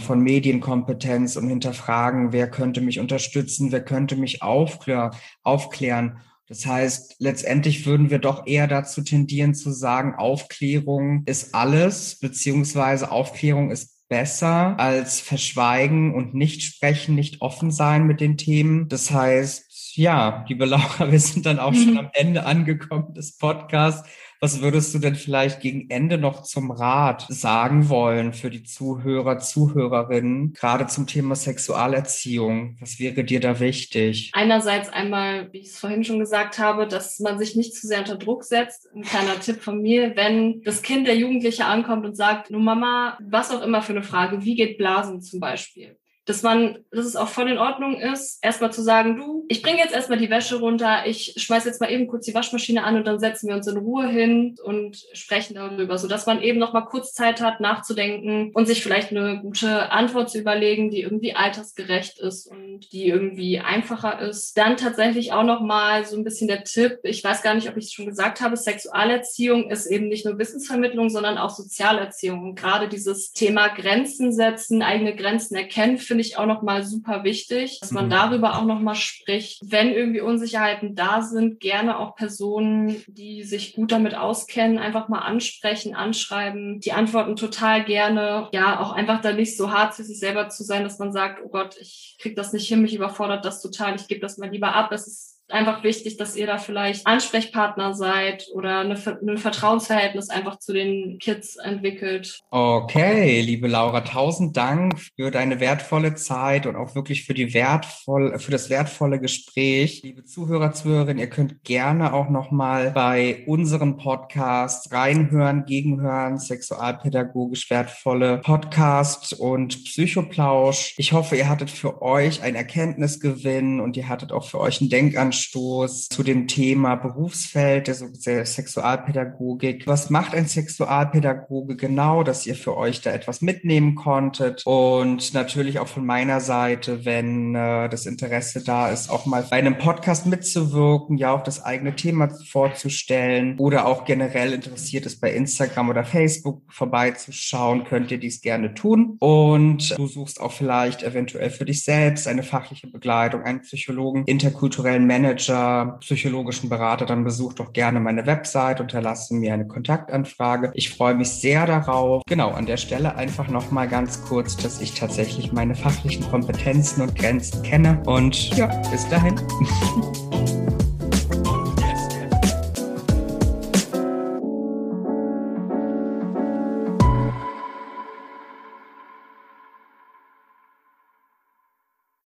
von 0.00 0.20
Medienkompetenz 0.20 1.36
und 1.36 1.48
Hinterfragen, 1.48 2.32
wer 2.32 2.48
könnte 2.50 2.82
mich 2.82 3.00
unterstützen, 3.00 3.72
wer 3.72 3.82
könnte 3.82 4.16
mich 4.16 4.42
aufklär, 4.42 5.12
aufklären. 5.42 6.18
Das 6.46 6.66
heißt, 6.66 7.16
letztendlich 7.18 7.86
würden 7.86 8.10
wir 8.10 8.18
doch 8.18 8.46
eher 8.46 8.68
dazu 8.68 9.02
tendieren 9.02 9.54
zu 9.54 9.72
sagen, 9.72 10.14
Aufklärung 10.14 11.22
ist 11.24 11.54
alles, 11.54 12.18
beziehungsweise 12.18 13.10
Aufklärung 13.10 13.70
ist 13.70 13.96
besser 14.08 14.78
als 14.78 15.20
verschweigen 15.20 16.14
und 16.14 16.34
nicht 16.34 16.62
sprechen, 16.62 17.14
nicht 17.14 17.40
offen 17.40 17.70
sein 17.70 18.06
mit 18.06 18.20
den 18.20 18.36
Themen. 18.36 18.88
Das 18.88 19.10
heißt, 19.10 19.65
ja, 19.96 20.44
liebe 20.48 20.64
Laura, 20.64 21.10
wir 21.10 21.20
sind 21.20 21.46
dann 21.46 21.58
auch 21.58 21.72
mhm. 21.72 21.76
schon 21.76 21.98
am 21.98 22.10
Ende 22.12 22.46
angekommen 22.46 23.14
des 23.14 23.36
Podcasts. 23.36 24.08
Was 24.38 24.60
würdest 24.60 24.94
du 24.94 24.98
denn 24.98 25.14
vielleicht 25.14 25.60
gegen 25.60 25.88
Ende 25.88 26.18
noch 26.18 26.42
zum 26.42 26.70
Rat 26.70 27.24
sagen 27.30 27.88
wollen 27.88 28.34
für 28.34 28.50
die 28.50 28.64
Zuhörer, 28.64 29.38
Zuhörerinnen, 29.38 30.52
gerade 30.52 30.86
zum 30.88 31.06
Thema 31.06 31.34
Sexualerziehung? 31.34 32.76
Was 32.78 32.98
wäre 32.98 33.24
dir 33.24 33.40
da 33.40 33.60
wichtig? 33.60 34.30
Einerseits 34.34 34.90
einmal, 34.90 35.50
wie 35.52 35.60
ich 35.60 35.68
es 35.68 35.78
vorhin 35.78 36.04
schon 36.04 36.18
gesagt 36.18 36.58
habe, 36.58 36.86
dass 36.86 37.18
man 37.18 37.38
sich 37.38 37.56
nicht 37.56 37.74
zu 37.74 37.86
sehr 37.86 38.00
unter 38.00 38.16
Druck 38.16 38.44
setzt. 38.44 38.88
Ein 38.94 39.02
kleiner 39.02 39.40
Tipp 39.40 39.62
von 39.62 39.80
mir, 39.80 40.14
wenn 40.16 40.60
das 40.62 40.82
Kind 40.82 41.06
der 41.06 41.16
Jugendliche 41.16 41.64
ankommt 41.64 42.04
und 42.04 42.14
sagt, 42.14 42.50
nur 42.50 42.60
Mama, 42.60 43.18
was 43.26 43.50
auch 43.50 43.62
immer 43.62 43.80
für 43.80 43.94
eine 43.94 44.02
Frage, 44.02 44.44
wie 44.44 44.54
geht 44.54 44.76
Blasen 44.76 45.22
zum 45.22 45.40
Beispiel? 45.40 45.96
Dass 46.26 46.42
man, 46.42 46.78
dass 46.90 47.06
es 47.06 47.16
auch 47.16 47.28
voll 47.28 47.48
in 47.48 47.58
Ordnung 47.58 47.98
ist, 48.00 48.38
erstmal 48.42 48.72
zu 48.72 48.82
sagen, 48.82 49.16
du, 49.16 49.44
ich 49.48 49.62
bringe 49.62 49.78
jetzt 49.78 49.94
erstmal 49.94 50.18
die 50.18 50.28
Wäsche 50.28 50.56
runter, 50.56 51.06
ich 51.06 51.34
schmeiß 51.36 51.64
jetzt 51.64 51.80
mal 51.80 51.90
eben 51.90 52.08
kurz 52.08 52.26
die 52.26 52.34
Waschmaschine 52.34 52.82
an 52.82 52.96
und 52.96 53.06
dann 53.06 53.20
setzen 53.20 53.48
wir 53.48 53.54
uns 53.54 53.68
in 53.68 53.76
Ruhe 53.76 54.08
hin 54.08 54.56
und 54.64 55.06
sprechen 55.12 55.54
darüber, 55.54 55.98
so 55.98 56.08
dass 56.08 56.26
man 56.26 56.42
eben 56.42 56.58
noch 56.58 56.72
mal 56.72 56.82
kurz 56.82 57.12
Zeit 57.12 57.40
hat, 57.40 57.60
nachzudenken 57.60 58.50
und 58.54 58.66
sich 58.66 58.82
vielleicht 58.82 59.12
eine 59.12 59.40
gute 59.40 59.92
Antwort 59.92 60.28
zu 60.28 60.38
überlegen, 60.38 60.90
die 60.90 61.02
irgendwie 61.02 61.34
altersgerecht 61.34 62.18
ist 62.18 62.48
und 62.48 62.92
die 62.92 63.06
irgendwie 63.06 63.60
einfacher 63.60 64.20
ist. 64.20 64.58
Dann 64.58 64.76
tatsächlich 64.76 65.32
auch 65.32 65.44
noch 65.44 65.60
mal 65.60 66.04
so 66.04 66.16
ein 66.16 66.24
bisschen 66.24 66.48
der 66.48 66.64
Tipp, 66.64 66.98
ich 67.04 67.22
weiß 67.22 67.42
gar 67.42 67.54
nicht, 67.54 67.68
ob 67.68 67.76
ich 67.76 67.84
es 67.84 67.92
schon 67.92 68.06
gesagt 68.06 68.40
habe, 68.40 68.56
Sexualerziehung 68.56 69.70
ist 69.70 69.86
eben 69.86 70.08
nicht 70.08 70.24
nur 70.24 70.38
Wissensvermittlung, 70.38 71.08
sondern 71.08 71.38
auch 71.38 71.50
Sozialerziehung. 71.50 72.42
Und 72.42 72.54
gerade 72.56 72.88
dieses 72.88 73.32
Thema 73.32 73.68
Grenzen 73.68 74.32
setzen, 74.32 74.82
eigene 74.82 75.14
Grenzen 75.14 75.54
erkennen, 75.54 75.98
finde 76.16 76.28
ich 76.28 76.38
auch 76.38 76.46
nochmal 76.46 76.82
super 76.82 77.24
wichtig, 77.24 77.78
dass 77.80 77.90
man 77.90 78.06
mhm. 78.06 78.10
darüber 78.10 78.56
auch 78.56 78.64
nochmal 78.64 78.94
spricht. 78.94 79.60
Wenn 79.62 79.92
irgendwie 79.92 80.22
Unsicherheiten 80.22 80.94
da 80.94 81.20
sind, 81.20 81.60
gerne 81.60 81.98
auch 81.98 82.16
Personen, 82.16 83.04
die 83.06 83.42
sich 83.42 83.74
gut 83.74 83.92
damit 83.92 84.14
auskennen, 84.14 84.78
einfach 84.78 85.08
mal 85.08 85.18
ansprechen, 85.18 85.94
anschreiben. 85.94 86.80
Die 86.80 86.92
antworten 86.92 87.36
total 87.36 87.84
gerne. 87.84 88.48
Ja, 88.52 88.80
auch 88.80 88.92
einfach 88.92 89.20
da 89.20 89.32
nicht 89.32 89.58
so 89.58 89.72
hart 89.72 89.92
für 89.92 90.04
sich 90.04 90.18
selber 90.18 90.48
zu 90.48 90.64
sein, 90.64 90.84
dass 90.84 90.98
man 90.98 91.12
sagt, 91.12 91.42
oh 91.44 91.50
Gott, 91.50 91.76
ich 91.78 92.16
krieg 92.18 92.34
das 92.34 92.54
nicht 92.54 92.66
hin, 92.66 92.80
mich 92.80 92.94
überfordert 92.94 93.44
das 93.44 93.60
total, 93.60 93.96
ich 93.96 94.08
gebe 94.08 94.22
das 94.22 94.38
mal 94.38 94.48
lieber 94.48 94.74
ab. 94.74 94.92
Es 94.92 95.06
ist 95.06 95.35
einfach 95.48 95.84
wichtig, 95.84 96.16
dass 96.16 96.36
ihr 96.36 96.46
da 96.46 96.58
vielleicht 96.58 97.06
Ansprechpartner 97.06 97.94
seid 97.94 98.46
oder 98.52 98.80
eine, 98.80 98.94
ein 98.94 99.38
Vertrauensverhältnis 99.38 100.28
einfach 100.28 100.58
zu 100.58 100.72
den 100.72 101.18
Kids 101.18 101.56
entwickelt. 101.56 102.40
Okay, 102.50 103.40
liebe 103.42 103.68
Laura, 103.68 104.00
tausend 104.00 104.56
Dank 104.56 104.98
für 104.98 105.30
deine 105.30 105.60
wertvolle 105.60 106.14
Zeit 106.14 106.66
und 106.66 106.76
auch 106.76 106.94
wirklich 106.94 107.24
für 107.24 107.34
die 107.34 107.54
wertvoll, 107.54 108.38
für 108.38 108.50
das 108.50 108.70
wertvolle 108.70 109.20
Gespräch. 109.20 110.02
Liebe 110.02 110.24
Zuhörer, 110.24 110.72
Zuhörerinnen, 110.72 111.18
ihr 111.18 111.30
könnt 111.30 111.62
gerne 111.62 112.12
auch 112.12 112.28
nochmal 112.28 112.90
bei 112.90 113.44
unseren 113.46 113.96
Podcasts 113.96 114.90
reinhören, 114.92 115.64
gegenhören, 115.64 116.38
sexualpädagogisch 116.38 117.70
wertvolle 117.70 118.38
Podcast 118.38 119.32
und 119.34 119.84
Psychoplausch. 119.84 120.94
Ich 120.96 121.12
hoffe, 121.12 121.36
ihr 121.36 121.48
hattet 121.48 121.70
für 121.70 122.02
euch 122.02 122.42
einen 122.42 122.56
Erkenntnisgewinn 122.56 123.80
und 123.80 123.96
ihr 123.96 124.08
hattet 124.08 124.32
auch 124.32 124.44
für 124.44 124.58
euch 124.60 124.80
einen 124.80 124.90
Denkanstoß 124.90 125.35
Denkanstoß 125.36 126.08
zu 126.08 126.22
dem 126.22 126.48
Thema 126.48 126.96
Berufsfeld 126.96 127.88
der 128.26 128.46
Sexualpädagogik. 128.46 129.86
Was 129.86 130.10
macht 130.10 130.34
ein 130.34 130.46
Sexualpädagoge 130.46 131.76
genau, 131.76 132.22
dass 132.22 132.46
ihr 132.46 132.54
für 132.54 132.76
euch 132.76 133.02
da 133.02 133.12
etwas 133.12 133.42
mitnehmen 133.42 133.94
konntet? 133.94 134.62
Und 134.64 135.34
natürlich 135.34 135.78
auch 135.78 135.88
von 135.88 136.06
meiner 136.06 136.40
Seite, 136.40 137.04
wenn 137.04 137.54
äh, 137.54 137.88
das 137.88 138.06
Interesse 138.06 138.64
da 138.64 138.88
ist, 138.88 139.10
auch 139.10 139.26
mal 139.26 139.46
bei 139.50 139.56
einem 139.56 139.78
Podcast 139.78 140.26
mitzuwirken, 140.26 141.18
ja 141.18 141.32
auch 141.32 141.42
das 141.42 141.62
eigene 141.62 141.94
Thema 141.94 142.28
vorzustellen 142.30 143.58
oder 143.58 143.86
auch 143.86 144.04
generell 144.04 144.52
interessiert 144.52 145.06
ist, 145.06 145.20
bei 145.20 145.32
Instagram 145.32 145.90
oder 145.90 146.04
Facebook 146.04 146.62
vorbeizuschauen, 146.68 147.84
könnt 147.84 148.10
ihr 148.10 148.18
dies 148.18 148.40
gerne 148.40 148.74
tun. 148.74 149.16
Und 149.18 149.96
du 149.98 150.06
suchst 150.06 150.40
auch 150.40 150.52
vielleicht 150.52 151.02
eventuell 151.02 151.50
für 151.50 151.64
dich 151.64 151.84
selbst 151.84 152.26
eine 152.26 152.42
fachliche 152.42 152.86
Begleitung, 152.86 153.42
einen 153.42 153.60
Psychologen, 153.60 154.24
interkulturellen 154.24 155.06
Manager, 155.06 155.25
psychologischen 155.34 156.68
Berater, 156.68 157.06
dann 157.06 157.24
besuch 157.24 157.54
doch 157.54 157.72
gerne 157.72 158.00
meine 158.00 158.26
Website 158.26 158.80
und 158.80 158.92
hinterlasse 158.92 159.34
mir 159.34 159.54
eine 159.54 159.66
Kontaktanfrage. 159.66 160.70
Ich 160.74 160.90
freue 160.90 161.14
mich 161.14 161.30
sehr 161.30 161.66
darauf. 161.66 162.22
Genau, 162.26 162.50
an 162.50 162.66
der 162.66 162.76
Stelle 162.76 163.16
einfach 163.16 163.48
nochmal 163.48 163.88
ganz 163.88 164.22
kurz, 164.24 164.56
dass 164.56 164.80
ich 164.80 164.94
tatsächlich 164.94 165.52
meine 165.52 165.74
fachlichen 165.74 166.28
Kompetenzen 166.30 167.02
und 167.02 167.14
Grenzen 167.14 167.62
kenne. 167.62 168.02
Und 168.06 168.56
ja, 168.56 168.66
bis 168.90 169.08
dahin. 169.08 169.36